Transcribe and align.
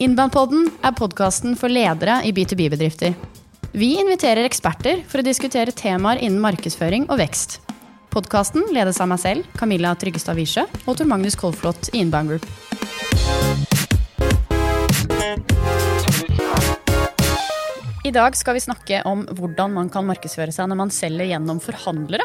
Innbandpodden 0.00 0.70
er 0.80 0.94
podkasten 0.96 1.52
for 1.60 1.68
ledere 1.68 2.22
i 2.24 2.30
B2B-bedrifter. 2.32 3.12
Vi 3.76 3.90
inviterer 4.00 4.46
eksperter 4.48 5.02
for 5.04 5.20
å 5.20 5.24
diskutere 5.26 5.74
temaer 5.76 6.22
innen 6.24 6.40
markedsføring 6.40 7.04
og 7.12 7.18
vekst. 7.20 7.58
Podkasten 8.08 8.64
ledes 8.72 8.96
av 9.04 9.10
meg 9.10 9.20
selv, 9.20 9.50
Camilla 9.60 9.90
Tryggestad 10.00 10.38
Wiesche, 10.40 10.64
og 10.88 10.96
Tor 10.96 11.10
Magnus 11.10 11.36
Kolflot 11.36 11.90
i 11.92 12.00
Inbound 12.00 12.32
Group. 12.32 12.48
I 18.08 18.14
dag 18.16 18.40
skal 18.40 18.56
vi 18.56 18.64
snakke 18.64 19.02
om 19.04 19.26
hvordan 19.36 19.76
man 19.76 19.92
kan 19.92 20.08
markedsføre 20.08 20.56
seg 20.56 20.72
når 20.72 20.80
man 20.80 20.94
selger 20.96 21.28
gjennom 21.28 21.60
forhandlere. 21.60 22.24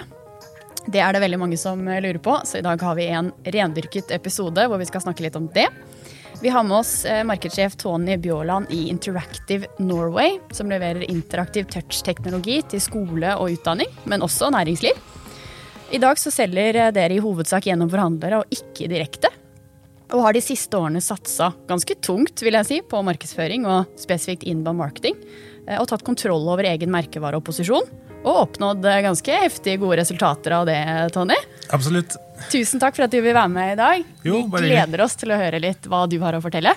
Det 0.87 1.03
er 1.03 1.11
det 1.11 1.25
veldig 1.27 1.43
mange 1.43 1.59
som 1.59 1.83
lurer 1.83 2.23
på, 2.23 2.39
så 2.47 2.61
i 2.61 2.65
dag 2.71 2.79
har 2.87 2.95
vi 2.95 3.11
en 3.11 3.35
rendyrket 3.43 4.15
episode 4.15 4.63
hvor 4.63 4.79
vi 4.79 4.87
skal 4.87 5.03
snakke 5.09 5.27
litt 5.27 5.35
om 5.35 5.51
det. 5.51 5.67
Vi 6.41 6.49
har 6.49 6.63
med 6.63 6.77
oss 6.77 7.05
eh, 7.05 7.23
markedssjef 7.23 7.75
Tony 7.75 8.17
Bjåland 8.17 8.65
i 8.69 8.89
Interactive 8.89 9.67
Norway, 9.79 10.39
som 10.51 10.69
leverer 10.69 11.11
interaktiv 11.11 11.63
touch-teknologi 11.71 12.59
til 12.69 12.81
skole 12.83 13.31
og 13.39 13.55
utdanning, 13.55 13.87
men 14.03 14.23
også 14.25 14.51
næringsliv. 14.51 14.99
I 15.95 16.01
dag 16.01 16.19
så 16.19 16.33
selger 16.33 16.75
eh, 16.75 16.91
dere 16.95 17.15
i 17.15 17.23
hovedsak 17.23 17.69
gjennom 17.69 17.89
forhandlere 17.91 18.41
og 18.43 18.51
ikke 18.53 18.89
direkte. 18.91 19.31
Og 20.11 20.21
har 20.21 20.35
de 20.35 20.43
siste 20.43 20.75
årene 20.77 21.01
satsa 21.01 21.53
ganske 21.69 21.95
tungt 22.03 22.43
vil 22.43 22.59
jeg 22.59 22.67
si, 22.67 22.81
på 22.83 22.99
markedsføring 23.07 23.65
og 23.65 23.95
spesifikt 23.99 24.43
inbound 24.43 24.83
marketing. 24.83 25.15
eh, 25.69 25.79
Og 25.79 25.87
tatt 25.89 26.03
kontroll 26.05 26.43
over 26.51 26.67
egen 26.67 26.91
merkevare 26.91 27.39
og. 27.39 27.87
Og 28.25 28.41
oppnådd 28.43 28.83
ganske 29.05 29.39
heftige 29.45 29.79
gode 29.79 30.01
resultater 30.01 30.59
av 30.59 30.67
det, 30.67 30.81
Tony. 31.15 31.37
Absolutt. 31.73 32.17
Tusen 32.51 32.81
takk 32.81 32.97
for 32.97 33.07
at 33.07 33.13
du 33.13 33.19
vil 33.21 33.35
være 33.35 33.51
med 33.51 33.73
i 33.73 33.79
dag. 33.79 34.03
Jo, 34.25 34.43
Vi 34.51 34.67
gleder 34.67 35.05
oss 35.05 35.15
til 35.19 35.33
å 35.33 35.39
høre 35.39 35.61
litt 35.63 35.87
hva 35.89 36.05
du 36.09 36.19
har 36.21 36.37
å 36.37 36.43
fortelle. 36.43 36.75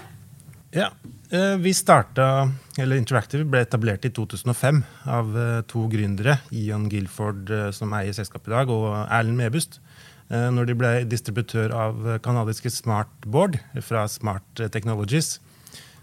Ja, 0.74 0.90
eh, 1.30 1.56
vi 1.56 1.72
starta, 1.74 2.50
eller 2.76 3.00
Interactive 3.00 3.46
ble 3.48 3.62
etablert 3.64 4.04
i 4.04 4.12
2005 4.12 4.82
av 5.08 5.36
eh, 5.36 5.60
to 5.68 5.86
gründere, 5.88 6.38
Ian 6.52 6.88
Guilford, 6.92 7.48
eh, 7.50 7.70
som 7.72 7.92
eier 7.96 8.12
selskapet 8.16 8.52
i 8.52 8.56
dag, 8.56 8.72
og 8.72 8.90
Erlend 9.06 9.40
Mebust. 9.40 9.80
Når 10.28 10.66
de 10.68 10.74
ble 10.76 10.88
distributør 11.08 11.72
av 11.72 12.02
kanadiske 12.20 12.68
Smartboard 12.68 13.54
fra 13.80 14.02
Smart 14.12 14.60
Technologies. 14.74 15.38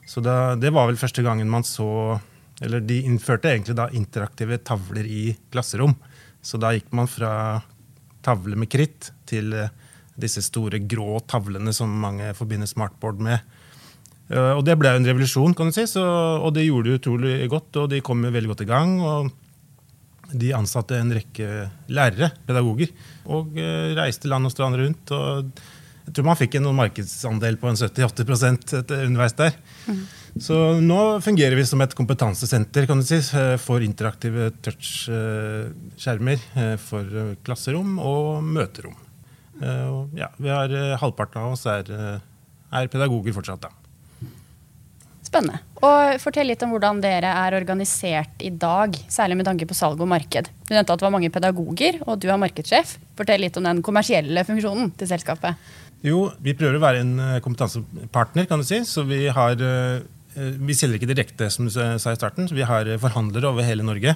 Så 0.09 0.23
da, 0.25 0.55
det 0.57 0.71
var 0.73 0.87
vel 0.89 0.97
første 0.97 1.21
gangen 1.21 1.45
man 1.45 1.61
så 1.61 2.17
Eller 2.57 2.81
de 2.81 3.03
innførte 3.05 3.51
egentlig 3.51 3.75
da 3.77 3.85
interaktive 3.93 4.57
tavler 4.65 5.05
i 5.05 5.35
klasserom. 5.53 5.93
Så 6.41 6.57
da 6.57 6.71
gikk 6.73 6.87
man 6.95 7.05
fra 7.11 7.61
tavle 8.25 8.57
med 8.59 8.69
kritt 8.73 9.11
til 9.29 9.53
eh, 9.53 9.69
disse 10.17 10.41
store 10.45 10.79
grå 10.87 11.19
tavlene 11.27 11.73
som 11.75 11.91
mange 12.01 12.31
forbinder 12.37 12.69
smartboard 12.69 13.19
med. 13.23 13.39
Eh, 14.31 14.51
Og 14.57 14.63
det 14.65 14.77
ble 14.81 14.93
jo 14.95 15.01
en 15.01 15.09
revolusjon, 15.11 15.53
kan 15.57 15.69
du 15.69 15.75
si, 15.75 15.85
så, 15.91 16.03
og 16.41 16.53
det 16.55 16.65
gjorde 16.67 16.89
de 16.91 16.99
utrolig 16.99 17.35
godt. 17.51 17.81
Og 17.83 17.89
de 17.93 18.01
kom 18.05 18.23
veldig 18.25 18.51
godt 18.53 18.63
i 18.65 18.69
gang. 18.69 18.95
og 19.05 19.31
De 20.33 20.49
ansatte 20.57 20.97
en 20.97 21.13
rekke 21.13 21.69
lærere, 21.93 22.31
pedagoger, 22.47 22.89
og 23.29 23.53
eh, 23.61 23.93
reiste 23.99 24.27
land 24.31 24.49
og 24.49 24.55
strand 24.55 24.79
rundt. 24.81 25.11
og 25.13 25.51
Jeg 26.07 26.13
tror 26.17 26.25
man 26.31 26.37
fikk 26.39 26.55
en 26.59 26.71
markedsandel 26.77 27.57
på 27.61 27.69
en 27.69 27.77
70-80 27.77 28.79
etter- 28.81 29.05
underveis 29.05 29.37
der. 29.37 29.53
Så 30.35 30.55
nå 30.83 30.99
fungerer 31.23 31.55
vi 31.55 31.63
som 31.63 31.79
et 31.79 31.93
kompetansesenter 31.95 32.83
kan 32.89 32.99
du 32.99 33.05
si, 33.07 33.21
eh, 33.37 33.55
for 33.61 33.83
interaktive 33.83 34.49
touch-skjermer 34.65 36.41
eh, 36.59 36.75
for 36.81 37.07
eh, 37.07 37.35
klasserom 37.45 37.95
og 38.03 38.43
møterom. 38.43 38.97
Og 39.55 40.11
Ja, 40.19 40.27
vi 40.35 40.49
har 40.51 40.67
Halvparten 40.99 41.39
av 41.39 41.53
oss 41.53 41.61
er, 41.71 41.87
er 41.87 42.87
pedagoger 42.91 43.31
fortsatt. 43.31 43.61
da. 43.63 43.69
Spennende. 45.23 45.61
Og 45.79 46.19
Fortell 46.19 46.49
litt 46.51 46.65
om 46.67 46.73
hvordan 46.73 46.99
dere 46.99 47.31
er 47.31 47.55
organisert 47.55 48.43
i 48.43 48.51
dag, 48.51 48.91
særlig 49.07 49.37
med 49.39 49.47
tanke 49.47 49.63
på 49.65 49.77
salg 49.77 50.03
og 50.03 50.11
marked. 50.11 50.49
Du 50.67 50.73
nevnte 50.75 50.91
at 50.91 50.99
det 50.99 51.07
var 51.07 51.15
mange 51.15 51.31
pedagoger, 51.31 52.01
og 52.03 52.19
du 52.19 52.27
er 52.27 52.41
markedssjef. 52.41 52.97
Fortell 53.15 53.39
litt 53.47 53.55
om 53.55 53.63
den 53.63 53.79
kommersielle 53.79 54.43
funksjonen 54.43 54.91
til 54.99 55.07
selskapet. 55.07 55.55
Jo, 56.03 56.33
vi 56.43 56.51
prøver 56.51 56.75
å 56.75 56.83
være 56.83 57.05
en 57.05 57.15
kompetansepartner, 57.39 58.51
kan 58.51 58.59
du 58.59 58.67
si. 58.67 58.83
Så 58.83 59.07
vi 59.07 59.23
har 59.31 59.55
Vi 60.35 60.75
selger 60.75 60.99
ikke 60.99 61.11
direkte, 61.13 61.47
som 61.53 61.67
du 61.67 61.71
sa 61.71 62.11
i 62.11 62.17
starten. 62.17 62.49
Vi 62.51 62.65
har 62.67 62.87
eh, 62.89 62.99
forhandlere 62.99 63.51
over 63.53 63.63
hele 63.63 63.85
Norge. 63.87 64.15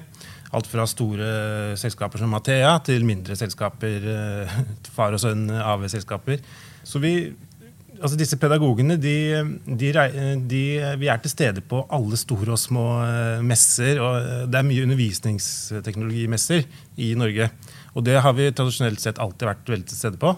Alt 0.51 0.67
fra 0.67 0.85
store 0.89 1.75
selskaper 1.79 2.19
som 2.19 2.31
Mathea 2.33 2.73
til 2.85 3.05
mindre 3.07 3.37
selskaper, 3.39 4.07
eh, 4.13 4.57
far 4.95 5.15
og 5.15 5.21
sønn 5.23 5.47
AV-selskaper. 5.53 6.41
Så 6.83 6.99
vi, 7.03 7.13
altså 7.99 8.17
disse 8.19 8.39
pedagogene, 8.41 8.97
de, 8.99 9.15
de, 9.63 9.91
de, 10.49 10.63
vi 10.99 11.11
er 11.11 11.21
til 11.23 11.31
stede 11.31 11.63
på 11.63 11.83
alle 11.93 12.19
store 12.19 12.55
og 12.55 12.61
små 12.61 12.85
eh, 13.05 13.45
messer. 13.45 14.01
og 14.03 14.19
eh, 14.19 14.45
Det 14.49 14.59
er 14.59 14.69
mye 14.71 14.87
undervisningsteknologimesser 14.89 16.65
i 16.99 17.13
Norge. 17.19 17.51
Og 17.95 18.05
det 18.05 18.19
har 18.21 18.35
vi 18.35 18.51
tradisjonelt 18.51 19.01
sett 19.01 19.21
alltid 19.21 19.53
vært 19.53 19.71
veldig 19.71 19.91
til 19.91 20.01
stede 20.01 20.19
på. 20.21 20.35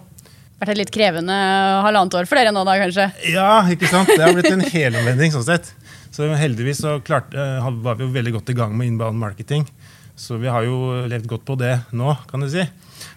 Vært 0.62 0.76
et 0.76 0.78
litt 0.84 0.92
krevende 0.94 1.36
halvannet 1.82 2.14
år 2.20 2.28
for 2.30 2.38
dere 2.38 2.52
nå, 2.54 2.62
da, 2.68 2.76
kanskje? 2.78 3.08
Ja, 3.34 3.64
ikke 3.74 3.90
sant? 3.90 4.12
Det 4.14 4.22
har 4.22 4.36
blitt 4.38 4.52
en 4.52 4.62
helomvending. 4.62 5.34
sånn 5.34 5.48
sett. 5.48 5.72
Så 6.14 6.28
heldigvis 6.38 6.84
så 6.84 7.00
klart, 7.02 7.34
eh, 7.34 7.70
var 7.82 7.98
vi 7.98 8.06
jo 8.06 8.14
veldig 8.14 8.34
godt 8.36 8.52
i 8.54 8.56
gang 8.60 8.76
med 8.78 8.92
inbound 8.92 9.18
marketing. 9.18 9.66
Så 10.14 10.38
vi 10.38 10.52
har 10.54 10.62
jo 10.68 11.08
levd 11.10 11.26
godt 11.32 11.48
på 11.48 11.56
det 11.58 11.80
nå, 11.98 12.14
kan 12.30 12.46
du 12.46 12.50
si. 12.52 12.62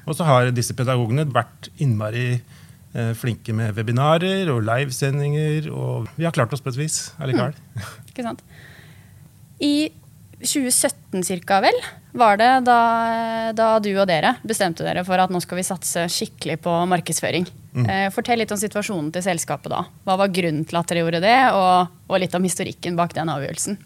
Og 0.09 0.16
så 0.16 0.25
har 0.25 0.49
disse 0.56 0.72
pedagogene 0.78 1.27
vært 1.28 1.69
innmari 1.84 2.38
eh, 2.38 3.12
flinke 3.19 3.53
med 3.53 3.75
webinarer 3.76 4.49
og 4.55 4.65
livesendinger. 4.65 5.69
Og 5.69 6.09
vi 6.16 6.25
har 6.25 6.32
klart 6.32 6.55
oss 6.56 6.65
på 6.65 6.72
et 6.72 6.81
vis 6.81 7.11
allikevel. 7.21 7.53
Ikke 8.09 8.25
sant? 8.25 8.41
I 9.61 9.91
2017 10.41 11.28
cirka, 11.28 11.61
vel, 11.65 11.76
var 12.14 12.38
det 12.38 12.50
da, 12.66 12.78
da 13.58 13.69
du 13.82 13.91
og 13.92 14.06
dere 14.06 14.36
bestemte 14.47 14.86
dere 14.86 15.02
for 15.06 15.19
at 15.19 15.32
nå 15.34 15.41
skal 15.42 15.58
vi 15.58 15.66
satse 15.66 16.06
skikkelig 16.12 16.60
på 16.64 16.76
markedsføring. 16.91 17.48
Mm. 17.75 17.88
fortell 18.14 18.38
litt 18.38 18.52
om 18.54 18.58
situasjonen 18.60 19.08
til 19.10 19.25
selskapet 19.26 19.72
da. 19.72 19.80
Hva 20.06 20.14
var 20.20 20.30
grunnen 20.30 20.62
til 20.62 20.78
at 20.78 20.86
dere 20.86 21.00
gjorde 21.02 21.20
det, 21.25 21.38
og, 21.58 21.91
og 22.06 22.20
litt 22.22 22.36
om 22.38 22.47
historikken 22.47 22.94
bak 22.94 23.16
den 23.16 23.32
avgjørelsen? 23.32 23.80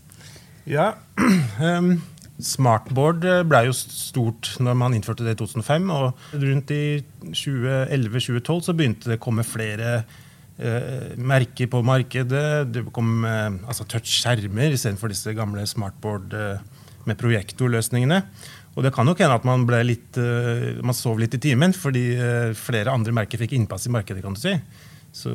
Ja, 0.68 0.92
um, 1.16 1.94
Smartboard 2.38 3.24
eh, 3.26 3.42
ble 3.46 3.64
jo 3.66 3.74
stort 3.74 4.52
når 4.62 4.76
man 4.78 4.94
innførte 4.94 5.24
det 5.26 5.34
i 5.34 5.40
2005. 5.40 5.90
Og 5.90 6.38
rundt 6.38 6.72
i 6.74 6.82
2011-2012 7.26 8.60
så 8.68 8.74
begynte 8.78 9.10
det 9.10 9.18
å 9.18 9.24
komme 9.24 9.46
flere 9.46 9.96
eh, 9.98 11.16
merker 11.18 11.70
på 11.72 11.82
markedet. 11.86 12.68
Det 12.70 12.84
kom 12.94 13.26
eh, 13.26 13.58
altså 13.66 13.88
touch-skjermer 13.90 14.76
istedenfor 14.76 15.10
disse 15.10 15.34
gamle 15.34 15.66
smartboard 15.66 16.36
eh, 16.38 16.62
med 17.08 17.18
projektorløsningene. 17.20 18.22
Og 18.76 18.84
det 18.86 18.92
kan 18.94 19.08
nok 19.08 19.18
hende 19.18 19.38
at 19.40 19.46
man 19.48 19.66
litt, 19.86 20.14
eh, 20.20 20.78
man 20.86 20.94
sov 20.94 21.18
litt 21.18 21.34
i 21.34 21.42
timen, 21.42 21.74
fordi 21.74 22.04
eh, 22.14 22.54
flere 22.54 22.94
andre 22.94 23.14
merker 23.16 23.40
fikk 23.40 23.56
innpass 23.56 23.88
i 23.88 23.94
markedet. 23.94 24.22
kan 24.22 24.36
du 24.36 24.40
si. 24.40 24.54
Så 25.12 25.32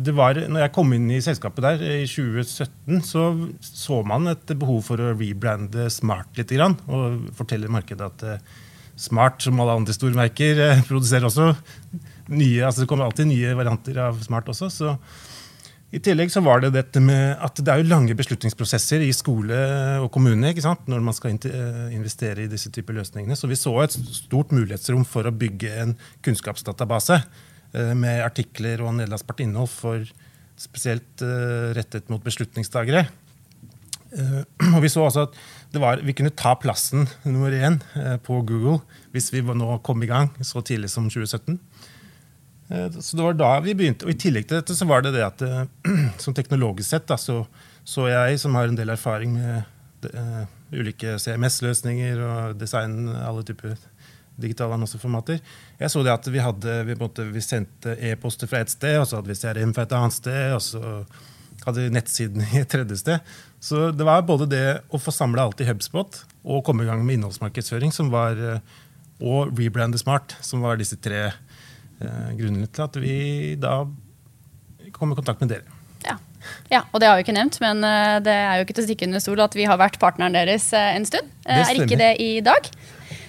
det 0.00 0.14
var, 0.16 0.38
når 0.38 0.64
jeg 0.64 0.72
kom 0.74 0.92
inn 0.94 1.08
i 1.12 1.20
selskapet 1.24 1.64
der 1.64 1.82
i 1.82 2.06
2017, 2.08 3.00
så 3.04 3.24
så 3.60 4.00
man 4.06 4.30
et 4.30 4.52
behov 4.58 4.84
for 4.86 5.02
å 5.02 5.12
rebrande 5.12 5.88
Smart 5.92 6.38
litt. 6.38 6.52
Grann, 6.54 6.78
og 6.88 7.30
fortelle 7.36 7.70
markedet 7.72 8.06
at 8.06 8.24
eh, 8.26 8.44
Smart, 9.00 9.40
som 9.40 9.60
alle 9.62 9.78
andre 9.80 9.96
store 9.96 10.16
merker, 10.16 10.60
eh, 10.60 10.84
produserer 10.90 11.28
også 11.28 11.52
nye 12.30 12.62
altså 12.62 12.84
Det 12.84 12.88
kommer 12.90 13.08
alltid 13.08 13.26
nye 13.26 13.56
varianter 13.58 13.96
av 14.06 14.20
Smart 14.22 14.48
også. 14.52 14.70
så 14.70 14.94
i 15.90 15.98
tillegg 15.98 16.30
så 16.30 16.38
var 16.46 16.60
det 16.62 16.70
dette 16.76 17.00
med 17.02 17.40
at 17.42 17.58
det 17.58 17.70
er 17.72 17.80
jo 17.80 17.90
lange 17.90 18.14
beslutningsprosesser 18.14 19.02
i 19.02 19.10
skole 19.14 19.56
og 19.98 20.06
kommune 20.14 20.52
ikke 20.52 20.62
sant? 20.62 20.84
når 20.90 21.02
man 21.02 21.16
skal 21.16 21.34
eh, 21.34 21.88
investere 21.96 22.44
i 22.44 22.50
disse 22.50 22.70
typer 22.70 22.94
løsningene. 22.94 23.34
Så 23.34 23.50
vi 23.50 23.58
så 23.58 23.72
et 23.82 23.96
stort 23.98 24.54
mulighetsrom 24.54 25.02
for 25.08 25.26
å 25.26 25.34
bygge 25.34 25.72
en 25.82 25.96
kunnskapsdatabase 26.22 27.18
eh, 27.18 27.90
med 27.98 28.22
artikler 28.22 28.84
og 28.84 28.94
nedlastbart 29.00 29.42
innhold 29.42 29.72
for 29.72 30.06
spesielt 30.60 31.26
eh, 31.26 31.72
rettet 31.74 32.06
mot 32.12 32.22
beslutningstagere. 32.22 33.08
Og 34.74 34.80
vi 34.82 34.88
så 34.90 35.04
også 35.06 35.28
at 35.28 35.76
var, 35.78 36.00
vi 36.02 36.14
kunne 36.18 36.34
ta 36.34 36.56
plassen 36.58 37.04
nummer 37.22 37.54
én 37.54 37.76
på 38.26 38.40
Google 38.42 38.80
hvis 39.14 39.28
vi 39.30 39.38
nå 39.46 39.76
kom 39.86 40.02
i 40.02 40.08
gang 40.10 40.32
så 40.42 40.62
tidlig 40.66 40.90
som 40.90 41.06
2017. 41.06 41.60
Eh, 42.70 42.90
Så 42.90 43.16
det 43.16 43.22
var 43.22 43.34
da 43.34 43.50
vi 43.64 43.74
begynte. 43.74 44.06
Og 44.06 44.14
I 44.14 44.20
tillegg 44.20 44.48
til 44.48 44.60
dette 44.60 44.76
så 44.78 44.86
var 44.88 45.02
det 45.04 45.14
det 45.16 45.26
at 45.26 45.42
eh, 45.42 45.64
som 46.22 46.36
teknologisk 46.36 46.88
sett 46.90 47.08
da, 47.10 47.18
så, 47.18 47.42
så 47.84 48.08
jeg, 48.10 48.38
som 48.42 48.54
har 48.58 48.70
en 48.70 48.78
del 48.78 48.92
erfaring 48.94 49.34
med 49.36 50.10
eh, 50.14 50.44
ulike 50.70 51.16
CMS-løsninger 51.18 52.20
og 52.22 52.60
design, 52.60 53.08
alle 53.10 53.42
typer 53.46 53.74
digitale 54.40 54.72
annonseformater, 54.72 55.40
jeg 55.76 55.92
så 55.92 56.00
det 56.06 56.12
at 56.14 56.28
vi, 56.32 56.38
hadde, 56.40 56.76
vi, 56.88 56.94
måtte, 56.96 57.26
vi 57.28 57.42
sendte 57.44 57.92
e-poster 58.08 58.48
fra 58.48 58.62
et 58.62 58.72
sted, 58.72 58.96
og 58.96 59.04
så 59.08 59.18
hadde 59.18 59.28
vi 59.28 59.36
CRM 59.36 59.74
fra 59.76 59.84
et 59.84 59.92
annet 59.98 60.16
sted, 60.16 60.54
og 60.54 60.62
så 60.64 60.80
hadde 61.66 61.82
vi 61.82 61.92
nettsiden 61.92 62.46
i 62.54 62.62
et 62.62 62.70
tredje 62.72 62.96
sted. 63.02 63.34
Så 63.60 63.90
det 63.92 64.06
var 64.08 64.24
både 64.24 64.46
det 64.48 64.64
å 64.88 65.02
få 65.02 65.12
samla 65.12 65.44
alt 65.44 65.60
i 65.60 65.66
HubSpot 65.68 66.22
og 66.40 66.64
komme 66.64 66.86
i 66.86 66.88
gang 66.88 67.02
med 67.04 67.18
innholdsmarkedsføring 67.18 67.92
som 67.92 68.08
var, 68.14 68.38
og 69.20 69.52
rebrande 69.58 70.00
smart, 70.00 70.38
som 70.40 70.64
var 70.64 70.80
disse 70.80 70.96
tre 70.96 71.26
eh, 71.28 71.38
grunnene 72.00 72.66
til 72.72 72.86
at 72.86 72.96
vi 73.02 73.16
da 73.60 73.84
kom 74.96 75.12
i 75.12 75.18
kontakt 75.18 75.40
med 75.44 75.52
dere. 75.52 75.76
Ja. 76.06 76.16
Ja, 76.72 76.84
og 76.90 77.00
det 77.02 77.08
har 77.10 77.18
vi 77.18 77.26
ikke 77.26 77.36
nevnt, 77.36 77.58
men 77.60 77.84
eh, 77.84 78.16
det 78.24 78.32
er 78.32 78.56
jo 78.58 78.64
ikke 78.64 78.78
til 78.78 78.84
å 78.86 78.88
stikke 78.88 79.06
under 79.10 79.20
stol 79.20 79.42
at 79.44 79.54
vi 79.58 79.66
har 79.68 79.76
vært 79.80 79.98
partneren 80.00 80.32
deres 80.38 80.70
eh, 80.72 80.94
en 80.96 81.04
stund. 81.04 81.28
Det 81.44 81.58
er 81.66 81.82
ikke 81.84 81.98
det 82.00 82.14
i 82.24 82.30
dag. 82.44 82.70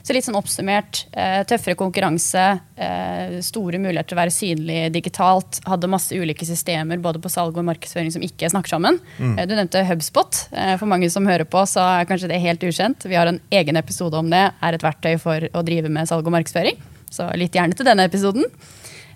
Så 0.02 0.16
litt 0.16 0.26
sånn 0.26 0.38
oppsummert. 0.40 1.04
eh, 1.14 1.44
Tøffere 1.46 1.76
konkurranse, 1.78 2.46
eh, 2.82 3.36
store 3.46 3.78
muligheter 3.84 4.10
til 4.10 4.18
å 4.18 4.22
være 4.22 4.34
synlig 4.34 4.80
digitalt. 4.96 5.60
Hadde 5.70 5.90
masse 5.92 6.16
ulike 6.18 6.48
systemer 6.48 6.98
både 7.04 7.22
på 7.22 7.30
salg 7.30 7.60
og 7.60 7.68
markedsføring 7.68 8.10
som 8.16 8.24
ikke 8.26 8.50
snakker 8.50 8.74
sammen. 8.74 8.98
Mm. 9.20 9.36
Du 9.46 9.54
nevnte 9.60 9.84
HubSpot. 9.92 10.40
Eh, 10.56 10.74
For 10.82 10.90
mange 10.90 11.12
som 11.14 11.28
hører 11.30 11.46
på, 11.46 11.62
så 11.70 11.84
er 12.00 12.10
kanskje 12.10 12.32
det 12.32 12.42
helt 12.42 12.64
ukjent. 12.66 13.06
Vi 13.06 13.20
har 13.20 13.30
en 13.30 13.42
egen 13.52 13.78
episode 13.78 14.18
om 14.18 14.32
det. 14.34 14.48
Er 14.64 14.74
et 14.80 14.88
verktøy 14.88 15.20
for 15.22 15.46
å 15.54 15.62
drive 15.68 15.92
med 15.92 16.10
salg 16.10 16.26
og 16.26 16.34
markedsføring. 16.34 16.80
Så 17.12 17.28
lytt 17.36 17.56
gjerne 17.58 17.76
til 17.76 17.88
denne 17.88 18.08
episoden. 18.08 18.48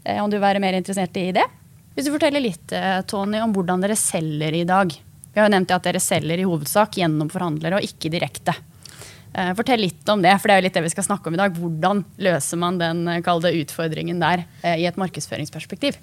eh, 0.03 0.21
Om 0.21 0.29
du 0.29 0.37
vil 0.37 0.45
være 0.45 0.61
mer 0.63 0.75
interessert 0.77 1.15
i 1.17 1.31
det. 1.35 1.45
Hvis 1.95 2.09
du 2.09 2.11
forteller 2.11 2.43
litt, 2.43 2.71
eh, 2.75 3.01
Tony, 3.07 3.39
om 3.39 3.53
hvordan 3.55 3.81
dere 3.81 3.95
selger 3.95 4.53
i 4.53 4.65
dag. 4.67 4.91
Vi 4.91 5.39
har 5.39 5.47
jo 5.47 5.53
nevnt 5.55 5.71
at 5.71 5.83
dere 5.83 5.99
selger 6.03 6.39
i 6.39 6.47
hovedsak 6.47 6.97
gjennom 6.99 7.31
forhandlere 7.31 7.79
og 7.79 7.87
ikke 7.87 8.11
direkte. 8.11 8.55
Eh, 9.33 9.53
Fortell 9.55 9.79
litt 9.83 10.07
om 10.11 10.21
det, 10.21 10.33
for 10.39 10.47
det 10.47 10.55
er 10.55 10.61
jo 10.61 10.65
litt 10.67 10.75
det 10.77 10.83
vi 10.83 10.91
skal 10.93 11.07
snakke 11.07 11.27
om 11.27 11.35
i 11.35 11.39
dag. 11.39 11.55
Hvordan 11.55 12.03
løser 12.23 12.59
man 12.59 12.77
den 12.79 13.05
det 13.05 13.55
utfordringen 13.63 14.19
der 14.19 14.45
eh, 14.61 14.79
i 14.79 14.85
et 14.85 14.99
markedsføringsperspektiv? 14.99 15.95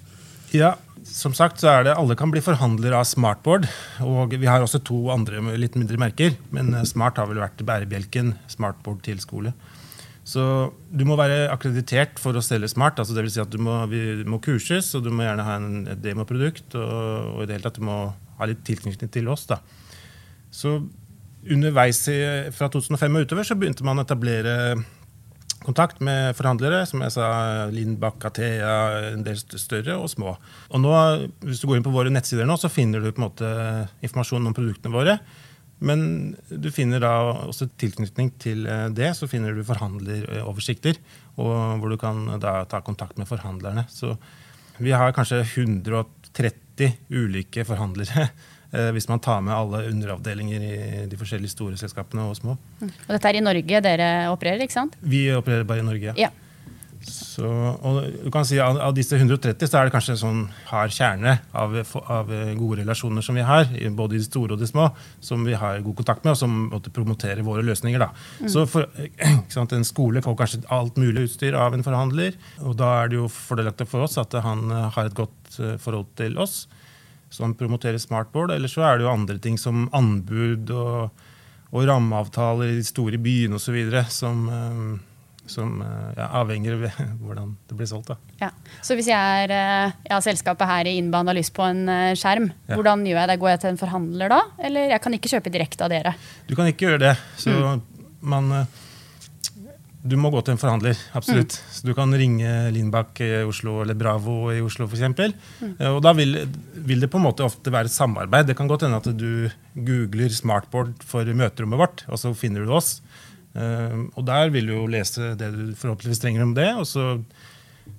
Ja, 0.53 0.75
som 1.05 1.33
sagt 1.33 1.61
så 1.61 1.69
er 1.69 1.85
det 1.85 1.97
Alle 1.97 2.15
kan 2.15 2.31
bli 2.31 2.41
forhandlere 2.45 2.97
av 2.97 3.05
Smartboard. 3.09 3.69
Og 4.05 4.33
vi 4.37 4.47
har 4.47 4.61
også 4.61 4.83
to 4.85 5.09
andre 5.11 5.41
litt 5.57 5.77
mindre 5.77 5.97
merker. 5.97 6.37
Men 6.51 6.85
Smart 6.85 7.17
har 7.17 7.27
vel 7.27 7.41
vært 7.41 7.65
bærebjelken. 7.65 8.35
Smartboard 8.53 9.01
til 9.03 9.21
skole. 9.21 9.55
Så 10.23 10.43
du 10.95 11.03
må 11.09 11.17
være 11.19 11.49
akkreditert 11.51 12.21
for 12.23 12.37
å 12.39 12.45
selge 12.45 12.71
Smart. 12.71 13.01
altså 13.01 13.17
vil 13.19 13.31
si 13.33 13.43
at 13.43 13.51
du 13.51 13.59
må, 13.59 13.81
vi 13.91 14.23
må 14.23 14.39
kurses, 14.43 14.93
og 14.95 15.03
du 15.03 15.11
må 15.11 15.27
gjerne 15.27 15.47
ha 15.47 15.59
en, 15.59 15.87
et 15.91 16.03
demoprodukt. 16.03 16.77
Og, 16.79 17.37
og 17.37 17.43
i 17.43 17.49
det 17.49 17.59
hele 17.59 17.67
tatt 17.67 17.81
du 17.81 17.87
må 17.89 17.99
ha 18.39 18.49
litt 18.49 18.63
tilknytning 18.67 19.11
til 19.13 19.31
oss. 19.33 19.49
da. 19.51 19.59
Så 20.55 20.79
underveis 21.43 22.05
i, 22.13 22.19
fra 22.55 22.71
2005 22.71 23.19
og 23.19 23.27
utover 23.27 23.47
så 23.47 23.59
begynte 23.59 23.87
man 23.87 23.99
å 23.99 24.07
etablere 24.07 24.55
kontakt 25.63 26.01
med 26.03 26.35
forhandlere, 26.39 26.83
som 26.91 27.03
jeg 27.05 27.15
sa, 27.15 27.27
Lindbakk, 27.71 28.25
Athea, 28.27 28.73
en 29.13 29.23
del 29.27 29.39
større 29.39 29.97
og 29.99 30.11
små. 30.11 30.37
Og 30.71 30.83
nå, 30.83 30.93
Hvis 31.47 31.63
du 31.63 31.69
går 31.69 31.79
inn 31.79 31.87
på 31.87 31.95
våre 31.95 32.11
nettsider 32.11 32.47
nå, 32.49 32.57
så 32.59 32.71
finner 32.73 33.03
du 33.03 33.13
på 33.13 33.23
en 33.23 33.29
måte 33.29 33.53
informasjon 34.03 34.47
om 34.51 34.57
produktene 34.57 34.95
våre. 34.95 35.19
Men 35.83 36.35
du 36.49 36.69
finner 36.75 37.03
da 37.03 37.11
også 37.49 37.69
tilknytning 37.81 38.31
til 38.43 38.67
eh, 38.71 38.87
det, 38.95 39.13
så 39.19 39.29
finner 39.31 39.55
du 39.57 39.65
forhandleroversikter. 39.67 41.01
Og 41.43 41.81
hvor 41.83 41.93
du 41.93 41.99
kan 42.01 42.25
da 42.43 42.63
ta 42.71 42.83
kontakt 42.85 43.19
med 43.19 43.29
forhandlerne. 43.31 43.87
Så 43.91 44.15
vi 44.83 44.95
har 44.95 45.15
kanskje 45.17 45.43
130 45.43 46.93
ulike 47.11 47.65
forhandlere. 47.69 48.29
eh, 48.75 48.91
Hvis 48.95 49.09
man 49.11 49.23
tar 49.25 49.43
med 49.43 49.57
alle 49.57 49.87
underavdelinger 49.91 50.69
i 50.69 50.77
de 51.11 51.19
forskjellige 51.19 51.57
store 51.57 51.81
selskapene 51.81 52.29
og 52.31 52.39
små. 52.39 52.57
Og 52.83 53.11
dette 53.11 53.33
er 53.33 53.41
i 53.41 53.45
Norge 53.45 53.83
dere 53.85 54.13
opererer, 54.33 54.63
ikke 54.67 54.79
sant? 54.79 54.97
Vi 55.03 55.27
opererer 55.35 55.67
bare 55.69 55.83
i 55.83 55.91
Norge. 55.91 56.15
ja. 56.15 56.29
Ja. 56.29 56.33
Så, 57.09 57.47
og 57.47 58.03
du 58.25 58.29
kan 58.33 58.45
si 58.47 58.59
Av, 58.63 58.77
av 58.79 58.95
disse 58.97 59.17
130 59.17 59.69
så 59.69 59.79
er 59.79 59.89
det 59.89 59.95
kanskje 59.95 60.15
en 60.15 60.21
sånn 60.21 60.43
hard 60.69 60.93
kjerne 60.95 61.37
av, 61.57 61.75
av 62.03 62.31
gode 62.59 62.83
relasjoner 62.83 63.25
som 63.25 63.39
vi 63.39 63.45
har, 63.47 63.69
både 63.97 64.17
i 64.17 64.21
de 64.21 64.27
store 64.27 64.57
og 64.57 64.61
de 64.61 64.69
små, 64.69 64.89
som 65.25 65.43
vi 65.47 65.57
har 65.59 65.81
god 65.85 65.97
kontakt 65.99 66.25
med, 66.25 66.35
og 66.35 66.41
som 66.41 66.59
måtte 66.73 66.93
promotere 66.95 67.45
våre 67.47 67.65
løsninger. 67.67 68.03
Da. 68.03 68.11
Så 68.51 68.67
for, 68.71 68.89
sant, 69.55 69.73
En 69.73 69.87
skole 69.89 70.23
får 70.23 70.37
kanskje 70.39 70.63
alt 70.73 71.01
mulig 71.01 71.27
utstyr 71.29 71.57
av 71.59 71.75
en 71.75 71.85
forhandler. 71.87 72.37
og 72.61 72.77
Da 72.81 72.93
er 73.01 73.11
det 73.11 73.21
jo 73.21 73.29
fordelaktig 73.33 73.89
for 73.91 74.07
oss 74.07 74.19
at 74.21 74.35
han 74.45 74.71
eh, 74.71 74.89
har 74.95 75.09
et 75.09 75.19
godt 75.19 75.59
eh, 75.59 75.77
forhold 75.81 76.13
til 76.17 76.39
oss. 76.39 76.67
som 77.33 77.55
promoterer 77.57 77.97
smartboard. 77.99 78.51
Eller 78.53 78.69
så 78.69 78.83
er 78.85 78.99
det 78.99 79.07
jo 79.07 79.13
andre 79.13 79.39
ting 79.39 79.57
som 79.59 79.89
anbud 79.97 80.71
og, 80.71 81.23
og 81.73 81.87
rammeavtaler 81.89 82.69
i 82.69 82.77
de 82.77 82.85
store 82.85 83.17
byene 83.19 83.57
osv. 83.57 83.79
som 84.13 84.49
eh, 84.53 85.12
som 85.51 85.81
eh, 85.83 86.13
ja, 86.17 86.29
avhenger 86.41 86.77
av 86.77 86.85
hvordan 87.23 87.57
det 87.69 87.79
blir 87.79 87.89
solgt. 87.91 88.13
Ja. 88.41 88.51
Så 88.85 88.97
hvis 88.99 89.11
jeg 89.11 89.47
er 89.47 89.55
eh, 89.57 89.97
ja, 90.11 90.21
selskapet 90.25 90.69
her 90.69 90.91
i 90.91 90.97
Innband 91.01 91.31
har 91.31 91.39
lyst 91.39 91.55
på 91.57 91.67
en 91.67 91.85
eh, 91.91 92.13
skjerm, 92.19 92.51
hvordan 92.71 93.05
gjør 93.09 93.23
jeg 93.23 93.33
det? 93.33 93.41
Går 93.43 93.55
jeg 93.55 93.65
til 93.65 93.73
en 93.73 93.83
forhandler 93.83 94.33
da? 94.33 94.41
Eller 94.63 94.95
jeg 94.95 95.03
kan 95.05 95.19
ikke 95.19 95.35
kjøpe 95.35 95.53
direkte 95.55 95.87
av 95.87 95.93
dere? 95.93 96.15
Du 96.49 96.57
kan 96.59 96.71
ikke 96.71 96.91
gjøre 96.91 97.03
det. 97.09 97.19
Så 97.41 97.57
man 98.23 98.57
eh, 98.61 98.81
Du 100.03 100.17
må 100.19 100.33
gå 100.35 100.41
til 100.43 100.57
en 100.57 100.59
forhandler, 100.59 100.99
absolutt. 101.15 101.55
Så 101.71 101.87
du 101.87 101.93
kan 101.95 102.11
ringe 102.19 102.51
Lindbakk 102.75 103.21
i 103.23 103.45
Oslo 103.47 103.77
eller 103.85 103.95
Bravo 103.95 104.49
i 104.51 104.59
Oslo 104.59 104.89
f.eks. 104.89 105.37
Og 105.93 106.01
da 106.03 106.11
vil, 106.19 106.41
vil 106.75 107.05
det 107.05 107.11
på 107.11 107.21
en 107.21 107.29
måte 107.29 107.47
ofte 107.47 107.71
være 107.71 107.87
et 107.87 107.95
samarbeid. 107.95 108.49
Det 108.51 108.57
kan 108.59 108.67
godt 108.71 108.83
hende 108.83 108.99
at 108.99 109.07
du 109.15 109.47
googler 109.79 110.35
smartboard 110.35 111.07
for 111.07 111.23
møterommet 111.23 111.79
vårt, 111.85 112.03
og 112.11 112.19
så 112.19 112.35
finner 112.35 112.67
du 112.67 112.75
oss. 112.75 112.97
Eh, 113.55 113.99
og 114.17 114.25
der 114.29 114.53
vil 114.55 114.71
du 114.71 114.75
jo 114.77 114.89
lese 114.91 115.35
det 115.39 115.53
du 115.55 115.65
forhåpentligvis 115.77 116.23
trenger 116.23 116.47
om 116.47 116.55
det, 116.57 116.71
og 116.79 116.87
så 116.89 117.07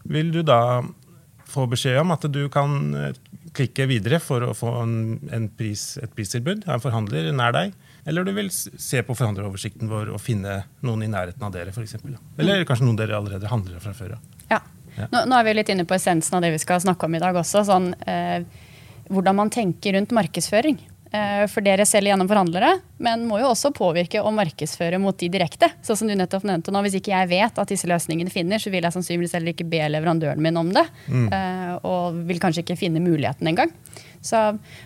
vil 0.09 0.31
du 0.33 0.41
da 0.45 0.81
få 1.53 1.67
beskjed 1.69 1.99
om 2.01 2.13
at 2.15 2.25
du 2.33 2.43
kan 2.53 2.93
eh, 2.97 3.17
klikke 3.53 3.85
videre 3.89 4.19
for 4.23 4.45
å 4.47 4.53
få 4.57 4.71
en, 4.81 4.95
en 5.33 5.49
pris, 5.53 5.93
et 6.01 6.13
pristilbud 6.15 6.65
av 6.65 6.77
en 6.77 6.83
forhandler 6.83 7.29
nær 7.35 7.53
deg. 7.55 7.73
Eller 8.09 8.25
du 8.27 8.33
vil 8.35 8.49
se 8.51 9.03
på 9.05 9.15
forhandleroversikten 9.15 9.91
vår 9.91 10.09
og 10.11 10.19
finne 10.19 10.63
noen 10.83 11.05
i 11.05 11.11
nærheten 11.11 11.45
av 11.45 11.53
dere. 11.53 11.71
For 11.75 11.85
eksempel. 11.85 12.17
Eller 12.41 12.65
kanskje 12.67 12.87
noen 12.87 12.99
dere 12.99 13.15
allerede 13.19 13.51
handler 13.51 13.83
fra 13.83 13.93
før 13.95 14.17
av. 14.17 14.31
Ja. 14.49 14.59
Ja. 14.97 15.07
Nå, 15.09 15.23
nå 15.29 15.37
er 15.37 15.47
vi 15.47 15.53
litt 15.55 15.71
inne 15.73 15.85
på 15.89 15.95
essensen 15.95 16.37
av 16.37 16.43
det 16.43 16.51
vi 16.53 16.61
skal 16.61 16.81
snakke 16.83 17.07
om 17.07 17.15
i 17.17 17.21
dag 17.21 17.37
også. 17.39 17.63
Sånn, 17.69 17.93
eh, 18.09 18.43
hvordan 19.09 19.39
man 19.39 19.53
tenker 19.53 19.95
rundt 19.95 20.13
markedsføring. 20.15 20.81
Eh, 21.13 21.43
for 21.51 21.61
dere 21.61 21.85
selger 21.85 22.09
gjennom 22.09 22.29
forhandlere, 22.29 22.71
men 23.05 23.27
må 23.29 23.37
jo 23.37 23.51
også 23.51 23.69
påvirke 23.75 24.21
og 24.23 24.33
markedsføre 24.33 24.97
mot 25.01 25.17
de 25.21 25.27
direkte. 25.29 25.69
Sånn 25.85 25.99
som 25.99 26.09
du 26.09 26.15
nettopp 26.17 26.47
nevnte 26.49 26.73
nå. 26.73 26.81
Hvis 26.87 26.97
ikke 26.97 27.13
jeg 27.13 27.29
vet 27.29 27.59
at 27.61 27.69
disse 27.69 27.89
løsningene 27.89 28.33
finner, 28.33 28.61
så 28.61 28.73
vil 28.73 28.81
jeg 28.81 28.95
sannsynligvis 28.95 29.35
heller 29.37 29.53
ikke 29.53 29.67
be 29.69 29.83
leverandøren 29.93 30.41
min 30.41 30.57
om 30.57 30.71
det. 30.73 30.87
Mm. 31.05 31.27
og 31.85 32.17
vil 32.27 32.39
kanskje 32.41 32.63
ikke 32.63 32.79
finne 32.79 33.01
muligheten 33.03 33.47
engang. 33.49 33.71
Så 34.23 34.39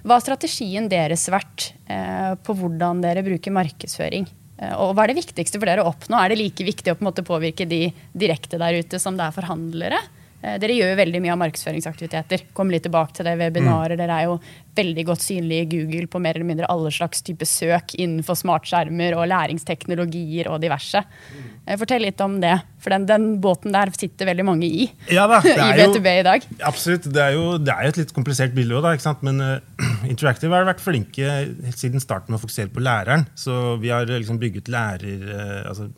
hva 0.03 0.18
har 0.18 0.25
strategien 0.25 0.89
deres 0.91 1.27
vært 1.31 1.71
eh, 1.88 2.33
på 2.44 2.56
hvordan 2.57 3.03
dere 3.06 3.23
bruker 3.25 3.53
markedsføring? 3.56 4.27
Eh, 4.57 4.73
Og 4.73 4.95
hva 4.97 5.06
er 5.06 5.13
det 5.13 5.21
viktigste 5.21 5.62
for 5.62 5.69
dere 5.69 5.85
å 5.85 5.91
oppnå? 5.94 6.18
Er 6.19 6.33
det 6.33 6.41
like 6.41 6.65
viktig 6.68 6.91
å 6.94 6.97
på 7.00 7.13
påvirke 7.23 7.68
de 7.69 7.88
direkte 8.18 8.59
der 8.59 8.81
ute 8.81 9.00
som 9.00 9.15
det 9.15 9.30
er 9.30 9.35
forhandlere? 9.38 10.01
Eh, 10.42 10.57
Dere 10.62 10.75
gjør 10.78 10.92
jo 10.94 11.00
veldig 11.00 11.22
mye 11.24 11.34
av 11.34 11.39
markedsføringsaktiviteter. 11.42 12.44
Kom 12.57 12.69
litt 12.74 12.86
tilbake 12.86 13.16
til 13.18 13.28
det, 13.28 13.38
webinarer. 13.39 13.98
Dere 14.00 14.19
er 14.22 14.28
jo 14.30 14.38
veldig 14.78 15.06
godt 15.10 15.24
synlige 15.25 15.66
i 15.66 15.69
Google 15.72 16.06
på 16.12 16.22
mer 16.22 16.38
eller 16.38 16.48
mindre 16.51 16.69
alle 16.69 16.92
slags 16.94 17.24
type 17.25 17.45
søk 17.50 17.95
innenfor 17.97 18.38
smartskjermer 18.38 19.18
og 19.18 19.26
læringsteknologier 19.31 20.52
og 20.52 20.61
diverse. 20.61 21.02
Mm. 21.02 21.76
Fortell 21.81 22.06
litt 22.06 22.21
om 22.21 22.38
det, 22.44 22.54
for 22.83 22.94
den, 22.94 23.07
den 23.09 23.28
båten 23.42 23.73
der 23.73 23.92
sitter 23.97 24.30
veldig 24.30 24.47
mange 24.47 24.69
i. 24.69 24.90
Ja 25.18 25.26
da, 25.30 25.42
det 25.45 25.57
I 25.57 25.66
er 25.66 25.81
jo, 25.81 25.92
B2B 25.95 26.14
i 26.19 26.26
dag. 26.28 26.50
Absolutt. 26.69 27.09
Det 27.14 27.23
er 27.23 27.38
jo, 27.38 27.45
det 27.57 27.73
er 27.73 27.90
et 27.90 28.02
litt 28.04 28.14
komplisert 28.16 28.54
bilde 28.57 28.78
òg? 28.78 29.06
Men 29.26 29.42
uh, 29.42 29.85
Interactive 30.11 30.54
har 30.54 30.68
vært 30.68 30.83
flinke 30.83 31.26
helt 31.26 31.80
siden 31.80 32.04
starten 32.04 32.33
med 32.33 32.40
å 32.42 32.45
fokusere 32.45 32.73
på 32.73 32.83
læreren. 32.83 33.26
Så 33.38 33.78
vi 33.81 33.90
har 33.94 34.06
eh, 34.06 34.21
liksom 34.21 34.42
bygget 34.42 34.69
lærer... 34.69 35.31
Uh, 35.31 35.64
altså, 35.71 35.90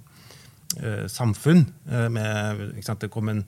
uh, 0.78 1.08
samfunn. 1.08 1.66
eh, 1.92 2.10
med? 2.10 2.82
Det 3.00 3.10
kom 3.12 3.30
en, 3.30 3.44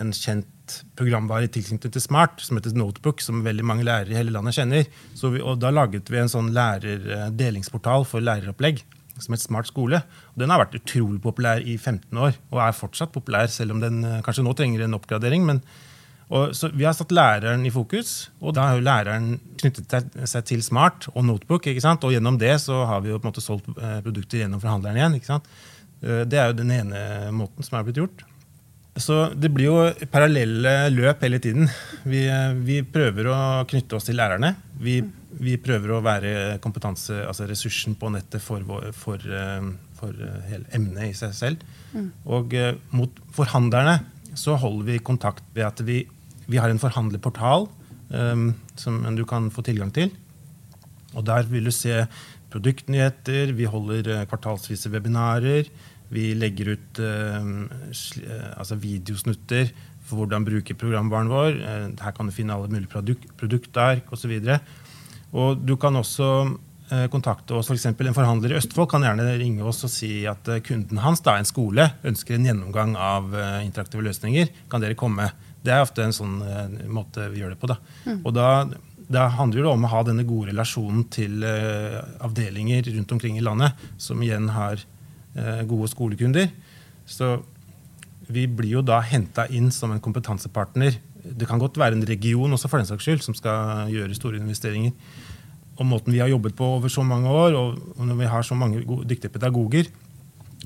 en 0.00 0.12
kjent 0.12 0.80
programvare 0.98 1.46
i 1.46 1.52
tilknytning 1.52 1.92
til 1.94 2.02
Smart 2.02 2.40
som 2.42 2.58
heter 2.58 2.74
Notebook, 2.76 3.20
som 3.22 3.44
veldig 3.46 3.64
mange 3.64 3.84
lærere 3.86 4.12
i 4.12 4.18
hele 4.18 4.34
landet 4.34 4.56
kjenner. 4.58 4.86
Vi, 5.22 5.40
og 5.40 5.58
Da 5.62 5.70
laget 5.70 6.10
vi 6.10 6.18
en 6.20 6.28
sånn 6.32 6.52
lærerddelingsportal 6.56 8.04
for 8.08 8.20
læreropplegg 8.24 8.82
som 9.18 9.32
het 9.32 9.40
Smart 9.40 9.68
skole. 9.70 10.02
Og 10.34 10.40
den 10.42 10.50
har 10.52 10.60
vært 10.64 10.76
utrolig 10.80 11.22
populær 11.24 11.62
i 11.64 11.76
15 11.78 12.18
år, 12.20 12.36
og 12.52 12.60
er 12.60 12.76
fortsatt 12.76 13.14
populær, 13.14 13.48
selv 13.48 13.72
om 13.76 13.80
den 13.80 14.02
eh, 14.04 14.18
kanskje 14.26 14.44
nå 14.44 14.52
trenger 14.58 14.84
en 14.84 14.96
oppgradering. 14.98 15.46
men 15.48 15.62
og, 16.28 16.50
så 16.58 16.72
Vi 16.74 16.82
har 16.84 16.92
satt 16.92 17.12
læreren 17.14 17.64
i 17.64 17.70
fokus, 17.70 18.30
og 18.42 18.54
da 18.56 18.66
har 18.66 18.76
jo 18.76 18.82
læreren 18.84 19.40
knyttet 19.62 19.86
seg- 20.26 20.44
til 20.44 20.62
Smart 20.62 21.06
og 21.14 21.24
Notebook. 21.24 21.66
ikke 21.66 21.80
sant? 21.80 22.02
Og 22.04 22.10
gjennom 22.12 22.36
det 22.38 22.60
så 22.60 22.84
har 22.84 23.00
vi 23.00 23.08
jo 23.10 23.18
på 23.18 23.28
en 23.28 23.32
måte 23.32 23.44
solgt 23.44 23.68
eh, 23.78 24.00
produkter 24.02 24.42
gjennom 24.42 24.60
forhandleren 24.60 24.96
igjen. 24.98 25.14
ikke 25.20 25.26
sant? 25.32 25.44
Eh, 26.02 26.24
Det 26.24 26.34
er 26.38 26.48
jo 26.50 26.58
den 26.58 26.70
ene 26.70 27.30
måten 27.32 27.62
som 27.62 27.78
er 27.78 27.84
blitt 27.84 27.96
gjort. 28.02 28.24
Så 28.96 29.26
det 29.36 29.50
blir 29.52 29.68
jo 29.68 30.08
parallelle 30.08 30.88
løp 30.94 31.20
hele 31.26 31.38
tiden. 31.42 31.68
Vi, 32.08 32.24
eh, 32.32 32.56
vi 32.56 32.80
prøver 32.80 33.28
å 33.28 33.38
knytte 33.68 33.98
oss 33.98 34.08
til 34.08 34.16
lærerne. 34.16 34.54
Vi, 34.80 35.02
vi 35.42 35.56
prøver 35.60 35.92
å 35.92 36.02
være 36.04 36.32
kompetanse, 36.64 37.18
altså 37.28 37.46
ressursen 37.48 37.96
på 37.98 38.10
nettet 38.14 38.44
for, 38.44 38.64
for, 38.96 39.20
eh, 39.20 39.68
for 39.98 40.12
eh, 40.16 40.38
hele 40.50 40.68
emnet 40.76 41.10
i 41.10 41.16
seg 41.16 41.34
selv. 41.36 41.64
Og 42.24 42.54
eh, 42.56 42.76
mot 42.96 43.20
forhandlerne 43.36 43.98
så 44.36 44.56
holder 44.60 44.88
vi 44.90 45.02
kontakt 45.04 45.44
ved 45.56 45.66
at 45.68 45.82
vi, 45.84 46.02
vi 46.48 46.60
har 46.60 46.72
en 46.72 46.80
forhandlerportal 46.80 47.68
um, 48.12 48.50
som 48.76 48.98
du 49.16 49.24
kan 49.28 49.48
få 49.52 49.64
tilgang 49.64 49.92
til. 49.96 50.10
Og 51.16 51.24
der 51.24 51.48
vil 51.48 51.68
du 51.68 51.72
se 51.72 52.02
produktnyheter, 52.52 53.54
vi 53.56 53.68
holder 53.68 54.26
kvartalsvise 54.28 54.92
webinarer. 54.92 55.70
Vi 56.08 56.30
legger 56.38 56.74
ut 56.76 57.00
eh, 57.02 57.48
eh, 58.22 58.50
altså 58.54 58.78
videosnutter 58.78 59.72
for 60.06 60.20
hvordan 60.20 60.46
bruke 60.46 60.76
programvaren 60.78 61.32
vår. 61.32 61.56
Eh, 61.56 61.88
her 62.02 62.14
kan 62.14 62.28
du 62.28 62.34
finne 62.34 62.54
alle 62.54 62.70
mulige 62.70 62.92
produk 62.92 63.26
produktark 63.40 64.12
osv. 64.14 64.36
Og 65.34 65.66
du 65.66 65.76
kan 65.80 65.96
også 65.96 66.30
kontakte 67.10 67.50
oss, 67.58 67.66
f.eks. 67.66 67.88
For 67.98 68.06
en 68.06 68.14
forhandler 68.14 68.52
i 68.52 68.58
Østfold 68.60 68.86
kan 68.92 69.02
gjerne 69.02 69.24
ringe 69.40 69.64
oss 69.66 69.82
og 69.82 69.90
si 69.90 70.20
at 70.30 70.46
kunden 70.62 71.00
hans, 71.02 71.18
da, 71.26 71.32
en 71.34 71.48
skole, 71.48 71.82
ønsker 72.06 72.36
en 72.36 72.46
gjennomgang 72.46 72.92
av 72.94 73.34
interaktive 73.64 74.04
løsninger. 74.06 74.52
Kan 74.70 74.84
dere 74.84 74.94
komme? 74.94 75.26
Det 75.66 75.74
er 75.74 75.82
ofte 75.82 76.04
en 76.04 76.14
sånn 76.14 76.36
måte 76.86 77.26
vi 77.32 77.42
gjør 77.42 77.56
det 77.56 77.58
på. 77.58 77.72
Da. 77.72 77.80
Mm. 78.06 78.20
Og 78.20 78.36
da, 78.38 78.46
da 79.10 79.26
handler 79.34 79.66
det 79.66 79.72
om 79.72 79.88
å 79.88 79.90
ha 79.96 80.04
denne 80.06 80.28
gode 80.30 80.52
relasjonen 80.52 81.08
til 81.10 81.42
avdelinger 81.42 82.86
rundt 82.94 83.16
omkring 83.18 83.40
i 83.40 83.42
landet, 83.42 83.82
som 83.98 84.22
igjen 84.22 84.46
har 84.54 84.86
gode 85.68 85.88
skolekunder. 85.92 86.48
Så 87.06 87.36
vi 88.26 88.46
blir 88.50 88.78
jo 88.78 88.82
da 88.82 89.00
henta 89.04 89.46
inn 89.54 89.70
som 89.74 89.92
en 89.94 90.02
kompetansepartner. 90.02 90.98
Det 91.26 91.46
kan 91.48 91.60
godt 91.62 91.78
være 91.78 91.98
en 91.98 92.06
region 92.06 92.52
også 92.54 92.70
for 92.70 92.82
den 92.82 92.88
saks 92.88 93.06
skyld, 93.06 93.22
som 93.22 93.36
skal 93.38 93.92
gjøre 93.92 94.16
store 94.18 94.40
investeringer. 94.40 94.94
Og 95.76 95.86
måten 95.86 96.14
vi 96.14 96.22
har 96.22 96.30
jobbet 96.32 96.56
på 96.56 96.66
over 96.78 96.90
så 96.92 97.04
mange 97.04 97.28
år, 97.28 97.54
og 97.54 98.02
når 98.02 98.20
vi 98.22 98.32
har 98.32 98.42
så 98.42 98.56
mange 98.58 98.82
dyktige 99.04 99.32
pedagoger, 99.34 99.90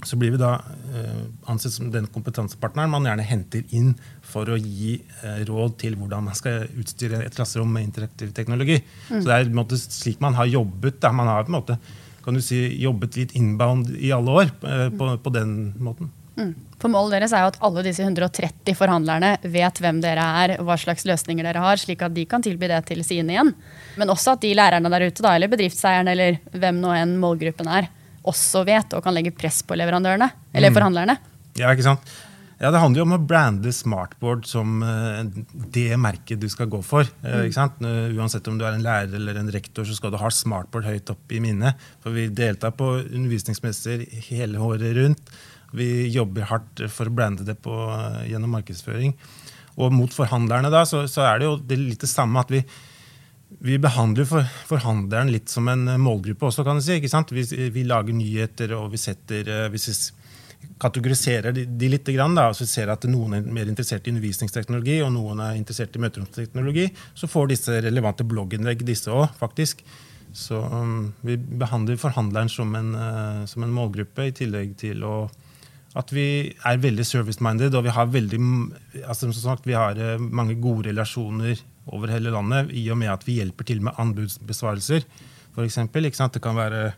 så 0.07 0.17
blir 0.17 0.33
vi 0.33 0.41
da 0.41 0.55
eh, 0.97 1.25
ansett 1.51 1.75
som 1.75 1.91
den 1.93 2.07
kompetansepartneren 2.13 2.93
man 2.93 3.05
gjerne 3.05 3.27
henter 3.27 3.75
inn 3.77 3.91
for 4.25 4.49
å 4.49 4.57
gi 4.57 4.95
eh, 4.97 5.43
råd 5.49 5.75
til 5.83 5.97
hvordan 5.99 6.25
man 6.31 6.39
skal 6.39 6.71
utstyre 6.81 7.21
et 7.27 7.37
klasserom 7.37 7.69
med 7.75 7.89
interaktiv 7.89 8.31
teknologi. 8.37 8.79
Så 9.11 9.27
det 9.27 9.35
er 9.35 9.49
en 9.49 9.59
måte 9.59 9.77
slik 9.81 10.23
man 10.25 10.39
har 10.39 10.49
jobbet. 10.49 11.01
Da. 11.03 11.13
Man 11.13 11.29
har 11.29 11.45
på 11.45 11.53
en 11.53 11.59
måte 11.59 11.77
kan 12.25 12.37
du 12.37 12.43
si, 12.45 12.59
jobbet 12.83 13.17
litt 13.19 13.37
inbound 13.39 13.93
i 13.97 14.13
alle 14.15 14.41
år 14.43 14.51
eh, 14.51 14.89
på, 14.95 15.13
på 15.25 15.33
den 15.35 15.55
måten. 15.81 16.11
Mm. 16.41 16.55
For 16.81 16.89
Målet 16.89 17.19
deres 17.19 17.35
er 17.37 17.45
jo 17.45 17.51
at 17.51 17.59
alle 17.67 17.83
disse 17.85 18.05
130 18.05 18.77
forhandlerne 18.79 19.35
vet 19.53 19.81
hvem 19.83 19.99
dere 20.01 20.25
er 20.43 20.55
og 20.57 20.69
hva 20.69 20.77
slags 20.81 21.05
løsninger 21.09 21.45
dere 21.45 21.65
har, 21.65 21.81
slik 21.81 22.05
at 22.07 22.15
de 22.17 22.25
kan 22.29 22.45
tilby 22.45 22.71
det 22.71 22.81
til 22.89 23.03
sine 23.05 23.35
igjen. 23.35 23.53
Men 24.01 24.13
også 24.15 24.37
at 24.37 24.45
de 24.45 24.55
lærerne 24.57 24.93
der 24.93 25.05
ute, 25.11 25.25
da, 25.25 25.35
eller 25.37 25.53
bedriftseierne 25.53 26.15
eller 26.17 26.41
hvem 26.55 26.81
nå 26.81 26.95
enn 26.97 27.19
målgruppen 27.21 27.69
er, 27.69 27.91
også 28.31 28.65
vet 28.69 28.97
og 28.97 29.05
kan 29.05 29.17
legge 29.17 29.35
press 29.37 29.61
på 29.67 29.77
leverandørene, 29.81 30.29
eller 30.57 30.73
forhandlerne. 30.77 31.17
Ja, 31.59 31.73
ikke 31.73 31.85
sant? 31.85 32.13
Ja, 32.61 32.69
Det 32.71 32.81
handler 32.83 33.01
jo 33.01 33.05
om 33.07 33.15
å 33.17 33.25
brande 33.25 33.71
smartboard 33.73 34.45
som 34.45 34.83
eh, 34.85 35.23
det 35.73 35.97
merket 35.97 36.43
du 36.43 36.49
skal 36.53 36.69
gå 36.69 36.83
for. 36.85 37.09
Mm. 37.25 37.47
ikke 37.47 37.57
sant? 37.57 37.79
Eh, 37.81 38.13
Uansett 38.19 38.51
om 38.53 38.59
du 38.61 38.67
er 38.69 38.77
en 38.77 38.85
lærer 38.85 39.17
eller 39.17 39.41
en 39.41 39.49
rektor, 39.55 39.87
så 39.89 39.97
skal 39.97 40.13
du 40.13 40.19
ha 40.21 40.29
smartboard 40.29 40.85
høyt 40.85 41.09
opp 41.15 41.33
i 41.33 41.41
minnet. 41.41 41.81
For 42.05 42.13
vi 42.13 42.27
deltar 42.29 42.77
på 42.77 42.99
undervisningsmesser 43.07 44.05
hele 44.29 44.61
året 44.61 44.93
rundt. 44.99 45.33
Vi 45.73 46.11
jobber 46.13 46.51
hardt 46.51 46.85
for 46.93 47.09
å 47.09 47.15
brande 47.15 47.49
det 47.49 47.57
på, 47.65 47.73
eh, 47.97 48.29
gjennom 48.35 48.53
markedsføring. 48.59 49.17
Og 49.81 49.97
mot 49.97 50.13
forhandlerne 50.13 50.69
da, 50.69 50.85
så, 50.85 51.07
så 51.09 51.25
er 51.31 51.41
det 51.41 51.49
jo 51.49 51.57
det 51.65 51.81
litt 51.81 52.05
det 52.05 52.13
samme 52.13 52.45
at 52.45 52.53
vi 52.53 52.65
vi 53.59 53.81
behandler 53.83 54.27
for, 54.29 54.47
forhandleren 54.69 55.31
litt 55.33 55.51
som 55.51 55.67
en 55.69 55.89
eh, 55.89 55.99
målgruppe 56.01 56.47
også, 56.47 56.65
kan 56.67 56.79
du 56.79 56.85
si. 56.85 57.01
ikke 57.01 57.11
sant? 57.11 57.33
Vi, 57.35 57.43
vi 57.75 57.83
lager 57.89 58.15
nyheter, 58.15 58.77
og 58.79 58.93
vi 58.93 59.01
setter 59.01 59.49
eh, 59.49 59.69
Hvis 59.73 59.89
vi 59.91 59.97
kategoriserer 60.81 61.53
de, 61.53 61.89
litt, 61.93 62.09
grann, 62.15 62.35
da, 62.37 62.49
så 62.57 62.67
ser 62.69 62.93
at 62.93 63.05
noen 63.09 63.37
er 63.37 63.49
mer 63.53 63.69
interessert 63.69 64.07
i 64.07 64.15
undervisningsteknologi, 64.15 65.01
og 65.05 65.13
noen 65.15 65.43
er 65.45 65.59
interessert 65.59 65.97
i 65.97 66.03
møteromsteknologi, 66.03 66.87
så 67.15 67.29
får 67.31 67.53
disse 67.53 67.81
relevante 67.85 68.25
blogginnlegg, 68.29 68.87
disse 68.89 69.13
òg, 69.13 69.29
faktisk. 69.41 69.85
Så 70.37 70.61
um, 70.63 71.11
vi 71.27 71.37
behandler 71.37 71.99
forhandleren 72.01 72.51
som 72.53 72.75
en, 72.79 72.93
eh, 72.95 73.45
som 73.51 73.65
en 73.67 73.73
målgruppe, 73.75 74.29
i 74.31 74.37
tillegg 74.37 74.77
til 74.81 75.05
å 75.05 75.15
at 75.99 76.13
vi 76.15 76.25
er 76.55 76.79
veldig 76.79 77.03
service-minded, 77.03 77.75
og 77.75 77.83
vi 77.83 77.95
har 77.97 78.13
veldig, 78.15 78.39
altså 79.03 79.31
sagt, 79.35 79.67
vi 79.67 79.75
har 79.75 79.99
eh, 79.99 80.21
mange 80.23 80.55
gode 80.63 80.87
relasjoner 80.87 81.59
over 81.91 82.13
hele 82.15 82.31
landet, 82.31 82.71
i 82.79 82.85
og 82.95 83.01
med 83.01 83.11
at 83.11 83.27
vi 83.27 83.41
hjelper 83.41 83.67
til 83.67 83.83
med 83.83 83.99
anbudsbesvarelser. 83.99 85.07
For 85.51 85.67
eksempel. 85.67 86.07
Det 86.07 86.43
kan 86.43 86.55
være 86.55 86.93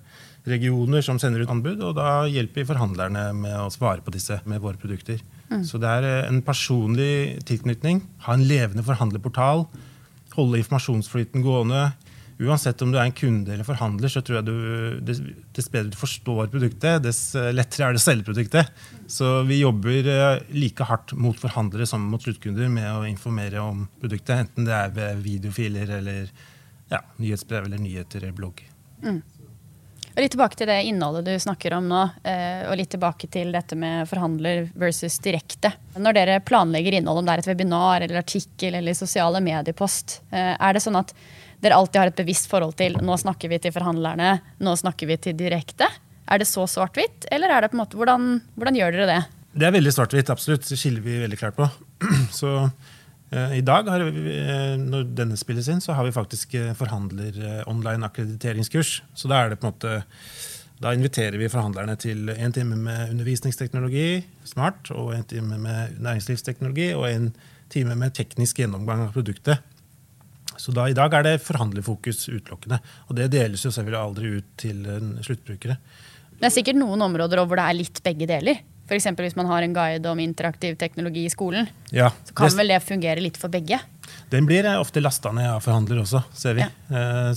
regioner 0.49 1.05
som 1.05 1.19
sender 1.23 1.45
ut 1.45 1.53
anbud, 1.53 1.83
og 1.85 1.95
da 1.99 2.25
hjelper 2.31 2.63
vi 2.63 2.71
forhandlerne 2.73 3.29
med 3.37 3.55
å 3.61 3.71
svare 3.71 4.03
på 4.03 4.15
disse 4.15 4.41
med 4.49 4.63
våre 4.63 4.81
produkter. 4.81 5.21
Så 5.67 5.81
det 5.81 5.91
er 5.91 6.09
eh, 6.09 6.29
en 6.31 6.41
personlig 6.45 7.43
tilknytning. 7.49 8.03
Ha 8.27 8.37
en 8.37 8.47
levende 8.49 8.85
forhandlerportal. 8.87 9.67
Holde 10.37 10.63
informasjonsflyten 10.63 11.45
gående. 11.45 11.91
Uansett 12.43 12.81
om 12.83 12.91
du 12.91 12.97
er 12.99 13.05
en 13.05 13.15
kunde 13.15 13.53
eller 13.53 13.67
forhandler, 13.67 14.11
så 14.11 14.23
tror 14.25 14.41
jeg 14.41 14.47
du, 14.49 14.55
dess, 15.05 15.69
bedre 15.71 15.93
du 15.93 15.99
forstår 16.01 16.49
produktet, 16.51 17.03
dess 17.05 17.21
eh, 17.39 17.53
lettere 17.55 17.91
er 17.91 17.95
det 17.95 18.01
å 18.01 18.05
selge 18.07 18.27
produktet. 18.27 18.73
Så 19.13 19.43
vi 19.47 19.61
jobber 19.61 20.09
eh, 20.11 20.41
like 20.57 20.89
hardt 20.89 21.15
mot 21.15 21.39
forhandlere 21.39 21.87
som 21.87 22.09
mot 22.11 22.25
sluttkunder 22.25 22.73
med 22.73 22.89
å 22.91 23.05
informere 23.07 23.63
om 23.63 23.85
produktet, 24.01 24.47
enten 24.47 24.67
det 24.67 24.75
er 24.75 24.97
ved 24.97 25.23
videofiler 25.23 25.95
eller 26.01 26.33
ja, 26.91 27.05
nyhetsbrev 27.21 27.69
eller 27.69 27.85
nyheter 27.85 28.25
eller 28.25 28.41
blogg. 28.41 28.65
Og 30.13 30.21
Litt 30.21 30.35
tilbake 30.35 30.59
til 30.61 30.69
det 30.69 30.83
innholdet 30.85 31.25
du 31.25 31.33
snakker 31.41 31.73
om 31.79 31.87
nå, 31.89 32.03
eh, 32.29 32.67
og 32.69 32.77
litt 32.77 32.91
tilbake 32.93 33.31
til 33.33 33.53
dette 33.55 33.77
med 33.81 34.05
forhandler 34.11 34.67
versus 34.77 35.17
direkte. 35.25 35.71
Når 35.97 36.17
dere 36.19 36.41
planlegger 36.45 36.99
innhold, 36.99 37.23
om 37.23 37.29
det 37.29 37.37
er 37.37 37.43
et 37.43 37.49
webinar 37.49 38.05
eller 38.05 38.21
artikkel 38.21 38.77
eller 38.77 38.97
sosiale 38.99 39.41
mediepost, 39.41 40.21
eh, 40.31 40.53
er 40.53 40.77
det 40.77 40.85
sånn 40.85 41.01
at 41.01 41.15
dere 41.65 41.79
alltid 41.79 42.01
har 42.01 42.13
et 42.13 42.21
bevisst 42.21 42.51
forhold 42.51 42.77
til 42.77 42.99
nå 43.01 43.17
snakker 43.23 43.49
vi 43.49 43.61
til 43.63 43.73
forhandlerne, 43.73 44.35
nå 44.61 44.77
snakker 44.77 45.09
vi 45.09 45.17
til 45.17 45.39
direkte? 45.39 45.89
Er 46.29 46.43
det 46.43 46.51
så 46.51 46.67
svart-hvitt, 46.69 47.31
eller 47.33 47.49
er 47.49 47.65
det 47.65 47.73
på 47.73 47.79
en 47.79 47.85
måte, 47.87 47.97
hvordan, 47.97 48.35
hvordan 48.59 48.77
gjør 48.77 48.99
dere 48.99 49.09
det? 49.15 49.21
Det 49.53 49.69
er 49.69 49.75
veldig 49.75 49.93
svart-hvitt, 49.97 50.33
absolutt. 50.33 50.69
Det 50.69 50.77
skiller 50.81 51.05
vi 51.05 51.23
veldig 51.25 51.39
klart 51.41 51.57
på. 51.57 51.69
Så 52.41 52.53
i 53.33 53.63
dag, 53.65 53.89
vi, 54.13 54.33
eh, 54.37 54.75
når 54.77 55.07
denne 55.17 55.39
spilles 55.41 55.69
inn, 55.73 55.81
så 55.81 55.95
har 55.97 56.05
vi 56.05 56.13
faktisk 56.13 56.55
eh, 56.59 56.75
forhandler 56.77 57.39
eh, 57.41 57.63
online 57.71 58.05
akkrediteringskurs. 58.05 58.99
Så 59.17 59.31
da 59.31 59.41
er 59.41 59.53
det 59.53 59.61
på 59.63 59.71
en 59.71 59.73
måte 59.73 60.03
da 60.83 60.91
inviterer 60.97 61.39
vi 61.39 61.49
forhandlerne 61.51 61.95
til 62.01 62.29
en 62.33 62.53
time 62.53 62.77
med 62.77 63.13
undervisningsteknologi, 63.13 64.25
smart, 64.45 64.91
og 64.91 65.13
en 65.15 65.29
time 65.31 65.59
med 65.63 66.01
næringslivsteknologi 66.03 66.89
og 66.97 67.07
en 67.07 67.29
time 67.73 67.95
med 67.97 68.17
teknisk 68.19 68.59
gjennomgang 68.59 69.05
av 69.07 69.15
produktet. 69.15 69.63
Så 70.59 70.75
da, 70.75 70.89
I 70.91 70.97
dag 70.97 71.15
er 71.17 71.25
det 71.25 71.37
forhandlerfokus 71.47 72.27
utelukkende. 72.29 72.81
Og 73.09 73.17
det 73.17 73.31
deles 73.33 73.63
jo 73.65 73.73
selvfølgelig 73.73 74.01
aldri 74.01 74.35
ut 74.41 74.51
til 74.61 74.83
eh, 74.85 75.07
sluttbrukere. 75.25 75.79
Det 76.37 76.49
er 76.49 76.55
sikkert 76.55 76.81
noen 76.81 77.05
områder 77.07 77.41
hvor 77.47 77.59
det 77.59 77.65
er 77.65 77.79
litt 77.79 78.03
begge 78.05 78.29
deler. 78.29 78.61
F.eks. 78.93 79.09
hvis 79.17 79.37
man 79.39 79.49
har 79.49 79.65
en 79.65 79.73
guide 79.77 80.07
om 80.11 80.21
interaktiv 80.21 80.77
teknologi 80.81 81.25
i 81.25 81.33
skolen. 81.33 81.69
Ja, 81.91 82.11
Så 82.27 82.35
kan 82.35 82.49
det- 82.49 82.59
vel 82.59 82.69
det 82.69 82.83
fungere 82.85 83.21
litt 83.23 83.37
for 83.41 83.49
begge? 83.49 83.81
Den 84.29 84.47
blir 84.47 84.65
ofte 84.79 85.01
lasta 85.01 85.33
ned 85.33 85.49
av 85.49 85.61
forhandler 85.63 86.03
også, 86.03 86.23
ser 86.35 86.55
vi. 86.55 86.61
Ja. 86.61 86.69
Eh, 87.29 87.35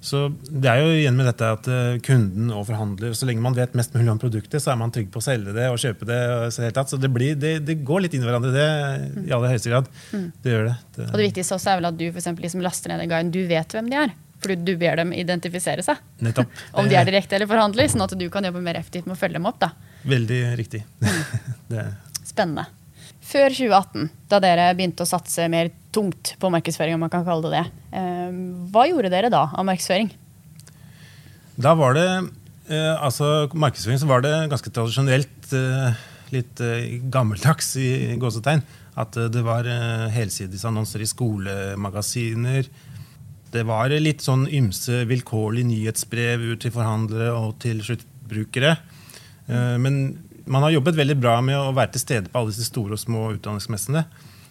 Så 0.00 0.34
det 0.50 0.66
er 0.66 0.80
jo 0.80 0.88
igjen 0.96 1.14
med 1.14 1.26
dette 1.26 1.46
at 1.52 1.68
eh, 1.68 1.98
kunden 2.02 2.50
og 2.50 2.66
forhandler 2.66 3.12
Så 3.14 3.26
lenge 3.28 3.40
man 3.40 3.54
vet 3.54 3.74
mest 3.74 3.92
mulig 3.94 4.10
om 4.10 4.18
produktet, 4.18 4.60
så 4.60 4.72
er 4.72 4.76
man 4.76 4.90
trygg 4.90 5.10
på 5.12 5.20
å 5.20 5.22
selge 5.22 5.52
det 5.54 5.68
og 5.70 5.76
kjøpe 5.78 6.06
det. 6.08 6.18
og 6.30 6.52
Så, 6.52 6.64
så 6.88 6.98
det, 6.98 7.12
blir, 7.12 7.36
det, 7.36 7.64
det 7.64 7.84
går 7.84 8.02
litt 8.02 8.14
inn 8.14 8.22
i 8.22 8.26
hverandre, 8.26 8.50
det, 8.50 9.28
i 9.28 9.30
aller 9.30 9.52
høyeste 9.52 9.70
grad. 9.70 9.86
Det 10.10 10.50
gjør 10.50 10.66
det. 10.70 10.76
det. 10.96 11.06
Og 11.12 11.16
det 11.20 11.28
viktigste 11.32 11.54
også 11.54 11.70
er 11.70 11.76
vel 11.80 11.90
at 11.92 11.98
du 12.00 12.10
for 12.10 12.18
eksempel, 12.18 12.48
de 12.50 12.64
laster 12.64 12.88
ned 12.90 13.04
den 13.04 13.12
guiden, 13.12 13.30
du 13.30 13.46
vet 13.46 13.68
hvem 13.76 13.90
de 13.92 13.96
er. 13.96 14.10
For 14.40 14.56
du 14.56 14.72
ber 14.80 14.96
dem 14.96 15.12
identifisere 15.12 15.84
seg. 15.84 16.00
Nettopp. 16.24 16.48
Om 16.80 16.88
de 16.88 16.96
er 16.96 17.04
direkte 17.04 17.36
eller 17.36 17.46
forhandler, 17.46 17.90
sånn 17.92 18.02
at 18.08 18.16
du 18.18 18.26
kan 18.32 18.42
jobbe 18.48 18.62
mer 18.64 18.80
effektivt 18.80 19.06
med 19.06 19.18
å 19.18 19.20
følge 19.20 19.36
dem 19.36 19.46
opp. 19.46 19.60
da. 19.60 19.70
Veldig 20.08 20.42
riktig. 20.58 20.84
det, 21.72 21.86
Spennende. 22.24 22.66
Før 23.30 23.52
2018, 23.52 24.08
da 24.30 24.40
dere 24.42 24.70
begynte 24.74 25.04
å 25.04 25.08
satse 25.08 25.44
mer 25.52 25.70
tungt 25.94 26.34
på 26.40 26.50
markedsføring, 26.50 26.96
om 26.96 27.04
man 27.04 27.12
kan 27.12 27.26
kalle 27.26 27.50
det 27.50 27.60
det, 27.60 28.00
eh, 28.00 28.40
hva 28.72 28.86
gjorde 28.88 29.12
dere 29.12 29.30
da 29.30 29.44
av 29.52 29.66
markedsføring? 29.68 30.10
Da 31.60 31.74
var 31.78 31.94
det 31.98 32.08
eh, 32.08 32.94
altså 32.96 33.50
Markedsføring 33.52 34.00
så 34.00 34.08
var 34.08 34.24
det 34.24 34.34
ganske 34.50 34.72
tradisjonelt, 34.72 35.52
eh, 35.54 36.04
litt 36.30 36.62
gammeldags 37.10 37.74
i 37.82 38.16
gåsetegn. 38.20 38.62
At 39.00 39.16
det 39.32 39.40
var 39.42 39.66
helsidesannonser 40.12 41.02
i 41.02 41.08
skolemagasiner. 41.08 42.66
Det 43.50 43.62
var 43.66 43.90
litt 44.02 44.22
sånn 44.22 44.44
ymse 44.46 45.04
vilkårlig 45.10 45.64
nyhetsbrev 45.66 46.42
ut 46.52 46.62
til 46.62 46.74
forhandlere 46.74 47.32
og 47.34 47.56
til 47.62 47.82
sluttbrukere. 47.86 48.76
Eh, 49.50 49.76
men 49.82 50.02
man 50.50 50.64
har 50.66 50.74
jobbet 50.74 50.98
veldig 50.98 51.18
bra 51.20 51.38
med 51.44 51.58
å 51.58 51.70
være 51.76 51.94
til 51.94 52.04
stede 52.06 52.30
på 52.30 52.40
alle 52.40 52.54
disse 52.54 52.68
store 52.70 52.96
og 52.96 53.02
små 53.02 53.30
utdanningsmessene. 53.36 54.04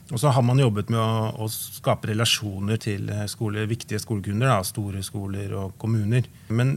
Og 0.09 0.17
så 0.17 0.31
har 0.33 0.41
man 0.41 0.57
jobbet 0.57 0.89
med 0.89 0.97
å, 0.97 1.45
å 1.45 1.47
skape 1.53 2.09
relasjoner 2.09 2.79
til 2.81 3.11
eh, 3.13 3.27
skole, 3.29 3.67
viktige 3.69 4.01
skolekunder. 4.01 4.49
Da, 4.49 4.63
store 4.65 5.03
skoler 5.05 5.53
og 5.57 5.75
kommuner. 5.81 6.25
Men 6.49 6.75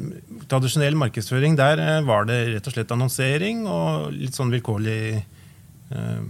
tradisjonell 0.51 0.99
markedsføring, 1.01 1.57
der 1.61 1.81
eh, 1.81 2.03
var 2.05 2.29
det 2.29 2.39
rett 2.53 2.69
og 2.69 2.77
slett 2.77 2.93
annonsering 2.93 3.65
og 3.71 4.13
litt 4.17 4.37
sånn 4.37 4.53
vilkårlig 4.53 5.01
eh, 5.17 6.23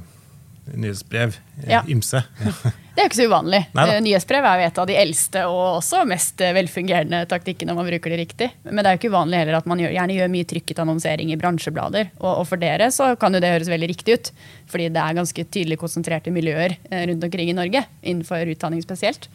nyhetsbrev. 0.74 1.36
eh, 1.64 1.70
Ja. 1.70 1.82
Ymse. 1.88 2.22
Det 2.92 3.00
er 3.00 3.06
jo 3.06 3.08
ikke 3.08 3.16
så 3.22 3.24
uvanlig. 3.30 3.58
Neida. 3.72 3.92
Eh, 3.96 4.00
Nyhetsbrev 4.04 4.44
er 4.44 4.58
jo 4.60 4.64
et 4.68 4.78
av 4.82 4.86
de 4.90 4.96
eldste 5.00 5.42
og 5.48 5.78
også 5.78 6.02
mest 6.06 6.42
eh, 6.44 6.52
velfungerende 6.52 7.22
taktikkene 7.30 7.72
når 7.72 7.78
man 7.78 7.88
bruker 7.88 8.12
det 8.12 8.18
riktig. 8.20 8.48
Men 8.68 8.82
det 8.82 8.90
er 8.90 8.96
jo 8.96 9.00
ikke 9.00 9.12
uvanlig 9.14 9.38
heller 9.40 9.56
at 9.56 9.68
man 9.70 9.80
gjør, 9.80 9.94
gjerne 9.96 10.16
gjør 10.18 10.28
mye 10.34 10.48
trykket 10.50 10.82
annonsering 10.84 11.32
i 11.32 11.38
bransjeblader. 11.40 12.10
Og, 12.20 12.28
og 12.42 12.44
for 12.50 12.60
dere 12.60 12.90
så 12.92 13.08
kan 13.16 13.32
jo 13.32 13.40
det 13.40 13.52
høres 13.54 13.70
veldig 13.72 13.88
riktig 13.94 14.18
ut, 14.18 14.30
fordi 14.68 14.90
det 14.92 15.00
er 15.06 15.16
ganske 15.22 15.46
tydelig 15.48 15.80
konsentrerte 15.80 16.34
miljøer 16.36 16.76
rundt 16.92 17.24
omkring 17.30 17.48
i 17.48 17.56
Norge, 17.56 17.84
innenfor 18.04 18.44
utdanning 18.52 18.84
spesielt. 18.84 19.30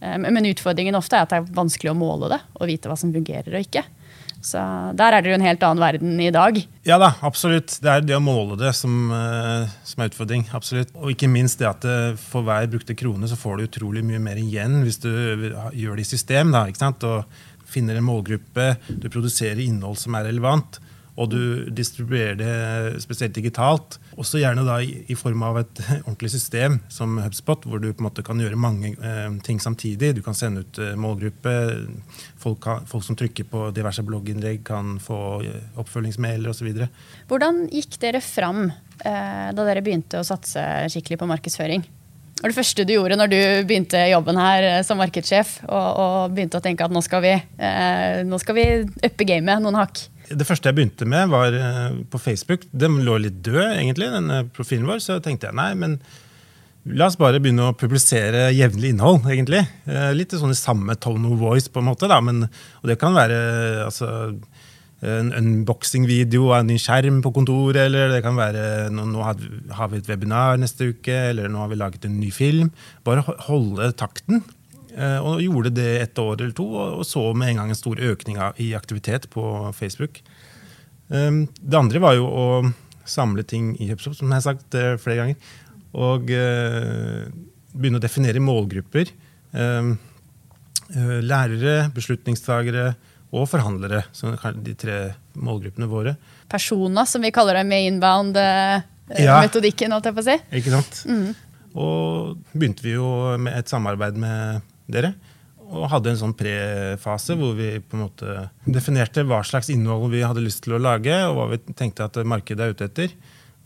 Men 0.00 0.44
utfordringen 0.48 0.96
ofte 0.96 1.16
er 1.18 1.24
at 1.26 1.32
det 1.32 1.40
er 1.40 1.48
vanskelig 1.56 1.90
å 1.92 1.96
måle 1.96 2.28
det 2.32 2.38
og 2.56 2.68
vite 2.70 2.88
hva 2.88 2.96
som 3.00 3.10
fungerer 3.12 3.52
og 3.56 3.64
ikke. 3.66 3.82
Så 4.40 4.60
der 4.96 5.12
er 5.12 5.20
det 5.20 5.28
jo 5.28 5.36
en 5.36 5.44
helt 5.44 5.64
annen 5.66 5.82
verden 5.82 6.20
i 6.24 6.30
dag. 6.32 6.56
Ja 6.88 6.96
da, 7.00 7.10
absolutt. 7.26 7.74
Det 7.84 7.90
er 7.92 8.04
det 8.06 8.16
å 8.16 8.22
måle 8.24 8.56
det 8.56 8.72
som, 8.78 8.94
eh, 9.12 9.68
som 9.84 10.00
er 10.00 10.08
utfordring. 10.08 10.46
absolutt. 10.56 10.94
Og 10.96 11.12
ikke 11.12 11.28
minst 11.28 11.60
det 11.60 11.68
at 11.68 11.84
eh, 11.84 12.16
for 12.16 12.46
hver 12.46 12.70
brukte 12.72 12.96
krone 12.96 13.28
så 13.28 13.36
får 13.36 13.58
du 13.58 13.66
utrolig 13.68 14.04
mye 14.06 14.22
mer 14.22 14.40
igjen 14.40 14.80
hvis 14.86 15.00
du 15.04 15.10
gjør 15.76 16.00
det 16.00 16.06
i 16.06 16.12
system. 16.14 16.54
da, 16.56 16.64
ikke 16.66 16.84
sant? 16.86 17.04
Og 17.04 17.24
finner 17.70 18.00
en 18.00 18.06
målgruppe, 18.06 18.72
du 18.88 19.08
produserer 19.12 19.60
innhold 19.62 20.00
som 20.00 20.16
er 20.18 20.26
relevant, 20.30 20.80
og 21.20 21.28
du 21.32 21.68
distribuerer 21.76 22.38
det 22.38 23.02
spesielt 23.04 23.34
digitalt. 23.36 23.98
Også 24.16 24.40
gjerne 24.40 24.64
da 24.64 24.78
i, 24.80 25.02
i 25.12 25.16
form 25.18 25.44
av 25.44 25.60
et 25.60 25.82
ordentlig 26.06 26.32
system 26.32 26.78
som 26.92 27.18
HubSpot, 27.20 27.66
hvor 27.68 27.82
du 27.82 27.90
på 27.90 28.00
en 28.00 28.08
måte 28.08 28.24
kan 28.26 28.40
gjøre 28.40 28.58
mange 28.60 28.94
eh, 28.96 29.28
ting 29.44 29.60
samtidig. 29.60 30.14
Du 30.16 30.22
kan 30.24 30.36
sende 30.38 30.64
ut 30.64 30.80
eh, 30.80 30.96
målgruppe. 30.98 31.54
Folk, 32.40 32.62
kan, 32.64 32.88
folk 32.88 33.04
som 33.04 33.18
trykker 33.20 33.48
på 33.50 33.68
diverse 33.76 34.04
blogginnlegg, 34.06 34.64
kan 34.66 34.96
få 35.02 35.20
eh, 35.44 35.70
oppfølgingsmailer 35.80 36.52
osv. 36.52 36.86
Hvordan 37.30 37.66
gikk 37.68 38.00
dere 38.02 38.24
fram 38.24 38.68
eh, 38.70 39.48
da 39.52 39.66
dere 39.66 39.84
begynte 39.84 40.22
å 40.22 40.26
satse 40.26 40.64
skikkelig 40.92 41.20
på 41.20 41.28
markedsføring? 41.30 41.84
Det 42.40 42.46
var 42.46 42.52
det 42.54 42.56
første 42.56 42.84
du 42.88 42.94
gjorde 42.94 43.16
når 43.20 43.28
du 43.28 43.40
begynte 43.68 44.00
jobben 44.08 44.38
her 44.40 44.64
eh, 44.64 44.78
som 44.86 44.96
markedssjef 44.96 45.58
og, 45.66 45.88
og 46.00 46.32
begynte 46.32 46.56
å 46.56 46.64
tenke 46.64 46.86
at 46.86 46.94
nå 46.94 47.02
skal 47.04 47.20
vi, 47.20 47.34
eh, 47.36 48.22
vi 48.56 48.64
uppe 49.10 49.26
gamet 49.28 49.60
noen 49.60 49.76
hakk? 49.76 50.00
Det 50.30 50.46
første 50.46 50.70
jeg 50.70 50.76
begynte 50.78 51.06
med, 51.10 51.28
var 51.32 51.54
eh, 51.58 51.94
på 52.10 52.18
Facebook. 52.22 52.66
Den 52.72 53.00
lå 53.06 53.16
litt 53.18 53.40
død, 53.42 53.72
egentlig, 53.74 54.10
denne 54.14 54.44
profilen 54.54 54.86
vår. 54.86 55.00
Så 55.02 55.16
tenkte 55.24 55.48
jeg 55.50 55.58
nei, 55.58 55.72
men 55.74 55.96
la 56.86 57.08
oss 57.10 57.18
bare 57.20 57.40
begynne 57.42 57.66
å 57.68 57.74
publisere 57.76 58.46
jevnlig 58.54 58.94
innhold, 58.94 59.26
egentlig. 59.28 59.64
Eh, 59.90 60.12
Litt 60.16 60.32
sånn 60.38 60.54
i 60.54 60.58
samme 60.58 60.94
tone 61.02 61.32
of 61.32 61.40
voice, 61.42 61.66
på 61.68 61.82
en 61.82 61.90
måte. 61.90 62.08
da, 62.08 62.20
men, 62.24 62.44
Og 62.82 62.88
det 62.88 62.98
kan 63.02 63.12
være 63.18 63.40
altså, 63.88 64.36
en 65.02 65.32
unboxing-video 65.32 66.50
av 66.52 66.60
en 66.60 66.66
ny 66.68 66.76
skjerm 66.78 67.22
på 67.24 67.32
kontoret, 67.32 67.86
eller 67.88 68.10
det 68.12 68.22
kan 68.22 68.36
være 68.36 68.90
nå, 68.92 69.06
nå 69.08 69.22
har 69.24 69.88
vi- 69.88 69.96
et 69.98 70.06
webinar 70.06 70.58
neste 70.60 70.90
uke, 70.92 71.08
eller 71.30 71.48
nå 71.48 71.58
har 71.58 71.68
vi 71.68 71.76
laget 71.80 72.04
en 72.04 72.20
ny 72.20 72.30
film. 72.30 72.70
Bare 73.02 73.22
holde 73.48 73.92
takten. 73.96 74.42
Eh, 74.96 75.18
Og 75.22 75.40
gjorde 75.44 75.70
det 75.74 75.88
et 76.02 76.18
år 76.18 76.40
eller 76.40 76.52
to, 76.56 76.66
og 76.74 77.04
så 77.06 77.32
med 77.36 77.48
en 77.52 77.56
gang 77.62 77.68
en 77.70 77.78
stor 77.78 77.96
økning 77.96 78.36
i 78.58 78.72
aktivitet 78.74 79.28
på 79.30 79.42
Facebook. 79.76 80.20
Um, 81.08 81.46
Det 81.60 81.74
andre 81.78 81.98
var 82.00 82.14
jo 82.14 82.26
å 82.26 82.72
samle 83.04 83.42
ting 83.42 83.72
i 83.80 83.88
HubSpot, 83.90 84.14
som 84.16 84.28
jeg 84.30 84.34
har 84.38 84.46
sagt 84.54 84.74
eh, 84.74 84.96
flere 84.96 85.16
ganger. 85.16 85.36
Og 85.94 86.30
eh, 86.30 87.26
begynne 87.74 87.98
å 87.98 88.02
definere 88.02 88.38
målgrupper. 88.42 89.10
Um, 89.52 89.96
eh, 90.94 91.18
lærere, 91.22 91.90
beslutningstagere 91.94 92.94
og 93.34 93.48
forhandlere. 93.50 94.04
Som 94.14 94.34
er 94.38 94.52
de 94.62 94.74
tre 94.78 94.98
målgruppene 95.34 95.88
våre. 95.90 96.16
Personer, 96.50 97.06
som 97.06 97.22
vi 97.22 97.30
kaller 97.34 97.54
dem 97.58 97.68
med 97.70 97.86
inbound-metodikken, 97.92 99.88
Ja. 99.90 99.94
holdt 99.98 100.06
jeg 100.06 100.14
på 100.14 100.22
å 100.22 100.28
si. 100.28 100.38
Ikke 100.60 100.70
sant? 100.74 101.36
Og 101.74 102.38
begynte 102.54 102.82
vi 102.82 102.94
jo 102.96 103.36
med 103.38 103.54
et 103.58 103.68
samarbeid 103.70 104.16
med 104.18 104.62
dere. 104.94 105.14
Og 105.70 105.86
hadde 105.92 106.10
en 106.10 106.18
sånn 106.18 106.34
prefase 106.34 107.36
hvor 107.38 107.54
vi 107.58 107.76
på 107.78 107.94
en 107.96 108.06
måte 108.08 108.38
definerte 108.66 109.22
hva 109.22 109.42
slags 109.46 109.70
innhold 109.70 110.10
vi 110.10 110.24
hadde 110.26 110.42
lyst 110.42 110.64
til 110.64 110.74
å 110.74 110.82
lage, 110.82 111.14
og 111.28 111.36
hva 111.36 111.50
vi 111.52 111.60
tenkte 111.78 112.08
at 112.08 112.18
markedet 112.26 112.66
er 112.66 112.74
ute 112.74 112.88
etter. 112.90 113.14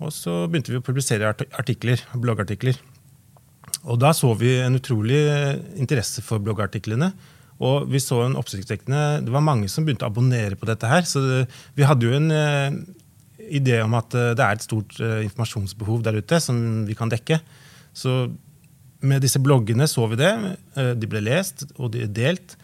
Og 0.02 0.12
så 0.12 0.45
begynte 0.50 0.75
vi 0.75 0.81
å 0.81 0.85
publisere 0.85 1.31
artikler, 1.31 2.02
bloggartikler. 2.12 2.76
Og 3.85 4.00
da 4.00 4.12
så 4.16 4.33
vi 4.37 4.57
en 4.61 4.76
utrolig 4.78 5.21
interesse 5.81 6.25
for 6.25 6.43
bloggartiklene. 6.45 7.12
Og 7.62 7.87
vi 7.90 8.00
så 8.02 8.25
en 8.25 8.37
oppsiktsvekkende 8.40 9.23
Det 9.23 9.33
var 9.33 9.45
mange 9.45 9.69
som 9.71 9.85
begynte 9.87 10.07
å 10.07 10.11
abonnere 10.11 10.59
på 10.59 10.69
dette 10.69 10.88
her. 10.90 11.07
Så 11.07 11.23
det, 11.23 11.43
vi 11.76 11.87
hadde 11.87 12.09
jo 12.09 12.16
en 12.16 12.31
eh, 12.35 12.78
idé 13.60 13.78
om 13.84 13.95
at 13.99 14.17
eh, 14.19 14.32
det 14.37 14.45
er 14.45 14.58
et 14.58 14.65
stort 14.67 14.99
eh, 15.00 15.23
informasjonsbehov 15.28 16.02
der 16.06 16.19
ute 16.19 16.41
som 16.43 16.58
vi 16.89 16.97
kan 16.99 17.13
dekke. 17.13 17.39
Så 17.95 18.25
med 19.04 19.23
disse 19.25 19.40
bloggene 19.43 19.86
så 19.90 20.06
vi 20.10 20.19
det. 20.21 20.32
Eh, 20.78 20.93
de 20.99 21.08
ble 21.10 21.23
lest, 21.25 21.67
og 21.76 21.93
de 21.95 22.06
delt. 22.10 22.56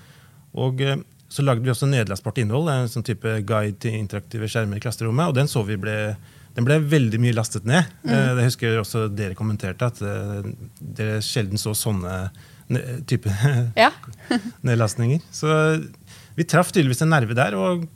Og 0.58 0.80
eh, 0.84 0.98
så 1.30 1.44
lagde 1.46 1.62
vi 1.62 1.70
også 1.70 1.86
nederlandsbart 1.86 2.40
innhold, 2.42 2.70
en 2.72 2.90
sånn 2.90 3.06
type 3.06 3.36
guide 3.46 3.78
til 3.84 3.94
interaktive 4.00 4.48
skjermer 4.50 4.80
i 4.80 4.82
klasserommet. 4.82 5.30
Og 5.30 5.36
den 5.38 5.50
så 5.50 5.62
vi 5.68 5.76
ble, 5.78 5.96
den 6.56 6.66
ble 6.66 6.80
veldig 6.90 7.20
mye 7.22 7.36
lastet 7.36 7.68
ned. 7.70 7.86
Mm. 8.02 8.14
det 8.40 8.46
husker 8.48 8.72
jeg 8.72 8.82
også 8.82 9.04
dere 9.14 9.38
kommenterte, 9.38 9.92
at 9.92 10.02
eh, 10.02 10.50
dere 10.80 11.20
sjelden 11.24 11.60
så 11.60 11.76
sånne 11.78 12.24
type 13.10 13.30
Ja. 13.78 13.90
nedlastninger. 14.66 15.22
Så 15.34 15.50
vi 16.36 16.46
traff 16.46 16.70
tydeligvis 16.74 17.02
en 17.06 17.14
nerve 17.14 17.34
der. 17.38 17.56
og 17.58 17.86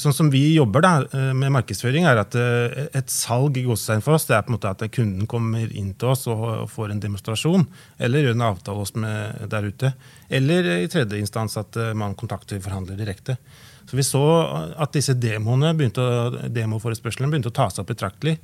Sånn 0.00 0.14
som 0.16 0.30
vi 0.32 0.54
jobber 0.54 0.80
da, 0.84 0.92
eh, 1.12 1.32
med 1.36 1.52
markedsføring, 1.52 2.06
er 2.08 2.22
at 2.22 2.36
eh, 2.38 2.86
et 2.96 3.12
salg 3.12 3.58
i 3.60 3.64
godstegn 3.66 4.00
for 4.04 4.16
oss 4.16 4.24
det 4.28 4.36
er 4.36 4.44
på 4.46 4.52
en 4.52 4.56
måte 4.56 4.70
at 4.72 4.84
kunden 4.94 5.28
kommer 5.28 5.68
inn 5.76 5.92
til 6.00 6.14
oss 6.14 6.24
og 6.30 6.70
får 6.72 6.94
en 6.94 7.02
demonstrasjon, 7.02 7.66
eller 8.00 8.24
gjør 8.24 8.38
en 8.38 8.46
avtale 8.48 8.84
oss 8.86 8.94
med 8.96 9.42
der 9.52 9.68
ute. 9.68 9.92
Eller 10.30 10.70
i 10.78 10.88
tredje 10.88 11.20
instans 11.20 11.58
at 11.60 11.76
eh, 11.76 11.92
man 11.92 12.16
kontakter 12.16 12.62
forhandler 12.64 12.96
direkte. 12.96 13.36
Så 13.90 13.98
vi 13.98 14.06
så 14.06 14.24
at 14.78 14.94
disse 14.94 15.16
demoene 15.18 15.74
begynte 15.76 16.00
å, 16.00 16.48
demoforespørslene 16.48 17.32
begynte 17.32 17.52
å 17.52 17.58
ta 17.60 17.68
seg 17.68 17.82
opp 17.82 17.92
betraktelig. 17.92 18.38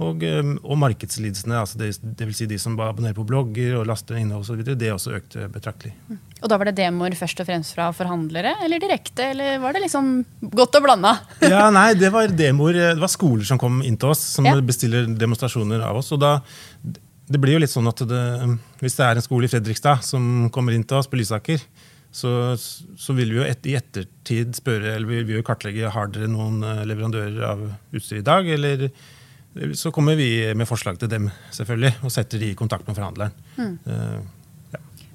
Og, 0.00 0.22
eh, 0.24 0.52
og 0.64 0.78
markedslidelsene, 0.80 1.58
altså 1.60 1.76
det, 1.80 1.90
det 2.16 2.24
vil 2.30 2.36
si 2.38 2.46
de 2.48 2.56
som 2.60 2.78
abonnerer 2.80 3.16
på 3.18 3.24
blogger 3.28 3.74
og 3.80 3.86
laster 3.90 4.16
innhold 4.16 4.46
osv., 4.46 4.62
det 4.80 4.88
også 4.94 5.12
økte 5.18 5.44
betraktelig. 5.52 5.92
Og 6.40 6.48
da 6.48 6.56
var 6.56 6.70
det 6.70 6.78
demoer 6.78 7.12
først 7.18 7.42
og 7.42 7.48
fremst 7.50 7.74
fra 7.76 7.90
forhandlere, 7.92 8.54
eller 8.64 8.80
direkte, 8.80 9.26
eller 9.34 9.58
var 9.60 9.76
det 9.76 9.82
liksom 9.84 10.08
godt 10.56 10.78
og 10.80 10.86
blanda? 10.86 11.12
Ja, 11.52 11.66
nei, 11.74 11.90
det 12.00 12.08
var 12.14 12.32
demoer. 12.32 12.78
Det 12.80 12.88
var 13.02 13.12
skoler 13.12 13.44
som 13.44 13.60
kom 13.60 13.82
inn 13.84 13.98
til 14.00 14.14
oss, 14.14 14.24
som 14.38 14.48
Ja. 14.48 14.56
bestiller 14.64 15.04
demonstrasjoner 15.20 15.84
av 15.84 16.00
oss. 16.00 16.08
Og 16.16 16.22
da, 16.24 16.38
det 17.28 17.38
blir 17.42 17.58
jo 17.58 17.62
litt 17.66 17.74
sånn 17.74 17.92
at 17.92 18.00
det, 18.08 18.24
hvis 18.80 18.96
det 18.96 19.04
er 19.06 19.20
en 19.20 19.28
skole 19.28 19.44
i 19.50 19.52
Fredrikstad 19.52 20.00
som 20.06 20.48
kommer 20.54 20.72
inn 20.74 20.82
til 20.88 20.96
oss 21.02 21.10
på 21.12 21.20
Lysaker, 21.20 21.60
så, 22.10 22.56
så 22.58 23.14
vil 23.14 23.30
vi 23.30 23.36
jo 23.38 23.44
et, 23.46 23.60
i 23.70 23.76
ettertid 23.78 24.56
spørre, 24.58 24.96
eller 24.96 25.06
vi 25.12 25.20
vil 25.28 25.36
jo 25.42 25.46
kartlegge 25.46 25.92
har 25.94 26.08
dere 26.10 26.26
noen 26.32 26.64
eh, 26.66 26.80
leverandører 26.88 27.44
av 27.52 27.60
utstyr 27.94 28.18
i 28.24 28.26
dag, 28.26 28.48
eller 28.50 28.88
så 29.74 29.90
kommer 29.90 30.14
vi 30.14 30.54
med 30.54 30.68
forslag 30.68 30.98
til 30.98 31.10
dem, 31.10 31.30
selvfølgelig, 31.50 31.96
og 32.06 32.12
setter 32.14 32.38
de 32.38 32.52
i 32.52 32.58
kontakt 32.58 32.86
med 32.86 32.94
forhandleren. 32.94 33.32
Eh, 33.58 34.20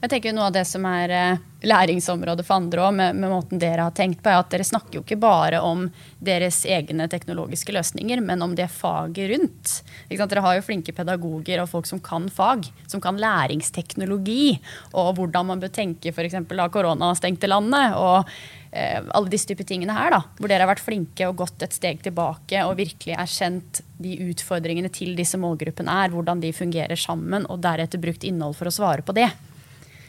Jeg 0.05 0.19
tenker 0.19 0.35
Noe 0.37 0.51
av 0.51 0.53
det 0.53 0.67
som 0.69 0.83
er 0.85 1.09
eh, 1.09 1.39
læringsområdet 1.65 2.43
for 2.45 2.59
andre 2.59 2.83
òg, 2.85 2.91
med, 2.93 3.15
med 3.17 3.31
måten 3.31 3.57
dere 3.57 3.87
har 3.87 3.93
tenkt 3.97 4.19
på, 4.21 4.29
er 4.29 4.37
at 4.37 4.51
dere 4.53 4.65
snakker 4.67 4.99
jo 4.99 5.01
ikke 5.01 5.15
bare 5.17 5.63
om 5.65 5.87
deres 6.21 6.59
egne 6.69 7.07
teknologiske 7.09 7.73
løsninger, 7.73 8.21
men 8.21 8.45
om 8.45 8.53
det 8.53 8.67
faget 8.69 9.31
rundt. 9.31 9.71
Dere 10.11 10.43
har 10.45 10.59
jo 10.59 10.65
flinke 10.67 10.93
pedagoger 10.93 11.63
og 11.63 11.71
folk 11.71 11.89
som 11.89 12.03
kan 12.05 12.27
fag, 12.29 12.67
som 12.91 13.01
kan 13.01 13.17
læringsteknologi, 13.17 14.59
og 14.93 15.15
hvordan 15.17 15.49
man 15.49 15.63
bør 15.63 15.73
tenke 15.73 16.13
f.eks. 16.13 16.37
da 16.53 16.69
korona 16.69 17.09
stengte 17.17 17.49
landet. 17.49 17.97
og 17.97 18.29
eh, 18.69 19.01
alle 19.01 19.33
disse 19.33 19.49
type 19.49 19.65
tingene 19.65 19.97
her, 19.97 20.13
da, 20.13 20.21
hvor 20.37 20.53
dere 20.53 20.67
har 20.67 20.73
vært 20.75 20.85
flinke 20.85 21.31
og 21.31 21.41
gått 21.41 21.65
et 21.65 21.73
steg 21.73 22.05
tilbake 22.05 22.61
og 22.69 22.77
virkelig 22.77 23.17
erkjent 23.25 23.81
de 23.97 24.19
utfordringene 24.29 24.93
til 24.93 25.17
disse 25.17 25.41
målgruppene 25.41 25.97
er, 26.05 26.13
hvordan 26.13 26.45
de 26.45 26.53
fungerer 26.53 26.99
sammen, 27.07 27.49
og 27.49 27.65
deretter 27.65 28.05
brukt 28.05 28.29
innhold 28.29 28.53
for 28.61 28.69
å 28.69 28.77
svare 28.77 29.01
på 29.01 29.17
det. 29.17 29.31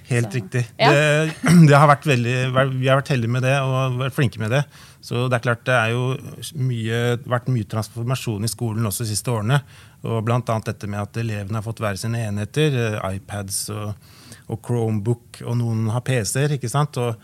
Helt 0.09 0.29
Så, 0.31 0.39
riktig. 0.39 0.63
ja. 0.79 0.91
Det, 0.93 1.33
det 1.71 1.79
har 1.79 1.89
vært 1.91 2.07
veldig, 2.07 2.35
vi 2.79 2.89
har 2.91 3.01
vært 3.01 3.11
heldige 3.15 3.33
med 3.37 3.43
det 3.47 3.55
og 3.63 3.97
vært 4.05 4.15
flinke 4.17 4.39
med 4.43 4.53
det. 4.55 4.63
Så 5.07 5.27
det 5.31 5.39
er 5.39 5.45
klart 5.45 5.65
det 5.67 5.75
har 5.79 5.93
mye, 6.59 7.01
vært 7.31 7.51
mye 7.53 7.67
transformasjon 7.71 8.47
i 8.47 8.51
skolen 8.51 8.87
også 8.89 9.07
de 9.07 9.13
siste 9.13 9.31
årene. 9.31 9.61
Og 10.07 10.23
annet 10.55 10.71
dette 10.73 10.89
med 10.91 11.03
at 11.03 11.19
elevene 11.23 11.59
har 11.61 11.67
fått 11.67 11.83
hver 11.83 11.99
sine 12.01 12.23
enheter. 12.29 12.75
eh, 12.85 13.19
iPads 13.19 13.61
og, 13.75 14.13
og 14.51 14.63
Chromebook, 14.67 15.43
og 15.47 15.59
noen 15.59 15.89
har 15.95 16.05
PC-er. 16.07 16.57
ikke 16.59 16.71
sant? 16.71 16.99
Og 17.03 17.15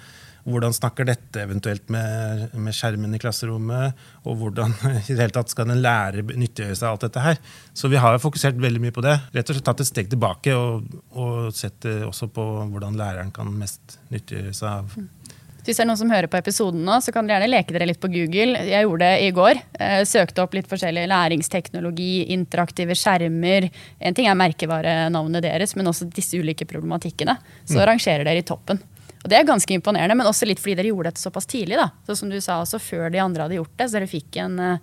hvordan 0.43 0.75
snakker 0.75 1.07
dette 1.07 1.45
eventuelt 1.45 1.87
med, 1.93 2.49
med 2.59 2.75
skjermen 2.75 3.15
i 3.15 3.21
klasserommet? 3.23 3.99
Og 4.27 4.41
hvordan 4.41 4.75
i 5.07 5.15
det 5.15 5.21
hele 5.21 5.35
tatt 5.35 5.53
skal 5.53 5.71
en 5.71 5.83
lærer 5.83 6.27
nyttiggjøre 6.27 6.79
seg 6.79 6.89
alt 6.91 7.07
dette 7.07 7.23
her? 7.23 7.39
Så 7.79 7.91
vi 7.93 8.01
har 8.03 8.19
fokusert 8.23 8.59
veldig 8.63 8.83
mye 8.83 8.95
på 8.95 9.05
det. 9.07 9.19
Rett 9.37 9.49
og 9.49 9.59
slett 9.59 9.69
tatt 9.71 9.85
et 9.85 9.91
steg 9.91 10.11
tilbake 10.13 10.57
og, 10.59 10.91
og 11.15 11.55
sett 11.57 11.87
eh, 11.89 12.03
også 12.09 12.31
på 12.35 12.47
hvordan 12.73 12.99
læreren 12.99 13.33
kan 13.35 13.51
mest 13.55 14.01
nyttiggjøre 14.11 14.55
seg 14.57 14.69
av 14.73 14.97
Hvis 15.63 15.79
det 15.79 15.85
er 15.85 15.91
noen 15.93 16.01
som 16.01 16.11
hører 16.11 16.27
på 16.27 16.41
episoden 16.41 16.83
nå, 16.83 16.99
så 17.05 17.15
kan 17.15 17.29
dere 17.29 17.45
gjerne 17.45 17.53
leke 17.55 17.77
dere 17.77 17.87
litt 17.93 18.03
på 18.03 18.11
Google. 18.11 18.65
Jeg 18.67 18.83
gjorde 18.83 19.07
det 19.07 19.27
i 19.29 19.35
går. 19.37 19.61
Eh, 19.79 20.01
søkte 20.11 20.43
opp 20.43 20.57
litt 20.59 20.71
forskjellig 20.71 21.07
læringsteknologi, 21.13 22.15
interaktive 22.35 22.99
skjermer. 22.99 23.71
En 24.03 24.19
ting 24.19 24.27
er 24.27 24.41
merkevarenavnet 24.43 25.47
deres, 25.47 25.77
men 25.79 25.93
også 25.93 26.11
disse 26.11 26.41
ulike 26.43 26.67
problematikkene. 26.67 27.39
Så 27.63 27.79
rangerer 27.87 28.27
dere 28.27 28.43
i 28.43 28.49
toppen. 28.49 28.83
Og 29.23 29.31
Det 29.31 29.39
er 29.39 29.47
ganske 29.47 29.75
imponerende, 29.75 30.17
men 30.19 30.27
også 30.27 30.49
litt 30.49 30.61
fordi 30.63 30.77
dere 30.81 30.91
gjorde 30.91 31.13
dette 31.13 31.23
såpass 31.23 31.47
tidlig. 31.47 31.79
da. 31.79 31.91
Så 32.07 32.19
som 32.19 32.31
du 32.31 32.41
sa, 32.41 32.61
også 32.61 32.81
Før 32.83 33.11
de 33.13 33.23
andre 33.23 33.47
hadde 33.47 33.61
gjort 33.61 33.77
det, 33.79 33.89
så 33.89 33.99
dere 33.99 34.11
fikk 34.11 34.37
en, 34.43 34.59
eh, 34.59 34.79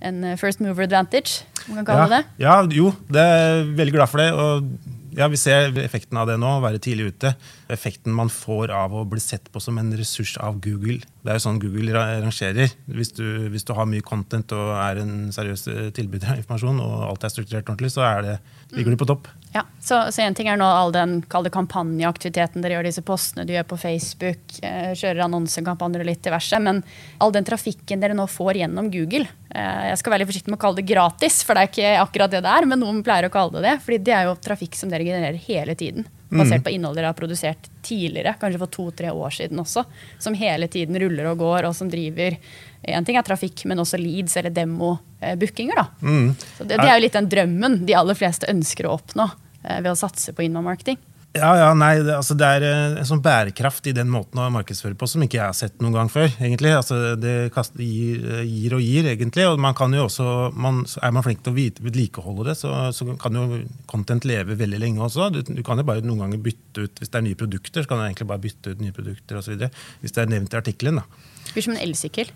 en 0.00 0.36
first 0.36 0.60
mover 0.60 0.84
advantage. 0.84 1.44
man 1.68 1.84
kan 1.84 1.86
kalle 1.86 2.06
ja, 2.06 2.16
det. 2.16 2.24
Ja, 2.38 2.62
jo, 2.70 2.94
det 3.08 3.20
er 3.20 3.64
veldig 3.76 3.92
glad 3.92 4.08
for 4.08 4.18
det. 4.18 4.32
Og 4.32 4.94
ja, 5.16 5.28
vi 5.32 5.38
ser 5.40 5.72
effekten 5.80 6.18
av 6.20 6.28
det 6.28 6.36
nå, 6.36 6.48
å 6.58 6.62
være 6.64 6.80
tidlig 6.82 7.08
ute. 7.14 7.32
effekten 7.72 8.12
man 8.12 8.28
får 8.28 8.70
av 8.70 8.92
å 8.92 9.04
bli 9.08 9.20
sett 9.20 9.48
på 9.52 9.60
som 9.64 9.78
en 9.80 9.94
ressurs 9.96 10.36
av 10.44 10.60
Google. 10.60 11.00
Det 11.24 11.32
er 11.32 11.38
jo 11.38 11.44
sånn 11.46 11.60
Google 11.62 11.96
rangerer. 11.96 12.74
Hvis 12.84 13.14
du, 13.16 13.24
hvis 13.48 13.64
du 13.64 13.72
har 13.74 13.88
mye 13.88 14.04
content 14.04 14.52
og 14.52 14.74
er 14.76 15.00
en 15.00 15.32
seriøs 15.32 15.66
eh, 15.72 15.88
tilbyder 15.96 16.34
av 16.34 16.42
informasjon, 16.42 16.82
og 16.84 17.06
alt 17.08 17.24
er 17.24 17.32
strukturert 17.32 17.64
ordentlig, 17.64 17.94
så 17.96 18.04
er 18.04 18.22
det, 18.26 18.36
ligger 18.74 18.90
du 18.90 18.96
på 18.96 19.06
topp. 19.08 19.28
Ja, 19.56 19.62
Så 19.80 20.20
en 20.20 20.34
ting 20.34 20.48
er 20.50 20.58
nå 20.60 20.66
all 20.68 20.90
den 20.92 21.20
kalde 21.32 21.48
kampanjeaktiviteten 21.54 22.60
dere 22.60 22.76
gjør, 22.76 22.88
disse 22.90 23.04
postene 23.06 23.46
du 23.46 23.54
gjør 23.54 23.68
på 23.70 23.78
Facebook, 23.80 24.58
eh, 24.60 24.90
kjører 24.92 25.22
annonsekampanjer 25.24 26.02
og 26.02 26.10
litt 26.10 26.24
diverse, 26.26 26.58
men 26.60 26.82
all 27.22 27.32
den 27.32 27.46
trafikken 27.46 28.02
dere 28.02 28.16
nå 28.18 28.26
får 28.28 28.60
gjennom 28.60 28.90
Google 28.92 29.24
eh, 29.54 29.86
Jeg 29.92 30.02
skal 30.02 30.12
være 30.12 30.24
litt 30.24 30.32
forsiktig 30.32 30.52
med 30.52 30.58
å 30.58 30.64
kalle 30.66 30.82
det 30.82 30.90
gratis, 30.90 31.40
for 31.46 31.54
det 31.56 31.62
er 31.62 31.72
ikke 31.72 31.94
akkurat 32.02 32.34
det 32.34 32.42
det 32.44 32.52
er, 32.52 32.68
men 32.68 32.82
noen 32.84 33.00
pleier 33.06 33.30
å 33.30 33.32
kalle 33.32 33.56
det 33.56 33.64
det. 33.64 33.78
fordi 33.86 34.02
det 34.10 34.16
er 34.18 34.28
jo 34.28 34.36
trafikk 34.44 34.76
som 34.76 34.92
dere 34.92 35.08
genererer 35.08 35.40
hele 35.48 35.78
tiden. 35.78 36.08
Basert 36.28 36.64
på 36.66 36.72
innhold 36.74 36.96
dere 36.98 37.12
har 37.12 37.14
produsert 37.14 37.68
tidligere, 37.86 38.34
kanskje 38.40 38.58
for 38.58 38.72
to-tre 38.74 39.12
år 39.14 39.34
siden 39.34 39.60
også. 39.62 39.84
Som 40.18 40.34
hele 40.34 40.66
tiden 40.68 40.98
ruller 40.98 41.28
og 41.30 41.38
går, 41.38 41.68
og 41.68 41.76
som 41.76 41.90
driver 41.90 42.38
En 42.86 43.04
ting 43.04 43.16
er 43.18 43.24
trafikk, 43.26 43.64
men 43.66 43.80
også 43.82 43.98
leads 43.98 44.36
eller 44.38 44.52
demo-bookinger. 44.54 45.80
Mm. 46.02 46.28
Det, 46.58 46.68
det 46.68 46.84
er 46.84 46.92
jo 46.92 47.02
litt 47.02 47.16
den 47.16 47.26
drømmen 47.32 47.80
de 47.86 47.96
aller 47.98 48.14
fleste 48.14 48.46
ønsker 48.46 48.86
å 48.86 48.92
oppnå 48.94 49.26
eh, 49.64 49.80
ved 49.80 49.88
å 49.90 49.98
satse 49.98 50.30
på 50.36 50.44
inbound 50.46 50.68
marketing. 50.68 51.00
Ja, 51.36 51.50
ja, 51.58 51.66
nei, 51.76 51.98
det, 52.00 52.14
altså 52.16 52.32
det 52.38 52.46
er 52.48 52.64
eh, 52.64 52.94
en 53.00 53.08
sånn 53.08 53.20
bærekraft 53.24 53.88
i 53.90 53.92
den 53.96 54.08
måten 54.08 54.40
å 54.40 54.46
markedsføre 54.54 54.96
på 54.96 55.08
som 55.10 55.24
ikke 55.24 55.36
jeg 55.36 55.44
har 55.44 55.56
sett 55.56 55.82
noen 55.84 55.96
gang 55.98 56.10
før. 56.12 56.30
egentlig. 56.40 56.72
Altså 56.72 57.16
det 57.20 57.34
kaster, 57.52 57.82
gir, 57.84 58.22
eh, 58.38 58.44
gir, 58.48 58.76
og 58.78 58.84
gir, 58.84 59.10
egentlig. 59.10 59.44
Og 59.50 59.60
man 59.60 59.76
kan 59.76 59.92
jo 59.92 60.06
også, 60.06 60.28
man, 60.56 60.84
Er 61.02 61.12
man 61.12 61.26
flink 61.26 61.42
til 61.44 61.52
å 61.52 61.58
vedlikeholde 61.58 62.48
det, 62.48 62.56
så, 62.62 62.72
så, 62.96 63.08
kan 63.20 63.36
jo 63.36 63.60
content 63.90 64.24
leve 64.24 64.56
veldig 64.56 64.80
lenge 64.80 65.04
også. 65.04 65.28
Du, 65.34 65.42
du, 65.44 65.62
kan 65.66 65.76
jo 65.76 65.84
bare 65.88 66.04
noen 66.06 66.24
ganger 66.24 66.42
bytte 66.48 66.86
ut, 66.86 67.02
Hvis 67.02 67.12
det 67.12 67.20
er 67.20 67.28
nye 67.28 67.42
produkter, 67.42 67.82
så 67.84 67.90
kan 67.90 68.00
du 68.00 68.06
egentlig 68.06 68.30
bare 68.32 68.44
bytte 68.46 68.72
ut 68.72 68.84
nye 68.84 68.96
produkter 68.96 69.42
osv. 69.42 69.68
Hvis 70.00 70.16
det 70.16 70.24
er 70.24 70.32
nevnt 70.32 70.56
i 70.56 70.60
artikkelen. 70.62 71.04
Blir 71.52 71.68
som 71.68 71.76
en 71.76 71.84
elsykkel. 71.84 72.32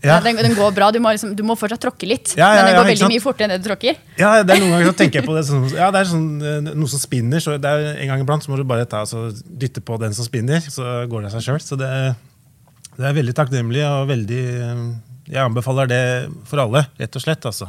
Ja. 0.00 0.16
Den, 0.24 0.38
den, 0.40 0.54
går 0.56 0.72
bra, 0.72 0.88
du 0.94 0.98
må, 1.02 1.12
liksom, 1.12 1.34
du 1.36 1.42
må 1.44 1.56
fortsatt 1.60 1.82
tråkke 1.82 2.08
litt, 2.08 2.32
ja, 2.38 2.46
ja, 2.56 2.62
men 2.62 2.70
den 2.70 2.78
går 2.78 2.88
veldig 2.88 3.10
mye 3.12 3.22
fortere 3.22 3.46
enn 3.46 3.52
det 3.52 3.58
du 3.60 3.66
tråkker. 3.68 3.98
Ja, 4.16 4.30
det 4.40 4.54
er 4.54 4.62
noen 4.62 4.72
ganger 4.72 4.88
så 4.88 4.94
tenker 4.96 5.20
jeg 5.20 5.28
på 5.28 5.36
det 5.36 5.42
sånn, 5.48 5.66
ja, 5.74 5.90
det 5.92 6.00
er 6.00 6.08
sånn, 6.08 6.24
eh, 6.40 6.70
noe 6.70 6.92
som 6.92 7.02
spinner. 7.02 7.42
så 7.44 7.58
det 7.60 7.68
er 7.70 8.00
En 8.00 8.12
gang 8.12 8.24
iblant 8.24 8.46
så 8.46 8.52
må 8.52 8.56
du 8.56 8.64
bare 8.68 8.88
ta, 8.88 9.02
altså, 9.04 9.28
dytte 9.44 9.84
på 9.84 9.98
den 10.00 10.16
som 10.16 10.24
spinner, 10.24 10.64
så 10.64 11.04
går 11.10 11.26
det 11.26 11.30
av 11.30 11.36
seg 11.36 11.46
sjøl. 11.50 11.60
Så 11.64 11.78
det, 11.80 11.90
det, 12.96 13.04
er 13.04 13.18
veldig 13.20 13.36
takknemlig 13.36 13.84
og 13.88 14.08
veldig 14.08 14.40
eh, 14.70 14.82
Jeg 15.30 15.44
anbefaler 15.44 15.92
det 15.92 16.02
for 16.48 16.64
alle, 16.64 16.86
rett 17.00 17.20
og 17.20 17.26
slett. 17.26 17.44
altså. 17.52 17.68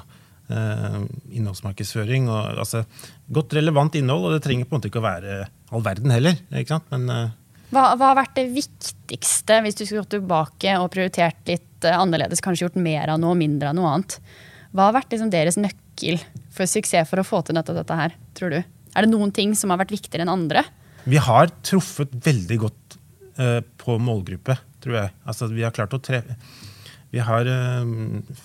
Eh, 0.51 0.97
innholdsmarkedsføring. 1.35 2.31
og 2.31 2.63
altså, 2.63 2.85
Godt 3.31 3.59
relevant 3.59 3.99
innhold, 3.99 4.29
og 4.29 4.37
det 4.37 4.43
trenger 4.47 4.65
på 4.65 4.75
en 4.75 4.79
måte 4.79 4.91
ikke 4.91 5.03
å 5.03 5.09
være 5.09 5.43
all 5.71 5.83
verden 5.83 6.15
heller. 6.15 6.39
ikke 6.55 6.77
sant? 6.77 6.87
Men 6.95 7.31
hva, 7.71 7.93
hva, 7.95 8.11
har 8.11 8.19
vært 8.19 8.35
det 8.37 8.49
viktigste, 8.51 9.61
hvis 9.63 9.77
du 9.79 9.85
skulle 9.85 10.03
gått 10.03 10.15
tilbake 10.17 10.75
og 10.79 10.91
prioritert 10.93 11.39
litt 11.49 11.87
uh, 11.87 11.97
annerledes, 12.01 12.43
kanskje 12.43 12.67
gjort 12.67 12.79
mer 12.81 13.13
av 13.13 13.21
noe, 13.23 13.37
mindre 13.39 13.71
av 13.71 13.77
noe 13.77 13.93
annet? 13.95 14.17
Hva 14.71 14.89
har 14.89 14.97
vært 14.99 15.15
liksom 15.15 15.31
deres 15.33 15.59
nøkkel 15.59 16.19
for 16.51 16.69
suksess 16.69 17.09
for 17.09 17.21
å 17.21 17.27
få 17.27 17.41
til 17.45 17.57
nettopp 17.57 17.81
dette 17.81 17.99
her, 17.99 18.15
tror 18.37 18.53
du? 18.55 18.59
Er 18.91 19.05
det 19.05 19.11
noen 19.11 19.31
ting 19.35 19.55
som 19.55 19.71
har 19.71 19.79
vært 19.81 19.95
viktigere 19.95 20.25
enn 20.25 20.33
andre? 20.33 20.65
Vi 21.07 21.19
har 21.21 21.51
truffet 21.65 22.13
veldig 22.25 22.59
godt 22.61 22.97
uh, 23.39 23.59
på 23.81 23.97
målgruppe, 24.03 24.57
tror 24.83 24.99
jeg. 24.99 25.15
Altså, 25.23 25.49
vi 25.51 25.65
har 25.65 25.75
klart 25.75 25.95
å 25.97 26.03
tre... 26.03 26.23
Vi 27.11 27.19
har 27.19 27.47
uh, 27.47 27.87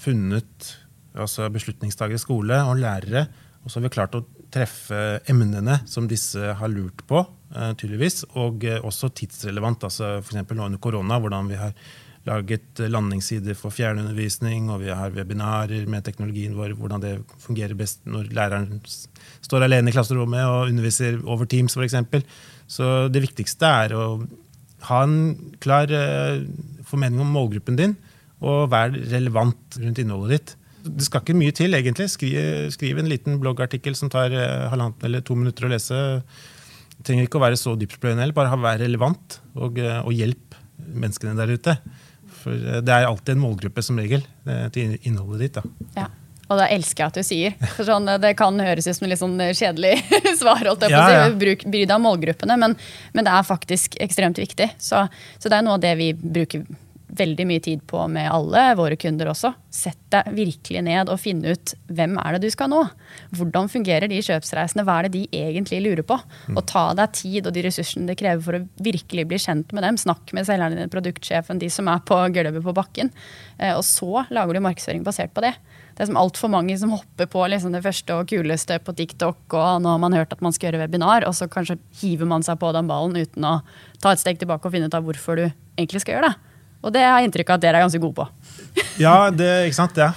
funnet 0.03 0.73
altså 1.17 1.49
beslutningstagere 1.53 2.19
i 2.19 2.23
skole 2.23 2.61
og 2.69 2.81
lærere, 2.81 3.27
og 3.63 3.71
så 3.71 3.81
har 3.81 3.87
vi 3.87 3.95
klart 3.95 4.17
å 4.19 4.25
treffe 4.53 5.19
emnene 5.31 5.81
som 5.91 6.07
disse 6.11 6.55
har 6.59 6.71
lurt 6.71 7.03
på, 7.09 7.19
eh, 7.19 7.36
tydeligvis, 7.79 8.25
og 8.35 8.65
eh, 8.67 8.83
også 8.83 9.13
tidsrelevant. 9.15 9.85
altså 9.87 10.19
F.eks. 10.19 10.43
nå 10.51 10.67
under 10.67 10.83
korona, 10.83 11.21
hvordan 11.23 11.49
vi 11.51 11.61
har 11.61 11.73
laget 12.27 12.81
landingssider 12.91 13.55
for 13.55 13.71
fjernundervisning, 13.71 14.71
og 14.71 14.81
vi 14.83 14.91
har 14.91 15.15
webinarer 15.15 15.87
med 15.87 16.03
teknologien 16.05 16.57
vår, 16.59 16.75
hvordan 16.75 17.05
det 17.05 17.13
fungerer 17.39 17.79
best 17.79 18.03
når 18.05 18.33
læreren 18.35 18.81
står 19.47 19.63
alene 19.63 19.93
i 19.93 19.95
klasserommet 19.95 20.43
og 20.43 20.73
underviser 20.73 21.21
over 21.23 21.47
Teams 21.47 21.79
f.eks. 21.79 21.95
Så 22.67 23.07
det 23.15 23.23
viktigste 23.23 23.71
er 23.87 23.95
å 23.95 24.07
ha 24.91 25.01
en 25.07 25.55
klar 25.63 25.91
eh, 25.95 26.43
formening 26.87 27.23
om 27.23 27.31
målgruppen 27.31 27.79
din, 27.79 27.97
og 28.43 28.73
være 28.75 29.07
relevant 29.15 29.79
rundt 29.81 30.03
innholdet 30.03 30.35
ditt 30.35 30.57
det 30.87 31.07
skal 31.07 31.23
ikke 31.23 31.37
mye 31.39 31.55
til, 31.57 31.75
egentlig. 31.75 32.09
Skriv, 32.13 32.37
skriv 32.75 33.01
en 33.01 33.11
liten 33.11 33.41
bloggartikkel 33.43 33.97
som 33.99 34.11
tar 34.13 34.35
eh, 34.35 34.69
halvannet 34.71 35.07
eller 35.09 35.25
to 35.27 35.37
minutter 35.39 35.67
å 35.67 35.73
lese. 35.73 35.99
Trenger 37.05 37.29
ikke 37.29 37.41
å 37.41 37.45
være 37.45 37.59
så 37.61 37.75
dyptpløyende, 37.79 38.33
bare 38.37 38.57
være 38.61 38.85
relevant 38.87 39.41
og, 39.55 39.81
eh, 39.83 39.99
og 40.03 40.15
hjelp 40.17 40.57
menneskene 40.87 41.37
der 41.39 41.53
ute. 41.57 41.77
For 42.43 42.55
eh, 42.55 42.81
det 42.85 42.95
er 42.95 43.09
alltid 43.09 43.35
en 43.37 43.43
målgruppe 43.45 43.85
som 43.85 43.99
regel 44.01 44.25
til 44.73 44.97
innholdet 45.03 45.47
ditt. 45.47 45.61
Da. 45.61 45.91
Ja. 45.99 46.09
Og 46.47 46.61
det 46.61 46.69
elsker 46.77 47.03
jeg 47.03 47.11
at 47.11 47.19
du 47.19 47.27
sier. 47.27 47.55
For 47.75 47.87
sånn, 47.89 48.07
det 48.23 48.33
kan 48.39 48.59
høres 48.63 48.87
ut 48.87 48.95
som 48.95 49.09
litt 49.11 49.19
sånn 49.19 49.35
kjedelig 49.35 49.97
svar. 50.41 50.63
holdt 50.63 50.87
jeg 50.87 50.95
på 50.95 51.03
å 51.03 51.07
si. 51.11 51.39
Bruk, 51.43 51.65
Bry 51.67 51.83
deg 51.83 51.97
om 51.97 52.07
målgruppene, 52.07 52.59
men, 52.63 52.77
men, 53.13 53.27
det 53.27 53.35
er 53.35 53.47
faktisk 53.47 53.99
ekstremt 54.03 54.39
viktig. 54.39 54.71
Så, 54.79 55.03
så 55.43 55.51
det 55.51 55.59
er 55.59 55.67
noe 55.67 55.81
av 55.81 55.83
det 55.83 55.97
vi 55.99 56.13
bruker 56.15 56.63
veldig 57.19 57.47
mye 57.49 57.63
tid 57.65 57.83
på 57.89 58.03
med 58.13 58.29
alle 58.31 58.63
våre 58.79 58.97
kunder 59.01 59.31
også. 59.33 59.53
Sett 59.73 60.01
deg 60.13 60.29
virkelig 60.37 60.83
ned 60.87 61.11
og 61.13 61.21
finne 61.21 61.55
ut 61.57 61.75
hvem 61.93 62.17
er 62.23 62.37
det 62.37 62.47
du 62.47 62.55
skal 62.55 62.71
nå. 62.73 62.83
Hvordan 63.37 63.71
fungerer 63.73 64.11
de 64.11 64.21
kjøpsreisene, 64.25 64.85
hva 64.87 64.99
er 65.01 65.09
det 65.09 65.15
de 65.17 65.41
egentlig 65.47 65.81
lurer 65.85 66.07
på? 66.07 66.19
Og 66.55 66.63
ta 66.69 66.89
deg 66.99 67.15
tid 67.17 67.49
og 67.49 67.57
de 67.57 67.65
ressursene 67.67 68.11
det 68.11 68.19
krever 68.21 68.45
for 68.45 68.59
å 68.59 68.65
virkelig 68.85 69.27
bli 69.31 69.41
kjent 69.43 69.75
med 69.77 69.87
dem. 69.87 70.01
Snakk 70.01 70.35
med 70.37 70.49
selgeren 70.49 70.79
din, 70.79 70.93
produktsjefen, 70.93 71.63
de 71.63 71.71
som 71.73 71.91
er 71.93 72.05
på 72.07 72.21
gulvet 72.37 72.65
på 72.65 72.77
bakken. 72.77 73.13
Eh, 73.59 73.75
og 73.75 73.85
så 73.87 74.27
lager 74.31 74.57
du 74.57 74.65
markedsføring 74.65 75.05
basert 75.07 75.35
på 75.37 75.45
det. 75.45 75.55
Det 75.97 76.05
er 76.05 76.11
som 76.11 76.19
altfor 76.21 76.51
mange 76.53 76.75
som 76.77 76.93
hopper 76.93 77.29
på 77.33 77.45
liksom 77.49 77.73
det 77.73 77.81
første 77.85 78.13
og 78.13 78.29
kuleste 78.29 78.77
på 78.85 78.93
TikTok, 78.99 79.47
og 79.57 79.81
nå 79.81 79.95
har 79.95 80.03
man 80.03 80.13
hørt 80.13 80.35
at 80.35 80.43
man 80.45 80.53
skal 80.53 80.69
gjøre 80.69 80.83
webinar, 80.83 81.25
og 81.25 81.33
så 81.39 81.49
kanskje 81.49 81.79
hiver 82.03 82.29
man 82.29 82.45
seg 82.45 82.59
på 82.61 82.69
den 82.77 82.91
ballen 82.91 83.17
uten 83.17 83.47
å 83.49 83.55
ta 84.03 84.13
et 84.13 84.21
steg 84.21 84.43
tilbake 84.43 84.69
og 84.69 84.75
finne 84.77 84.91
ut 84.91 84.99
av 84.99 85.07
hvorfor 85.07 85.41
du 85.41 85.47
egentlig 85.47 86.05
skal 86.05 86.19
gjøre 86.19 86.29
det. 86.29 86.46
Og 86.87 86.93
det 86.95 87.03
har 87.03 87.19
jeg 87.19 87.29
inntrykk 87.29 87.51
av 87.51 87.59
at 87.59 87.65
dere 87.65 87.81
er 87.81 87.85
ganske 87.87 88.01
gode 88.03 88.15
på. 88.21 88.27
ja, 89.03 89.15
det, 89.35 89.49
ikke 89.67 89.79
sant. 89.81 89.99
Ja. 89.99 90.13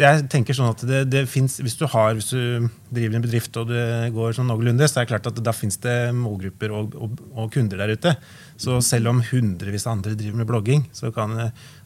Jeg 0.00 0.24
tenker 0.32 0.56
sånn 0.56 0.70
at 0.72 0.84
det, 0.88 1.02
det 1.12 1.24
fins 1.28 1.58
hvis, 1.60 1.76
du 1.76 1.84
hvis 1.84 2.30
du 2.30 2.68
driver 2.94 3.18
en 3.18 3.26
bedrift 3.26 3.58
og 3.60 3.68
det 3.68 3.84
går 4.14 4.36
sånn 4.38 4.48
noenlunde, 4.48 4.88
så 4.88 5.02
er 5.02 5.04
det 5.04 5.12
klart 5.12 5.28
at 5.28 5.42
da 5.44 5.52
fins 5.56 5.76
det 5.84 5.98
målgrupper 6.16 6.72
og, 6.72 6.96
og, 6.96 7.20
og, 7.34 7.50
kunder 7.52 7.84
der 7.84 7.92
ute. 7.98 8.14
Så 8.56 8.78
selv 8.86 9.12
om 9.12 9.20
hundrevis 9.28 9.84
av 9.84 9.98
andre 9.98 10.14
driver 10.16 10.40
med 10.40 10.48
blogging, 10.48 10.86
så, 10.96 11.12
kan, 11.12 11.36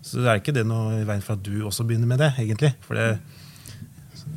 så 0.04 0.22
er 0.22 0.38
ikke 0.38 0.54
det 0.54 0.66
noe 0.68 1.00
i 1.00 1.08
veien 1.08 1.24
for 1.24 1.34
at 1.34 1.42
du 1.42 1.64
også 1.66 1.88
begynner 1.88 2.10
med 2.10 2.22
det, 2.22 2.30
egentlig. 2.38 2.76
For 2.86 3.00
det, 3.00 3.10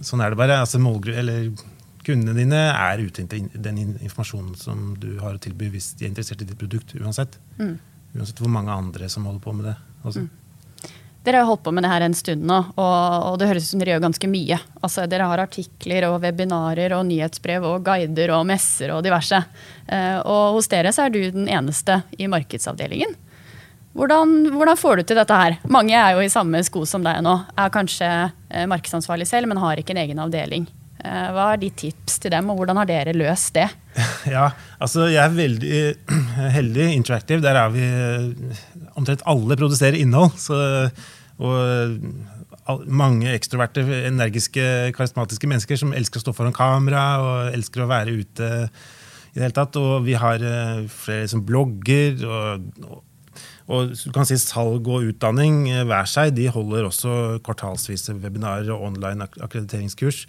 sånn 0.02 0.26
er 0.26 0.34
det 0.34 0.41
bare. 0.41 0.63
Altså, 0.63 0.82
eller 1.13 1.52
Kundene 2.02 2.34
dine 2.34 2.60
er 2.71 3.02
ute 3.04 3.21
etter 3.21 3.62
den 3.62 3.78
informasjonen 4.02 4.56
som 4.58 4.95
du 4.97 5.19
har 5.21 5.36
å 5.38 5.41
tilby 5.41 5.67
hvis 5.69 5.91
de 6.00 6.08
er 6.08 6.10
interessert 6.10 6.41
i 6.41 6.47
ditt 6.50 6.58
produkt. 6.58 6.95
uansett. 6.97 7.38
Mm. 7.60 7.76
Uansett 8.15 8.39
hvor 8.43 8.52
mange 8.52 8.74
andre 8.74 9.10
som 9.10 9.26
holder 9.28 9.43
på 9.43 9.54
med 9.56 9.71
det. 9.71 9.76
Altså. 10.04 10.26
Mm. 10.26 10.30
Dere 11.21 11.38
har 11.38 11.45
holdt 11.45 11.62
på 11.63 11.71
med 11.71 11.86
det 11.86 11.91
her 11.91 12.02
en 12.02 12.15
stund 12.17 12.47
nå, 12.50 12.56
og, 12.82 13.26
og 13.30 13.36
det 13.38 13.47
høres 13.52 13.67
ut 13.67 13.76
som 13.76 13.82
dere 13.82 13.93
gjør 13.93 14.06
ganske 14.08 14.30
mye. 14.32 14.58
Altså, 14.82 15.04
dere 15.10 15.28
har 15.30 15.43
artikler 15.43 16.08
og 16.08 16.24
webinarer 16.24 16.95
og 16.97 17.04
nyhetsbrev 17.06 17.67
og 17.69 17.84
guider 17.86 18.34
og 18.34 18.47
messer 18.50 18.93
og 18.95 19.04
diverse. 19.06 19.38
Eh, 19.86 20.17
og 20.26 20.58
hos 20.58 20.71
dere 20.71 20.93
så 20.95 21.06
er 21.06 21.13
du 21.13 21.19
den 21.36 21.45
eneste 21.45 22.00
i 22.17 22.30
markedsavdelingen. 22.32 23.13
Hvordan, 23.93 24.47
hvordan, 24.56 24.80
får 24.80 24.97
du 24.97 25.04
til 25.04 25.19
dette 25.19 25.38
her? 25.38 25.60
Mange 25.69 25.93
er 25.93 26.15
jo 26.15 26.24
i 26.26 26.32
samme 26.32 26.63
sko 26.65 26.88
som 26.89 27.06
deg 27.06 27.21
nå. 27.21 27.36
Er 27.60 27.74
kanskje 27.76 28.10
eh, 28.10 28.65
markedsansvarlig 28.71 29.30
selv, 29.30 29.52
men 29.52 29.62
har 29.62 29.78
ikke 29.78 29.93
en 29.93 30.02
egen 30.02 30.26
avdeling. 30.26 30.65
Eh, 31.04 31.28
hva 31.36 31.52
er 31.52 31.62
ditt 31.62 31.78
tips 31.84 32.17
til 32.24 32.34
dem, 32.34 32.50
og 32.50 32.58
hvordan 32.58 32.82
har 32.82 32.89
dere 32.89 33.13
løst 33.13 33.54
det? 33.60 33.67
Ja, 34.36 34.51
altså 34.80 35.08
Jeg 35.12 35.21
er 35.23 35.34
veldig 35.36 35.80
heldig. 36.58 36.88
Interactive, 36.95 37.43
der 37.43 37.60
er 37.60 37.73
vi 37.73 37.84
eh, 37.86 38.62
Omtrent 38.99 39.25
alle 39.30 39.58
produserer 39.60 39.97
innhold. 39.99 40.36
Så, 40.39 40.58
og 41.41 42.77
mange 42.88 43.32
ekstroverte, 43.34 43.84
energiske, 44.08 44.63
karismatiske 44.95 45.47
mennesker 45.49 45.80
som 45.80 45.93
elsker 45.97 46.21
å 46.21 46.25
stå 46.25 46.34
foran 46.38 46.56
kamera 46.56 47.06
og 47.23 47.56
elsker 47.56 47.84
å 47.84 47.89
være 47.89 48.13
ute. 48.21 48.49
i 49.32 49.39
det 49.39 49.47
hele 49.47 49.56
tatt, 49.56 49.75
Og 49.75 50.06
vi 50.06 50.13
har 50.13 50.43
eh, 50.43 50.84
flere 50.88 51.27
som 51.27 51.45
blogger. 51.45 52.21
og 52.27 53.01
og 53.71 53.93
du 53.95 54.10
kan 54.12 54.27
si 54.27 54.36
Salg 54.41 54.88
og 54.91 55.06
utdanning 55.08 55.69
hver 55.88 56.08
seg 56.10 56.34
de 56.36 56.49
holder 56.51 56.89
også 56.89 57.39
kvartalsvise 57.45 58.17
webinarer 58.19 58.71
og 58.73 58.89
online 58.89 59.30
akkrediteringskurs. 59.39 60.25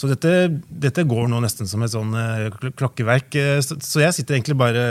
Så 0.00 0.08
dette, 0.08 0.32
dette, 0.72 1.04
går 1.04 1.26
nå 1.28 1.42
nesten 1.44 1.68
som 1.68 1.82
et 1.84 1.92
sånn 1.92 2.14
uh, 2.16 2.46
klokkeverk. 2.78 3.36
Uh, 3.36 3.58
så, 3.60 4.00
jeg 4.00 4.16
sitter 4.16 4.38
egentlig 4.38 4.56
bare 4.60 4.84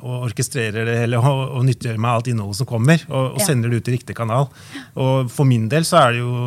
og 0.00 0.30
orkestrerer 0.30 0.88
det 0.88 0.94
hele 1.02 1.20
og, 1.20 1.42
og 1.58 1.66
nyttiggjør 1.68 2.00
meg 2.00 2.16
alt 2.16 2.30
innholdet 2.32 2.62
som 2.62 2.70
kommer, 2.70 3.04
og, 3.10 3.34
og 3.34 3.42
ja. 3.42 3.48
sender 3.50 3.72
det 3.72 3.82
ut 3.82 3.90
i 3.90 3.98
riktig 3.98 4.16
kanal. 4.16 4.48
Og 4.96 5.28
for 5.32 5.48
min 5.48 5.68
del 5.72 5.84
så 5.84 6.00
er 6.00 6.14
det 6.14 6.22
jo 6.24 6.38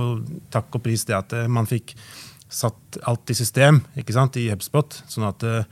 takk 0.54 0.80
og 0.80 0.88
pris 0.88 1.06
det 1.06 1.20
at 1.20 1.38
uh, 1.38 1.46
man 1.52 1.70
fikk 1.70 1.94
satt 2.50 3.00
alt 3.08 3.30
i 3.32 3.36
system 3.38 3.82
ikke 4.00 4.16
sant, 4.16 4.38
i 4.40 4.48
HubSpot. 4.52 5.02
sånn 5.12 5.28
at 5.28 5.44
eh, 5.48 5.66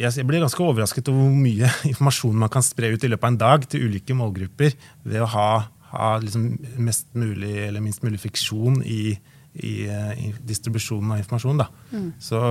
jeg 0.00 0.26
blir 0.28 0.42
ganske 0.42 0.64
overrasket 0.64 1.10
over 1.12 1.28
hvor 1.28 1.42
mye 1.44 1.68
informasjon 1.90 2.38
man 2.44 2.52
kan 2.52 2.64
spre 2.64 2.94
ut 2.94 3.04
i 3.04 3.12
løpet 3.12 3.28
av 3.28 3.32
en 3.32 3.42
dag 3.42 3.68
til 3.68 3.88
ulike 3.88 4.16
målgrupper 4.16 4.76
ved 5.04 5.20
å 5.24 5.28
ha, 5.34 5.48
ha 5.92 6.14
liksom 6.22 6.48
mest 6.82 7.10
mulig 7.18 7.54
eller 7.66 7.84
minst 7.84 8.04
mulig 8.04 8.22
fiksjon 8.22 8.80
i, 8.84 9.16
i, 9.54 9.86
eh, 9.88 10.12
i 10.26 10.32
distribusjonen 10.48 11.12
av 11.12 11.22
informasjon. 11.22 11.62
Da. 11.62 11.68
Mm. 11.92 12.10
Så 12.20 12.42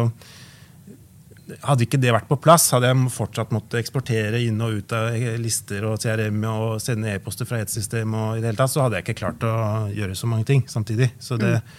hadde 1.66 1.86
ikke 1.86 2.00
det 2.00 2.14
vært 2.14 2.30
på 2.30 2.38
plass, 2.42 2.70
hadde 2.72 2.92
jeg 2.92 3.12
fortsatt 3.12 3.54
måttet 3.56 3.82
eksportere 3.82 4.40
inn 4.46 4.62
og 4.64 4.80
ut 4.80 4.94
av 4.96 5.16
lister 5.42 5.86
og 5.90 5.98
CRM 6.02 6.44
og 6.48 6.76
sende 6.84 7.16
e-poster 7.16 7.50
fra 7.50 7.62
et 7.64 7.74
system, 7.74 8.14
og 8.16 8.38
i 8.38 8.44
det 8.44 8.52
hele 8.52 8.62
tatt, 8.62 8.74
så 8.74 8.86
hadde 8.86 9.00
jeg 9.00 9.08
ikke 9.08 9.20
klart 9.24 9.48
å 9.48 9.56
gjøre 9.92 10.18
så 10.18 10.30
mange 10.32 10.48
ting 10.48 10.64
samtidig. 10.72 11.12
Så 11.20 11.40
det 11.42 11.58
mm. 11.58 11.74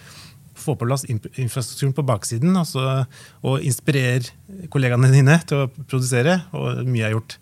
få 0.65 0.75
på 0.77 0.87
plass 0.87 1.07
infrastrukturen 1.09 1.95
på 1.97 2.05
baksiden 2.05 2.59
altså, 2.59 3.05
og 3.41 3.65
inspirere 3.65 4.67
kollegaene 4.73 5.09
dine 5.13 5.39
til 5.47 5.65
å 5.65 5.71
produsere, 5.87 6.41
og 6.53 6.83
mye 6.85 7.09
er 7.09 7.17
gjort. 7.17 7.39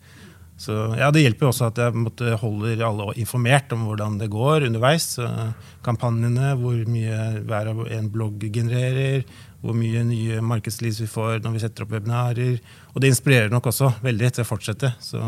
Så 0.61 0.75
ja, 0.99 1.09
Det 1.09 1.23
hjelper 1.23 1.49
også 1.49 1.71
at 1.71 1.79
jeg 1.81 1.97
måtte 1.97 2.35
holder 2.37 2.83
alle 2.85 3.13
informert 3.21 3.71
om 3.73 3.87
hvordan 3.87 4.19
det 4.21 4.29
går 4.29 4.67
underveis. 4.67 5.15
Kampanjene, 5.85 6.53
hvor 6.59 6.77
mye 6.85 7.21
hver 7.49 7.71
og 7.73 7.87
en 7.89 8.09
blogg 8.13 8.45
genererer, 8.53 9.25
hvor 9.61 9.77
mye 9.77 10.03
nye 10.05 10.41
markedsliv 10.45 10.99
vi 11.01 11.09
får 11.09 11.41
når 11.41 11.55
vi 11.55 11.63
setter 11.63 11.85
opp 11.85 11.95
webinarer. 11.95 12.59
Og 12.93 13.01
det 13.01 13.09
inspirerer 13.09 13.49
nok 13.53 13.71
også 13.71 13.95
veldig 14.05 14.35
til 14.35 14.45
å 14.45 14.51
fortsette. 14.51 14.93
Så 15.01 15.21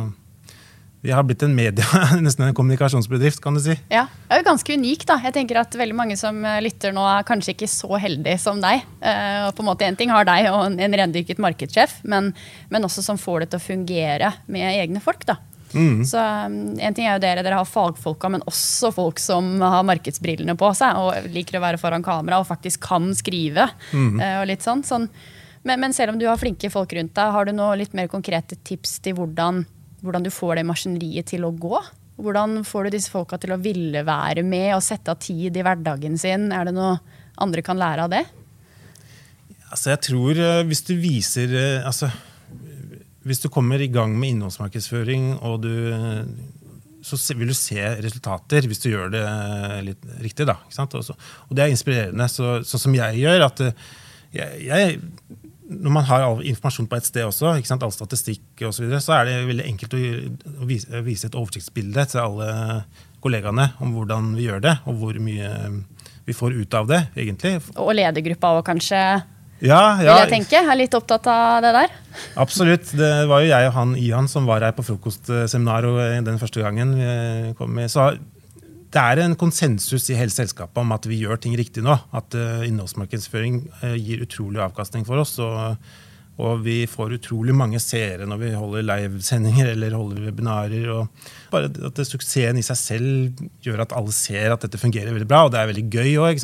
vi 1.04 1.12
har 1.12 1.24
blitt 1.28 1.44
en 1.44 1.56
media, 1.56 1.84
nesten 2.24 2.46
en 2.48 2.56
kommunikasjonsbedrift, 2.56 3.42
kan 3.44 3.58
du 3.58 3.60
si. 3.60 3.74
Ja, 3.92 4.06
det 4.08 4.38
er 4.38 4.40
jo 4.40 4.48
ganske 4.48 4.76
unik, 4.80 5.02
da. 5.10 5.18
Jeg 5.28 5.36
tenker 5.36 5.60
at 5.60 5.76
veldig 5.76 5.98
mange 6.00 6.16
som 6.20 6.38
eh, 6.48 6.62
lytter 6.64 6.96
nå, 6.96 7.04
er 7.04 7.26
kanskje 7.28 7.58
ikke 7.58 7.68
så 7.68 8.00
heldige 8.00 8.40
som 8.40 8.62
deg. 8.64 8.86
Uh, 9.04 9.50
og 9.50 9.58
på 9.58 9.66
en 9.66 9.68
måte 9.68 9.90
En 9.90 10.00
ting 10.00 10.14
har 10.14 10.24
deg 10.30 10.48
og 10.54 10.80
en 10.80 10.96
rendyrket 11.02 11.42
markedssjef, 11.44 11.98
men, 12.08 12.32
men 12.72 12.88
også 12.88 13.04
som 13.04 13.20
får 13.20 13.44
det 13.44 13.50
til 13.52 13.60
å 13.60 13.66
fungere 13.66 14.32
med 14.48 14.64
egne 14.70 15.04
folk. 15.04 15.28
da. 15.28 15.42
Mm. 15.74 16.06
Så 16.08 16.24
um, 16.24 16.58
En 16.80 16.96
ting 16.96 17.10
er 17.10 17.18
jo 17.18 17.26
dere, 17.26 17.44
dere 17.44 17.60
har 17.60 17.68
fagfolka, 17.68 18.32
men 18.32 18.48
også 18.48 18.94
folk 18.96 19.20
som 19.20 19.58
har 19.60 19.84
markedsbrillene 19.92 20.56
på 20.56 20.72
seg 20.80 21.04
og 21.04 21.32
liker 21.36 21.60
å 21.60 21.66
være 21.68 21.84
foran 21.84 22.06
kamera 22.06 22.40
og 22.40 22.48
faktisk 22.48 22.88
kan 22.88 23.12
skrive. 23.12 23.68
Mm. 23.92 24.24
Og 24.40 24.48
litt 24.54 24.64
sånn. 24.64 24.88
sånn. 24.88 25.12
Men, 25.64 25.80
men, 25.80 25.94
selv 25.96 26.14
om 26.14 26.20
du 26.20 26.28
har 26.28 26.40
flinke 26.40 26.72
folk 26.72 26.92
rundt 26.96 27.16
deg, 27.16 27.36
har 27.36 27.48
du 27.48 27.54
noe 27.56 27.76
litt 27.80 27.96
mer 27.96 28.10
konkrete 28.12 28.58
tips 28.68 28.98
til 29.04 29.16
hvordan, 29.20 29.64
hvordan 30.04 30.26
du 30.26 30.32
får 30.34 30.60
det 30.60 30.68
maskineriet 30.68 31.32
til 31.32 31.48
å 31.48 31.54
gå? 31.56 31.80
Hvordan 32.24 32.60
får 32.68 32.86
du 32.86 32.96
disse 32.98 33.12
folka 33.12 33.40
til 33.42 33.56
å 33.56 33.62
ville 33.62 34.04
være 34.06 34.44
med 34.46 34.76
og 34.76 34.84
sette 34.86 35.14
av 35.14 35.22
tid 35.24 35.56
i 35.58 35.64
hverdagen 35.66 36.20
sin? 36.22 36.52
Er 36.54 36.70
det 36.70 36.76
noe 36.76 36.98
andre 37.42 37.64
kan 37.66 37.80
lære 37.80 38.06
av 38.06 38.14
det? 38.14 38.22
Altså, 39.72 39.96
jeg 39.96 40.04
tror 40.06 40.38
uh, 40.38 40.62
hvis 40.68 40.84
du 40.86 40.94
viser 41.02 41.56
uh, 41.56 41.88
altså 41.90 42.12
hvis 43.24 43.40
du 43.40 43.50
kommer 43.52 43.82
i 43.82 43.88
gang 43.92 44.16
med 44.20 44.34
innholdsmarkedsføring, 44.34 45.30
og 45.48 45.64
du, 45.64 45.72
så 47.04 47.20
vil 47.38 47.52
du 47.54 47.56
se 47.56 47.80
resultater 48.04 48.68
hvis 48.68 48.84
du 48.84 48.90
gjør 48.92 49.14
det 49.14 49.24
litt 49.88 50.08
riktig. 50.24 50.48
Da, 50.50 50.58
og 50.60 51.56
det 51.56 51.64
er 51.64 51.72
inspirerende. 51.72 52.28
Så, 52.32 52.58
sånn 52.68 52.88
som 52.88 52.98
jeg 52.98 53.22
gjør 53.24 53.46
at 53.48 53.64
eh, 53.64 53.86
jeg, 54.36 54.66
jeg, 54.68 54.98
Når 55.64 55.94
man 55.96 56.06
har 56.10 56.26
all 56.26 56.42
informasjon 56.44 56.90
på 56.92 56.98
et 57.00 57.08
sted 57.08 57.24
også, 57.24 57.54
all 57.54 57.96
statistikk 57.96 58.66
og 58.68 58.74
så, 58.76 58.84
videre, 58.84 59.02
så 59.04 59.18
er 59.18 59.30
det 59.30 59.36
veldig 59.48 59.68
enkelt 59.70 59.96
å, 59.96 60.02
vise, 60.68 61.04
vise 61.06 61.30
et 61.30 61.38
oversiktsbilde 61.40 62.08
til 62.12 62.24
alle 62.24 62.50
kollegaene 63.24 63.70
om 63.84 63.94
hvordan 63.96 64.34
vi 64.36 64.50
gjør 64.50 64.64
det, 64.66 64.74
og 64.90 65.00
hvor 65.00 65.20
mye 65.24 65.52
vi 66.28 66.36
får 66.36 66.58
ut 66.60 66.76
av 66.80 66.90
det, 66.90 67.00
egentlig. 67.16 67.58
Og 67.80 67.94
ledergruppa 67.96 68.52
òg, 68.58 68.66
kanskje? 68.68 69.00
Ja, 69.64 69.80
ja. 70.04 70.18
Vil 70.18 70.22
jeg 70.26 70.32
tenke. 70.34 70.58
Jeg 70.58 70.68
er 70.68 70.80
litt 70.80 70.96
opptatt 70.98 71.28
av 71.32 71.62
det 71.64 71.72
der. 71.76 71.92
Absolutt. 72.40 72.90
Det 73.00 73.12
var 73.32 73.44
jo 73.44 73.52
jeg 73.52 73.70
og 73.70 73.76
han 73.78 73.94
Ian 74.00 74.28
som 74.32 74.48
var 74.50 74.66
her 74.66 74.76
på 74.76 74.84
frokostseminar 74.84 75.88
den 76.26 76.40
første 76.42 76.64
gangen. 76.64 76.96
vi 77.00 77.54
kom 77.60 77.72
med. 77.72 77.92
Så 77.92 78.12
det 78.94 79.02
er 79.02 79.24
en 79.24 79.36
konsensus 79.40 80.06
i 80.14 80.18
hele 80.18 80.34
selskapet 80.34 80.78
om 80.84 80.94
at 80.94 81.08
vi 81.10 81.24
gjør 81.24 81.40
ting 81.42 81.56
riktig 81.58 81.84
nå. 81.86 81.96
At 82.14 82.36
uh, 82.38 82.62
innholdsmarkedsføring 82.68 83.64
uh, 83.82 83.96
gir 83.98 84.22
utrolig 84.26 84.62
avkastning 84.62 85.08
for 85.08 85.24
oss. 85.24 85.34
Og, 85.42 85.80
og, 86.38 86.62
vi 86.66 86.84
får 86.90 87.18
utrolig 87.18 87.56
mange 87.58 87.82
seere 87.82 88.28
når 88.30 88.42
vi 88.44 88.54
holder 88.58 88.86
livesendinger 88.92 89.74
eller 89.74 89.98
holder 89.98 90.30
webinarer. 90.30 90.88
og 90.94 91.26
bare 91.54 91.74
at 91.90 92.06
Suksessen 92.06 92.62
i 92.62 92.66
seg 92.66 92.80
selv 92.80 93.44
gjør 93.66 93.86
at 93.88 93.98
alle 93.98 94.14
ser 94.14 94.54
at 94.54 94.66
dette 94.66 94.82
fungerer 94.82 95.14
veldig 95.14 95.30
bra. 95.30 95.46
Og 95.48 95.54
det 95.54 95.62
er 95.62 95.74
veldig 95.74 95.90
gøy 95.90 96.16
òg. 96.30 96.42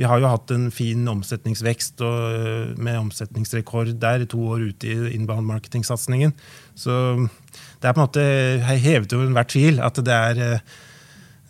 Vi 0.00 0.08
har 0.08 0.20
jo 0.22 0.32
hatt 0.32 0.52
en 0.54 0.70
fin 0.72 1.08
omsetningsvekst 1.12 2.00
og, 2.00 2.20
eh, 2.32 2.68
med 2.80 2.96
omsetningsrekord 2.96 3.90
der 4.00 4.24
to 4.24 4.38
år 4.54 4.70
ute 4.70 4.88
i 4.88 5.10
inbound 5.12 5.44
marketing-satsingen. 5.44 6.32
Så 6.72 7.28
det 7.82 7.84
er 7.84 7.92
på 7.92 8.00
en 8.00 8.06
måte 8.06 8.24
hevet 8.80 9.12
over 9.12 9.26
enhver 9.28 9.50
tvil 9.52 9.82
at 9.84 10.00
det 10.00 10.14
er 10.16 10.62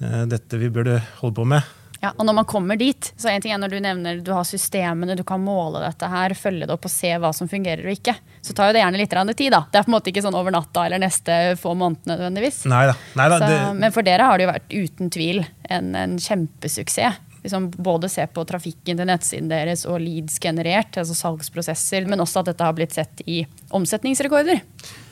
dette 0.00 0.58
vi 0.60 0.70
burde 0.72 0.96
holde 1.20 1.36
på 1.36 1.44
med. 1.48 1.76
Ja, 2.00 2.14
og 2.16 2.24
når 2.24 2.32
man 2.38 2.46
kommer 2.48 2.78
dit, 2.80 3.10
så 3.20 3.28
en 3.28 3.42
ting 3.44 3.52
er 3.52 3.60
når 3.60 3.74
du 3.74 3.80
nevner 3.84 4.20
du 4.24 4.30
har 4.32 4.46
systemene, 4.48 5.12
du 5.18 5.22
kan 5.26 5.42
måle 5.44 5.82
dette 5.84 6.08
her, 6.08 6.32
følge 6.38 6.64
det 6.64 6.72
opp 6.72 6.86
og 6.88 6.92
se 6.92 7.10
hva 7.20 7.28
som 7.36 7.48
fungerer 7.48 7.84
og 7.84 7.92
ikke, 7.92 8.14
så 8.40 8.56
tar 8.56 8.70
jo 8.70 8.76
det 8.76 8.80
gjerne 8.80 9.00
litt 9.02 9.16
tid. 9.36 9.52
da. 9.52 9.66
Det 9.68 9.78
er 9.78 9.84
på 9.84 9.92
en 9.92 9.96
måte 9.98 10.12
ikke 10.12 10.24
sånn 10.24 10.38
over 10.38 10.54
natta 10.54 10.86
eller 10.88 11.02
neste 11.02 11.36
få 11.60 11.74
månedene 11.76 12.16
nødvendigvis. 12.16 12.62
Neida, 12.72 12.96
neida, 13.20 13.40
så, 13.42 13.50
det... 13.52 13.58
Men 13.82 13.92
for 13.92 14.06
dere 14.06 14.30
har 14.30 14.40
det 14.40 14.46
jo 14.46 14.52
vært 14.54 14.72
uten 14.72 15.12
tvil 15.12 15.42
en, 15.68 15.92
en 15.94 16.16
kjempesuksess 16.16 17.20
liksom 17.42 17.70
både 17.70 18.08
se 18.12 18.26
på 18.28 18.44
trafikken 18.48 19.00
til 19.00 19.08
nettsiden 19.08 19.48
deres 19.50 19.86
og 19.88 20.00
leads 20.02 20.38
generert, 20.42 20.98
altså 21.00 21.16
salgsprosesser, 21.16 22.08
men 22.10 22.20
også 22.20 22.42
at 22.42 22.50
dette 22.50 22.66
har 22.66 22.76
blitt 22.76 22.96
sett 22.96 23.22
i 23.26 23.40
omsetningsrekorder. 23.76 24.60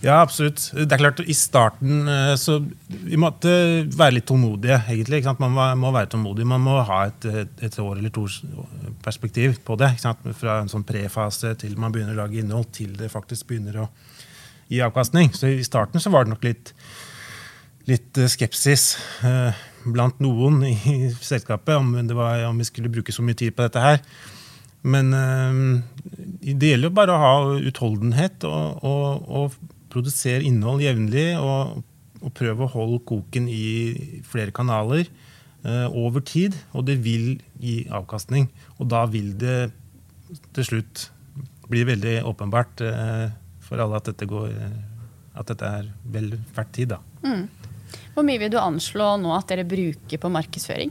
Ja, 0.05 0.21
absolutt. 0.21 0.61
Det 0.77 0.93
er 0.95 1.01
klart, 1.01 1.23
I 1.25 1.37
starten 1.37 2.09
eh, 2.09 2.35
så 2.38 2.59
vi 2.88 3.19
måtte 3.21 3.51
være 3.97 4.19
litt 4.19 4.29
tålmodige. 4.29 4.81
egentlig. 4.88 5.25
Man 5.41 5.79
må 5.79 5.93
være 5.95 6.12
tålmodig. 6.14 6.47
Man 6.47 6.62
må 6.64 6.79
ha 6.87 7.01
et, 7.09 7.27
et 7.64 7.79
år 7.83 7.99
eller 7.99 8.12
to 8.14 8.27
perspektiv 9.05 9.59
på 9.64 9.79
det. 9.81 9.95
Fra 9.99 10.61
en 10.61 10.71
sånn 10.71 10.87
prefase 10.87 11.55
til 11.59 11.79
man 11.81 11.95
begynner 11.95 12.17
å 12.17 12.23
lage 12.25 12.38
innhold, 12.43 12.71
til 12.73 12.95
det 12.99 13.11
faktisk 13.12 13.49
begynner 13.51 13.83
å 13.85 13.88
gi 14.69 14.81
avkastning. 14.85 15.33
Så 15.35 15.51
I 15.57 15.64
starten 15.67 16.01
så 16.01 16.12
var 16.12 16.27
det 16.27 16.35
nok 16.35 16.47
litt, 16.47 16.73
litt 17.88 18.18
eh, 18.20 18.31
skepsis. 18.31 18.96
Uh, 19.24 19.53
blant 19.88 20.18
noen 20.20 20.61
i 20.66 21.09
selskapet 21.24 21.79
om, 21.79 21.94
var, 22.12 22.42
om, 22.48 22.59
vi 22.61 22.66
skulle 22.68 22.92
bruke 22.92 23.14
så 23.14 23.24
mye 23.24 23.38
tid 23.38 23.55
på 23.57 23.64
dette 23.64 23.83
her. 23.83 24.03
Men 24.88 25.11
øh, 25.16 25.61
det 26.42 26.70
gjelder 26.72 26.90
jo 26.90 26.94
bare 26.94 27.14
å 27.14 27.22
ha 27.22 27.31
utholdenhet 27.70 28.44
og, 28.46 28.85
og, 28.87 29.24
og 29.27 29.57
produsere 29.90 30.44
innhold 30.46 30.85
jevnlig. 30.85 31.31
Og, 31.40 31.81
og, 32.20 32.31
prøve 32.37 32.66
å 32.66 32.72
holde 32.74 33.01
koken 33.09 33.48
i 33.51 34.20
flere 34.27 34.55
kanaler 34.55 35.09
over 35.88 36.22
tid. 36.27 36.57
Og 36.77 36.87
det 36.90 36.98
vil 37.03 37.38
gi 37.62 37.81
avkastning. 37.90 38.48
Og 38.79 38.90
da 38.92 39.05
vil 39.11 39.33
det 39.38 39.70
til 40.57 40.68
slutt 40.68 41.09
bli 41.70 41.87
veldig 41.88 42.20
åpenbart 42.29 42.83
for 43.66 43.83
alle 43.83 43.98
at 43.98 44.11
dette, 44.11 44.29
går, 44.31 44.53
at 45.38 45.51
dette 45.51 45.72
er 45.81 45.90
vel 46.14 46.35
verdt 46.57 46.74
tid. 46.77 46.94
da. 46.94 47.03
Mm. 47.24 47.46
Hvor 48.18 48.26
mye 48.26 48.40
vil 48.42 48.50
du 48.50 48.57
anslå 48.59 49.12
nå 49.22 49.31
at 49.31 49.46
dere 49.46 49.62
bruker 49.62 50.18
på 50.18 50.28
markedsføring? 50.35 50.90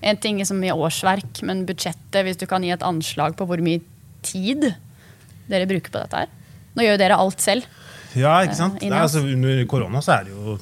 En 0.00 0.16
ting 0.16 0.38
som 0.48 0.62
i 0.64 0.70
årsverk, 0.72 1.42
men 1.44 1.66
budsjettet, 1.68 2.22
hvis 2.24 2.38
du 2.40 2.46
kan 2.48 2.64
gi 2.64 2.70
et 2.72 2.86
anslag 2.88 3.34
på 3.36 3.44
hvor 3.50 3.60
mye 3.60 3.82
tid 4.24 4.70
dere 5.44 5.66
bruker 5.68 5.92
på 5.92 6.00
dette 6.00 6.22
her? 6.22 6.30
Nå 6.72 6.86
gjør 6.86 6.96
jo 6.96 7.00
dere 7.02 7.18
alt 7.20 7.44
selv. 7.44 7.66
Ja, 8.16 8.38
ikke 8.46 8.56
sant. 8.56 8.80
Eh, 8.80 8.96
altså, 8.96 9.20
under 9.28 9.60
korona 9.68 10.00
så 10.06 10.14
er 10.14 10.24
det 10.24 10.32
jo, 10.32 10.54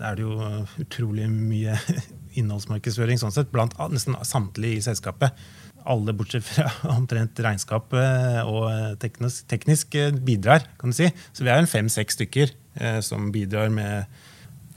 er 0.00 0.18
det 0.18 0.26
jo 0.26 0.48
utrolig 0.82 1.30
mye 1.30 1.78
innholdsmarkedsføring 2.42 3.22
sånn 3.22 3.36
sett, 3.36 3.54
blant 3.54 3.78
nesten 3.94 4.18
samtlige 4.26 4.80
i 4.80 4.84
selskapet. 4.88 5.38
Alle 5.86 6.16
bortsett 6.18 6.48
fra 6.48 6.66
omtrent 6.96 7.38
regnskap 7.46 7.94
og 7.94 8.98
teknisk, 9.06 9.46
teknisk, 9.54 9.94
bidrar, 10.26 10.66
kan 10.82 10.90
du 10.90 10.98
si. 10.98 11.14
Så 11.30 11.46
vi 11.46 11.54
er 11.54 11.62
en 11.62 11.70
fem-seks 11.70 12.18
stykker 12.18 12.56
eh, 12.82 12.98
som 13.06 13.30
bidrar 13.30 13.70
med 13.70 14.10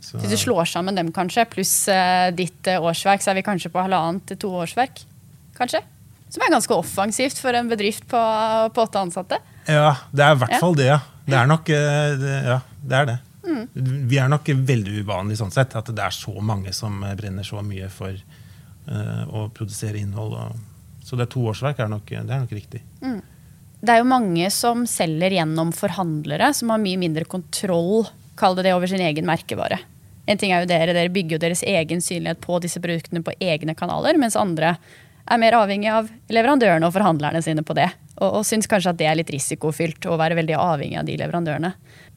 så. 0.05 0.19
Hvis 0.21 0.35
du 0.35 0.39
slår 0.39 0.67
sammen 0.69 0.97
dem, 0.97 1.11
kanskje, 1.15 1.45
pluss 1.49 1.73
uh, 1.91 2.29
ditt 2.35 2.69
uh, 2.69 2.83
årsverk, 2.85 3.23
så 3.23 3.33
er 3.33 3.39
vi 3.39 3.45
kanskje 3.45 3.71
på 3.73 3.81
halvannet 3.81 4.25
til 4.29 4.39
to 4.45 4.51
årsverk. 4.61 5.01
Kanskje? 5.57 5.81
Som 6.33 6.45
er 6.45 6.53
ganske 6.53 6.77
offensivt 6.77 7.39
for 7.41 7.57
en 7.57 7.69
bedrift 7.71 8.07
på, 8.11 8.21
på 8.75 8.85
åtte 8.85 9.01
ansatte. 9.01 9.39
Ja, 9.65 9.95
det 10.13 10.25
er 10.25 10.35
i 10.35 10.41
hvert 10.43 10.57
fall 10.61 10.77
det. 10.77 10.89
ja. 10.91 11.01
Det 11.25 11.37
er 11.39 11.47
nok 11.49 11.69
uh, 11.73 12.09
det, 12.21 12.33
ja, 12.45 12.59
det. 12.81 12.95
Er 12.99 13.09
det. 13.09 13.17
Mm. 13.45 13.63
Vi 14.09 14.17
er 14.21 14.29
nok 14.29 14.49
veldig 14.71 14.99
uvanlige 15.05 15.41
sånn 15.41 15.53
sett, 15.53 15.73
at 15.77 15.89
det 15.89 16.05
er 16.05 16.13
så 16.13 16.33
mange 16.41 16.73
som 16.73 17.01
brenner 17.17 17.45
så 17.45 17.61
mye 17.65 17.89
for 17.93 18.17
å 18.85 19.47
produsere 19.53 19.97
innhold. 19.97 20.35
Og, 20.37 21.05
så 21.05 21.17
det 21.17 21.25
er 21.25 21.31
to 21.33 21.41
årsverk 21.49 21.79
er 21.81 21.89
nok, 21.89 22.11
det 22.11 22.21
er 22.21 22.43
nok 22.43 22.51
riktig. 22.53 22.83
Mm. 23.01 23.23
Det 23.85 23.93
er 23.93 24.01
jo 24.01 24.07
mange 24.09 24.49
som 24.53 24.83
selger 24.89 25.33
gjennom 25.37 25.71
forhandlere, 25.73 26.51
som 26.57 26.73
har 26.73 26.81
mye 26.81 27.01
mindre 27.01 27.25
kontroll 27.29 28.05
kall 28.39 28.57
det 28.57 28.67
det 28.67 28.75
over 28.75 28.89
sin 28.89 29.03
egen 29.03 29.27
merkevare. 29.27 29.79
En 30.25 30.39
ting 30.41 30.53
er 30.53 30.63
jo 30.63 30.69
dere, 30.69 30.95
dere 30.95 31.13
bygger 31.13 31.37
jo 31.37 31.43
deres 31.43 31.63
egen 31.67 32.01
synlighet 32.01 32.41
på 32.43 32.57
disse 32.63 32.81
produktene 32.81 33.23
på 33.25 33.35
egne 33.43 33.75
kanaler, 33.77 34.17
mens 34.21 34.37
andre 34.39 34.75
er 35.25 35.41
mer 35.41 35.57
avhengig 35.57 35.89
av 35.89 36.09
leverandørene 36.33 36.85
og 36.85 36.93
forhandlerne 36.93 37.41
sine 37.45 37.63
på 37.65 37.75
det. 37.77 37.87
Og, 38.19 38.39
og 38.39 38.43
syns 38.47 38.69
kanskje 38.69 38.93
at 38.93 38.99
det 38.99 39.07
er 39.09 39.17
litt 39.19 39.31
risikofylt 39.33 40.05
å 40.09 40.17
være 40.21 40.37
veldig 40.39 40.57
avhengig 40.59 40.99
av 41.01 41.07
de 41.07 41.17
leverandørene. 41.19 41.71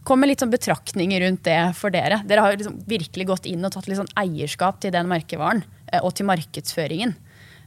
Kom 0.08 0.22
med 0.22 0.30
litt 0.30 0.42
sånn 0.44 0.52
betraktninger 0.52 1.24
rundt 1.24 1.44
det 1.48 1.58
for 1.76 1.92
dere. 1.92 2.22
Dere 2.28 2.44
har 2.44 2.56
liksom 2.56 2.78
virkelig 2.88 3.28
gått 3.28 3.48
inn 3.50 3.64
og 3.66 3.74
tatt 3.74 3.88
litt 3.88 4.00
sånn 4.00 4.12
eierskap 4.20 4.80
til 4.82 4.94
den 4.94 5.08
merkevaren 5.10 5.64
eh, 5.92 6.00
og 6.00 6.14
til 6.16 6.28
markedsføringen. 6.28 7.16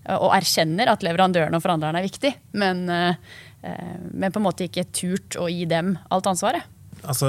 Eh, 0.05 0.17
og 0.17 0.31
erkjenner 0.37 0.93
at 0.93 1.05
leverandørene 1.05 1.57
og 1.57 1.65
forhandlerne 1.65 2.01
er 2.01 2.07
viktig, 2.07 2.33
men, 2.57 2.85
eh, 2.89 3.17
men 4.09 4.33
på 4.33 4.41
en 4.41 4.47
måte 4.47 4.65
ikke 4.69 4.87
turt 4.89 5.37
å 5.41 5.49
gi 5.51 5.67
dem 5.69 5.95
alt 6.09 6.29
ansvaret. 6.31 6.65
Altså, 7.01 7.27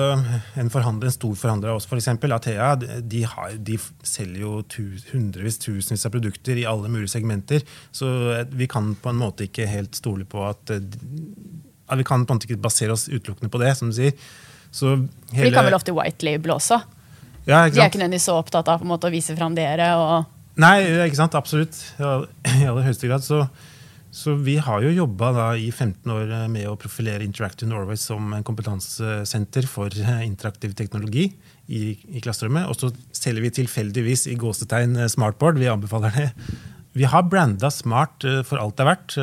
en, 0.61 0.69
forhandler, 0.71 1.09
en 1.09 1.15
stor 1.15 1.35
forhandler 1.39 1.73
av 1.73 1.81
oss, 1.81 1.87
f.eks. 1.89 2.09
Athea, 2.09 2.75
de, 2.77 3.23
har, 3.25 3.55
de, 3.57 3.79
selger 4.05 4.43
jo 4.43 4.53
tus, 4.69 5.07
hundrevis, 5.13 5.57
tusenvis 5.63 6.07
av 6.09 6.13
produkter 6.13 6.61
i 6.61 6.67
alle 6.69 6.91
mulige 6.93 7.15
segmenter. 7.15 7.65
Så 7.95 8.09
vi 8.53 8.69
kan 8.71 8.93
på 9.01 9.13
en 9.13 9.21
måte 9.23 9.49
ikke 9.49 9.69
helt 9.71 9.97
stole 9.97 10.29
på 10.29 10.45
at 10.49 10.75
ja, 10.77 11.97
Vi 11.97 12.05
kan 12.05 12.27
på 12.27 12.35
en 12.35 12.41
måte 12.41 12.49
ikke 12.51 12.63
basere 12.63 12.95
oss 12.95 13.09
utelukkende 13.09 13.53
på 13.53 13.61
det, 13.63 13.73
som 13.79 13.89
du 13.89 13.97
sier. 13.97 14.13
Så 14.73 14.95
hele, 14.95 15.09
For 15.33 15.49
de 15.49 15.57
kan 15.57 15.69
vel 15.69 15.77
ofte 15.77 15.97
white 15.97 16.25
label 16.25 16.55
også? 16.55 16.81
Ja, 17.49 17.65
de 17.67 17.81
er 17.81 17.89
ikke 17.91 17.99
nødvendigvis 17.99 18.29
så 18.31 18.39
opptatt 18.39 18.69
av 18.71 18.85
måte, 18.87 19.09
å 19.09 19.13
vise 19.13 19.35
fram 19.37 19.57
dere? 19.57 19.91
Og 19.99 20.61
Nei, 20.61 20.77
ikke 21.07 21.19
sant. 21.19 21.37
Absolutt. 21.39 21.79
I 21.99 22.67
aller 22.69 22.85
høyeste 22.85 23.09
grad. 23.09 23.25
Så 23.25 23.47
så 24.13 24.35
vi 24.37 24.59
har 24.61 24.83
jo 24.85 24.91
jobba 24.93 25.55
i 25.57 25.71
15 25.73 26.11
år 26.13 26.33
eh, 26.37 26.49
med 26.53 26.67
å 26.69 26.77
profilere 26.77 27.25
Interactive 27.25 27.71
Norway 27.71 27.97
som 27.97 28.35
en 28.37 28.45
kompetansesenter 28.45 29.65
for 29.65 29.89
eh, 29.89 30.21
interaktiv 30.27 30.75
teknologi 30.77 31.31
i, 31.73 31.95
i 31.97 32.21
klasserommet. 32.21 32.69
Og 32.69 32.77
så 32.77 32.93
selger 33.17 33.47
vi 33.47 33.55
tilfeldigvis 33.63 34.27
i 34.29 34.37
gåsetegn 34.37 35.01
eh, 35.01 35.09
smartboard. 35.09 35.63
Vi 35.63 35.73
anbefaler 35.73 36.13
det. 36.19 36.29
Vi 36.93 37.09
har 37.09 37.25
branda 37.25 37.71
Smart 37.73 38.21
for 38.45 38.61
alt 38.61 38.77
det 38.77 38.85
er 38.85 38.89
verdt, 38.91 39.15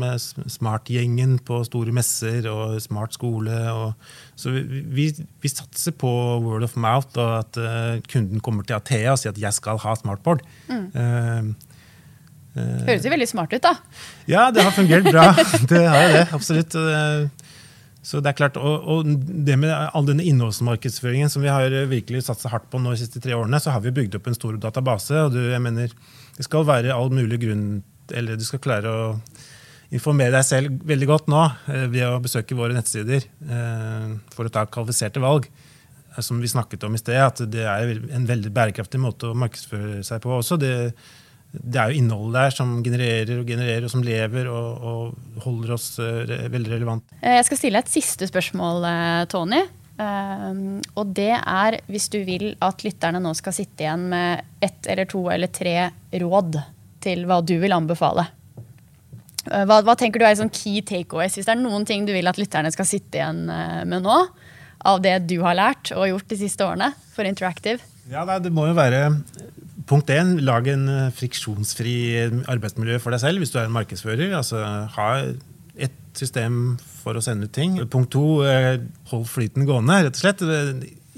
med 0.00 0.46
Smart-gjengen 0.48 1.34
på 1.44 1.58
store 1.68 1.92
messer 1.92 2.48
og 2.48 2.78
Smart 2.80 3.18
skole. 3.18 3.52
Og, 3.68 4.14
så 4.32 4.54
vi, 4.54 4.80
vi, 4.80 5.10
vi, 5.44 5.50
satser 5.52 5.92
på 5.92 6.08
word 6.40 6.64
of 6.64 6.78
mouth 6.80 7.20
og 7.20 7.34
at 7.42 7.60
kunden 8.08 8.40
kommer 8.40 8.64
til 8.64 8.78
Athea 8.80 9.12
og 9.12 9.20
sier 9.20 9.36
at 9.36 9.42
'jeg 9.44 9.60
skal 9.60 9.76
ha 9.84 9.92
smartboard'. 10.00 10.40
Mm. 10.72 11.52
Høres 12.88 13.04
jo 13.06 13.12
veldig 13.12 13.28
smart 13.30 13.52
ut, 13.54 13.62
da. 13.64 13.74
Ja, 14.30 14.48
det 14.54 14.64
har 14.66 14.74
fungert 14.76 15.08
bra. 15.10 15.30
Det 15.72 15.84
har 15.84 16.02
jo 16.06 16.14
det, 16.16 16.24
absolutt. 16.36 16.76
Så 18.08 18.22
det 18.24 18.30
er 18.30 18.38
klart, 18.38 18.56
og, 18.56 18.86
og 18.88 19.08
det 19.44 19.56
med 19.60 19.72
all 19.74 20.06
denne 20.08 20.24
innholdsmarkedsføringen 20.24 21.28
som 21.32 21.42
vi 21.44 21.50
har 21.52 21.74
virkelig 21.90 22.22
satsa 22.28 22.48
hardt 22.52 22.68
på 22.72 22.80
nå 22.80 22.94
de 22.94 23.02
siste 23.02 23.20
tre 23.20 23.34
årene, 23.36 23.60
så 23.60 23.74
har 23.74 23.82
vi 23.84 23.92
bygd 23.94 24.16
opp 24.16 24.30
en 24.30 24.38
stor 24.38 24.56
database. 24.62 25.12
og 25.26 25.34
du, 25.34 25.40
jeg 25.50 25.60
mener, 25.64 25.92
Det 26.36 26.46
skal 26.46 26.66
være 26.68 26.94
all 26.94 27.10
mulig 27.12 27.40
grunn 27.42 27.82
Eller 28.14 28.38
du 28.38 28.44
skal 28.46 28.62
klare 28.64 28.88
å 28.88 29.08
informere 29.92 30.36
deg 30.36 30.44
selv 30.44 30.82
veldig 30.88 31.06
godt 31.08 31.30
nå 31.32 31.42
eh, 31.72 31.86
ved 31.88 32.04
å 32.06 32.20
besøke 32.20 32.56
våre 32.56 32.76
nettsider 32.76 33.24
eh, 33.24 34.10
for 34.34 34.48
å 34.48 34.52
ta 34.52 34.66
kvalifiserte 34.68 35.20
valg. 35.20 35.48
Som 36.24 36.40
vi 36.42 36.50
snakket 36.50 36.84
om 36.84 36.96
i 36.96 37.00
sted, 37.00 37.16
at 37.20 37.40
det 37.46 37.64
er 37.68 37.92
en 38.16 38.26
veldig 38.28 38.50
bærekraftig 38.52 39.00
måte 39.00 39.30
å 39.30 39.36
markedsføre 39.38 40.02
seg 40.04 40.20
på 40.24 40.32
også. 40.34 40.58
det 40.60 40.72
det 41.48 41.80
er 41.80 41.90
jo 41.90 42.02
innholdet 42.02 42.36
der 42.36 42.54
som 42.54 42.72
genererer 42.84 43.40
og 43.40 43.48
genererer, 43.48 43.86
og 43.86 43.92
som 43.92 44.04
lever 44.04 44.48
og, 44.52 44.84
og 44.84 45.44
holder 45.46 45.74
oss 45.78 45.90
re 45.98 46.42
veldig 46.52 46.72
relevant. 46.74 47.14
Eh, 47.22 47.38
jeg 47.38 47.46
skal 47.48 47.60
stille 47.60 47.80
et 47.80 47.92
siste 47.92 48.28
spørsmål, 48.28 48.88
eh, 48.88 49.26
Tony. 49.32 49.64
Og 49.98 51.08
det 51.10 51.32
er 51.34 51.76
hvis 51.90 52.04
du 52.12 52.20
vil 52.22 52.52
at 52.62 52.84
lytterne 52.86 53.18
nå 53.18 53.32
skal 53.34 53.56
sitte 53.56 53.82
igjen 53.82 54.04
med 54.12 54.44
ett 54.62 54.86
eller 54.86 55.08
to 55.10 55.24
eller 55.34 55.50
tre 55.50 55.88
råd 56.22 56.60
til 57.02 57.24
hva 57.26 57.40
du 57.42 57.56
vil 57.58 57.74
anbefale. 57.74 58.28
Hva, 59.48 59.80
hva, 59.82 59.96
tenker 59.98 60.22
du 60.22 60.26
er 60.28 60.36
sånn 60.38 60.52
key 60.54 60.84
takeaways? 60.86 61.34
Hvis 61.34 61.48
det 61.48 61.56
er 61.56 61.58
noen 61.64 61.88
ting 61.88 62.06
du 62.06 62.12
vil 62.14 62.30
at 62.30 62.38
lytterne 62.38 62.70
skal 62.70 62.86
sitte 62.86 63.18
igjen 63.18 63.42
med 63.90 64.06
nå, 64.06 64.20
av 64.86 65.02
det 65.02 65.16
du 65.26 65.40
har 65.42 65.58
lært 65.58 65.90
og 65.96 66.06
gjort 66.12 66.30
de 66.30 66.38
siste 66.44 66.62
årene 66.62 66.92
for 67.16 67.26
Interactive? 67.26 67.82
Ja, 68.06 68.22
Det 68.38 68.54
må 68.54 68.68
jo 68.70 68.78
være 68.78 69.08
Punkt 69.88 70.10
én, 70.12 70.36
lag 70.44 70.66
en 70.68 70.88
eh, 70.92 71.12
friksjonsfri 71.16 71.94
arbeidsmiljø 72.50 72.98
for 73.00 73.14
deg 73.14 73.22
selv 73.22 73.40
hvis 73.40 73.54
du 73.54 73.58
er 73.60 73.68
en 73.68 73.76
markedsfører. 73.76 74.34
altså 74.36 74.60
Ha 74.98 75.08
et 75.78 75.94
system 76.18 76.76
for 77.00 77.16
å 77.16 77.22
sende 77.24 77.48
ut 77.48 77.54
ting. 77.54 77.78
Punkt 77.88 78.12
to, 78.12 78.42
eh, 78.44 78.76
hold 79.12 79.24
flyten 79.30 79.64
gående, 79.68 80.02
rett 80.04 80.18
og 80.18 80.22
slett. 80.22 80.44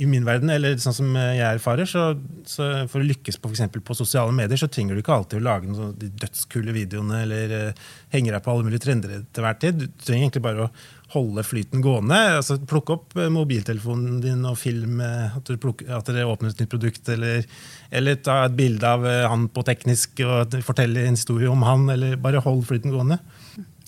I 0.01 0.07
min 0.09 0.25
verden, 0.25 0.51
eller 0.53 0.79
sånn 0.81 0.97
som 0.97 1.17
jeg 1.17 1.45
erfarer, 1.45 1.89
så, 1.89 2.15
så 2.49 2.69
for 2.89 3.03
å 3.03 3.09
lykkes 3.09 3.37
på, 3.41 3.51
for 3.53 3.83
på 3.91 3.97
sosiale 3.99 4.33
medier, 4.33 4.57
så 4.61 4.71
trenger 4.73 4.97
du 4.97 5.03
ikke 5.03 5.17
alltid 5.17 5.41
å 5.41 5.45
lage 5.45 5.69
noen 5.69 5.93
de 6.01 6.09
dødskule 6.23 6.73
videoene 6.73 7.21
eller 7.27 7.53
uh, 7.53 7.83
henge 8.15 8.33
deg 8.33 8.41
på 8.45 8.55
alle 8.55 8.65
mulige 8.65 8.87
trender 8.87 9.27
til 9.29 9.45
hver 9.45 9.61
tid. 9.61 9.83
Du 9.83 10.03
trenger 10.07 10.27
egentlig 10.27 10.45
bare 10.47 10.67
å 10.67 10.73
holde 11.15 11.45
flyten 11.45 11.83
gående. 11.85 12.19
altså 12.39 12.57
Plukke 12.71 12.95
opp 12.95 13.17
eh, 13.19 13.31
mobiltelefonen 13.33 14.21
din 14.23 14.45
og 14.47 14.59
film 14.61 15.01
at, 15.03 15.51
at 15.51 16.11
dere 16.11 16.29
åpner 16.31 16.53
et 16.53 16.63
nytt 16.63 16.71
produkt. 16.71 17.09
Eller, 17.11 17.47
eller, 17.91 18.19
ta 18.23 18.45
et 18.47 18.57
bilde 18.59 18.87
av 18.87 19.07
eh, 19.09 19.27
han 19.31 19.49
på 19.53 19.65
teknisk 19.67 20.23
og 20.27 20.55
fortelle 20.67 21.07
en 21.07 21.19
historie 21.19 21.51
om 21.51 21.65
han. 21.67 21.89
Eller 21.95 22.19
bare 22.21 22.43
hold 22.45 22.63
flyten 22.69 22.95
gående. 22.95 23.21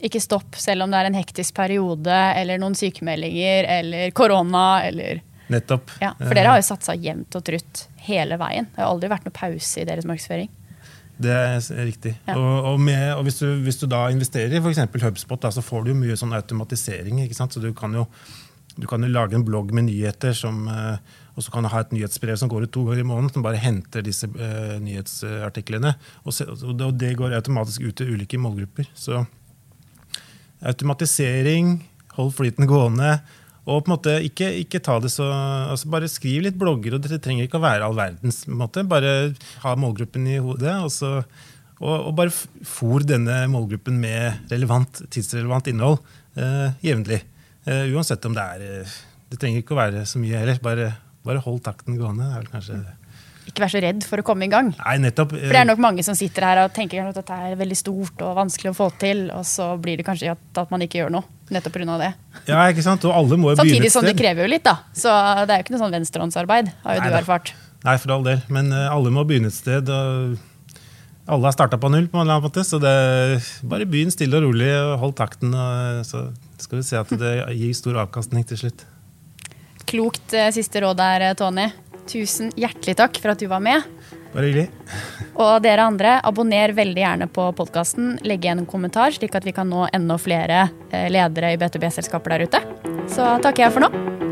Ikke 0.03 0.23
stopp 0.23 0.59
selv 0.59 0.85
om 0.85 0.91
det 0.91 0.99
er 0.99 1.11
en 1.11 1.21
hektisk 1.21 1.55
periode 1.55 2.23
eller 2.35 2.59
noen 2.63 2.79
sykemeldinger 2.79 3.71
eller 3.81 4.17
korona. 4.17 4.83
eller... 4.89 5.23
Nettopp. 5.53 5.93
Ja, 6.03 6.15
for 6.19 6.35
dere 6.35 6.55
har 6.55 6.61
jo 6.61 6.67
satsa 6.67 6.97
jevnt 6.99 7.37
og 7.39 7.45
trutt 7.47 7.87
hele 8.09 8.39
veien. 8.41 8.69
Det 8.73 8.83
har 8.83 8.91
aldri 8.91 9.13
vært 9.13 9.29
noe 9.29 9.37
pause 9.37 9.83
i 9.83 9.87
deres 9.89 10.09
markedsføring. 10.09 10.51
Det 11.23 11.33
er 11.33 11.59
riktig. 11.85 12.15
Ja. 12.27 12.37
Og, 12.39 12.73
og, 12.73 12.79
med, 12.83 13.03
og 13.15 13.27
hvis, 13.27 13.41
du, 13.43 13.49
hvis, 13.63 13.79
du, 13.83 13.87
da 13.91 14.07
investerer 14.13 14.55
i 14.57 14.63
f.eks. 14.63 14.81
HubSpot, 15.05 15.41
da, 15.43 15.53
så 15.55 15.65
får 15.65 15.85
du 15.85 15.93
jo 15.93 15.99
mye 15.99 16.17
sånn 16.19 16.35
automatisering. 16.37 17.21
Så 17.37 17.63
du 17.63 17.71
kan, 17.77 17.95
jo, 17.95 18.07
du 18.79 18.89
kan, 18.91 19.05
jo, 19.05 19.11
lage 19.13 19.39
en 19.39 19.45
blogg 19.47 19.75
med 19.77 19.87
nyheter, 19.91 20.35
som, 20.37 20.65
eh, 20.73 21.21
og 21.37 21.45
så 21.45 21.55
kan 21.55 21.65
du 21.65 21.71
ha 21.73 21.83
et 21.85 21.95
nyhetsbrev 21.95 22.41
som 22.41 22.51
går 22.51 22.67
ut 22.67 22.75
to 22.75 22.87
ganger 22.89 23.05
i 23.05 23.09
måneden, 23.09 23.31
som 23.37 23.45
bare 23.45 23.61
henter 23.61 24.05
disse 24.05 24.29
uh, 24.29 24.75
nyhetsartiklene. 24.83 25.95
Og, 26.25 26.35
se, 26.37 26.49
og, 26.49 26.83
det 26.99 27.15
går 27.21 27.37
automatisk 27.39 27.87
ut 27.87 27.97
til 28.01 28.17
ulike 28.17 28.41
målgrupper. 28.41 28.91
Så 28.97 29.23
automatisering, 30.73 31.79
hold 32.19 32.35
flyten 32.37 32.69
gående. 32.71 33.17
Og 33.63 33.85
på 33.85 33.87
en 33.87 33.95
måte 33.95 34.17
ikke, 34.27 34.49
ikke 34.65 34.81
ta 34.83 34.97
det 35.03 35.13
så, 35.15 35.29
altså 35.71 35.91
Bare 35.93 36.11
skriv 36.11 36.43
litt 36.47 36.59
blogger, 36.59 36.97
og 36.97 37.05
det 37.05 37.21
trenger 37.23 37.47
ikke 37.47 37.61
å 37.61 37.65
være 37.65 37.87
all 37.87 37.99
verdens. 37.99 38.43
måte. 38.51 38.83
Bare 38.89 39.35
ha 39.63 39.75
målgruppen 39.79 40.27
i 40.27 40.41
hodet. 40.43 40.75
Og, 40.83 40.91
så, 40.91 41.21
og, 41.79 41.95
og 41.95 42.17
bare 42.19 42.35
fòr 42.35 43.07
denne 43.07 43.45
målgruppen 43.53 44.01
med 44.03 44.51
relevant, 44.51 45.05
tidsrelevant 45.15 45.71
innhold 45.71 46.01
eh, 46.35 46.75
jevnlig. 46.83 47.23
Eh, 47.63 47.87
uansett 47.95 48.27
om 48.27 48.35
det 48.35 48.43
er 48.57 48.67
eh, 48.67 48.97
Det 49.31 49.39
trenger 49.39 49.63
ikke 49.63 49.77
å 49.77 49.79
være 49.79 50.03
så 50.11 50.19
mye 50.23 50.43
heller. 50.43 50.59
Bare, 50.65 50.91
bare 51.23 51.45
hold 51.47 51.63
takten 51.63 52.01
gående. 52.01 52.33
er 52.33 52.43
vel 52.43 52.53
kanskje 52.57 52.83
ikke 53.43 53.65
være 53.65 53.75
så 53.75 53.81
redd 53.83 54.05
for 54.07 54.23
å 54.23 54.25
komme 54.27 54.47
i 54.47 54.51
gang. 54.53 54.69
Nei, 54.79 54.99
nettopp. 55.03 55.33
For 55.35 55.51
det 55.51 55.61
er 55.65 55.67
nok 55.67 55.81
mange 55.83 56.05
som 56.07 56.15
sitter 56.15 56.47
her 56.47 56.61
og 56.63 56.75
tenker 56.77 57.09
at 57.09 57.17
dette 57.19 57.39
er 57.49 57.57
veldig 57.59 57.79
stort 57.79 58.23
og 58.23 58.37
vanskelig 58.39 58.71
å 58.71 58.77
få 58.77 58.87
til, 59.03 59.25
og 59.35 59.43
så 59.49 59.73
blir 59.83 59.99
det 59.99 60.07
kanskje 60.07 60.37
at, 60.37 60.45
at 60.63 60.71
man 60.71 60.85
ikke 60.87 61.01
gjør 61.01 61.17
noe. 61.17 61.27
Nettopp 61.53 61.75
pga. 61.77 61.99
det. 62.01 62.13
Ja, 62.49 62.63
ikke 62.73 62.85
sant? 62.85 63.05
Og 63.09 63.13
alle 63.17 63.39
må 63.41 63.53
jo 63.53 63.59
Samtidig 63.59 63.79
begynne 63.79 63.91
et 63.91 63.93
sted. 63.93 64.01
som 64.01 64.09
det 64.09 64.17
krever 64.19 64.47
jo 64.47 64.53
litt, 64.53 64.65
da. 64.65 64.79
Så 64.97 65.13
det 65.47 65.53
er 65.53 65.61
jo 65.61 65.67
ikke 65.67 65.75
noe 65.77 65.83
sånn 65.83 65.99
venstrehåndsarbeid, 65.99 66.73
har 66.85 66.97
jo 66.97 67.03
Nei, 67.05 67.11
du 67.13 67.19
erfart. 67.21 67.53
Nei, 67.83 67.99
for 67.99 68.15
all 68.17 68.25
del. 68.27 68.41
Men 68.53 68.73
uh, 68.73 68.89
alle 68.93 69.13
må 69.15 69.27
begynne 69.29 69.53
et 69.53 69.59
sted. 69.59 69.91
og 69.93 70.39
alle 71.33 71.47
har 71.47 71.55
starta 71.55 71.79
på 71.79 71.91
null, 71.93 72.09
på 72.11 72.19
en 72.19 72.25
eller 72.25 72.39
annen 72.41 72.49
måte, 72.49 72.65
så 72.67 72.81
det, 72.83 72.95
bare 73.69 73.87
begynn 73.87 74.11
stille 74.11 74.41
og 74.41 74.49
rolig 74.49 74.73
og 74.75 74.97
hold 75.05 75.15
takten. 75.21 75.55
Og, 75.55 76.03
så 76.09 76.27
skal 76.63 76.81
vi 76.81 76.87
se 76.89 76.99
at 76.99 77.15
det 77.21 77.35
gir 77.59 77.77
stor 77.79 78.01
avkastning 78.07 78.47
til 78.49 78.65
slutt. 78.65 78.87
Klokt 79.87 80.35
uh, 80.35 80.49
siste 80.55 80.83
råd 80.83 80.99
der, 80.99 81.29
Tony. 81.39 81.69
Tusen 82.11 82.51
hjertelig 82.59 82.97
takk 82.99 83.21
for 83.23 83.35
at 83.35 83.43
du 83.43 83.47
var 83.51 83.63
med. 83.63 83.87
Bare 84.33 84.49
hyggelig. 84.49 84.69
Og 85.37 85.55
dere 85.65 85.87
andre, 85.89 86.17
abonner 86.25 86.73
veldig 86.77 87.03
gjerne 87.05 87.29
på 87.33 87.47
podkasten. 87.57 88.17
Legg 88.25 88.45
igjen 88.47 88.65
en 88.65 88.69
kommentar, 88.69 89.13
slik 89.13 89.37
at 89.37 89.47
vi 89.49 89.55
kan 89.57 89.69
nå 89.69 89.87
enda 89.93 90.19
flere 90.21 90.67
eh, 90.91 91.09
ledere 91.13 91.53
i 91.53 91.61
B2B-selskaper 91.61 92.37
der 92.37 92.49
ute. 92.49 92.63
Så 93.13 93.35
takker 93.45 93.67
jeg 93.67 93.77
for 93.77 93.85
nå. 93.85 94.32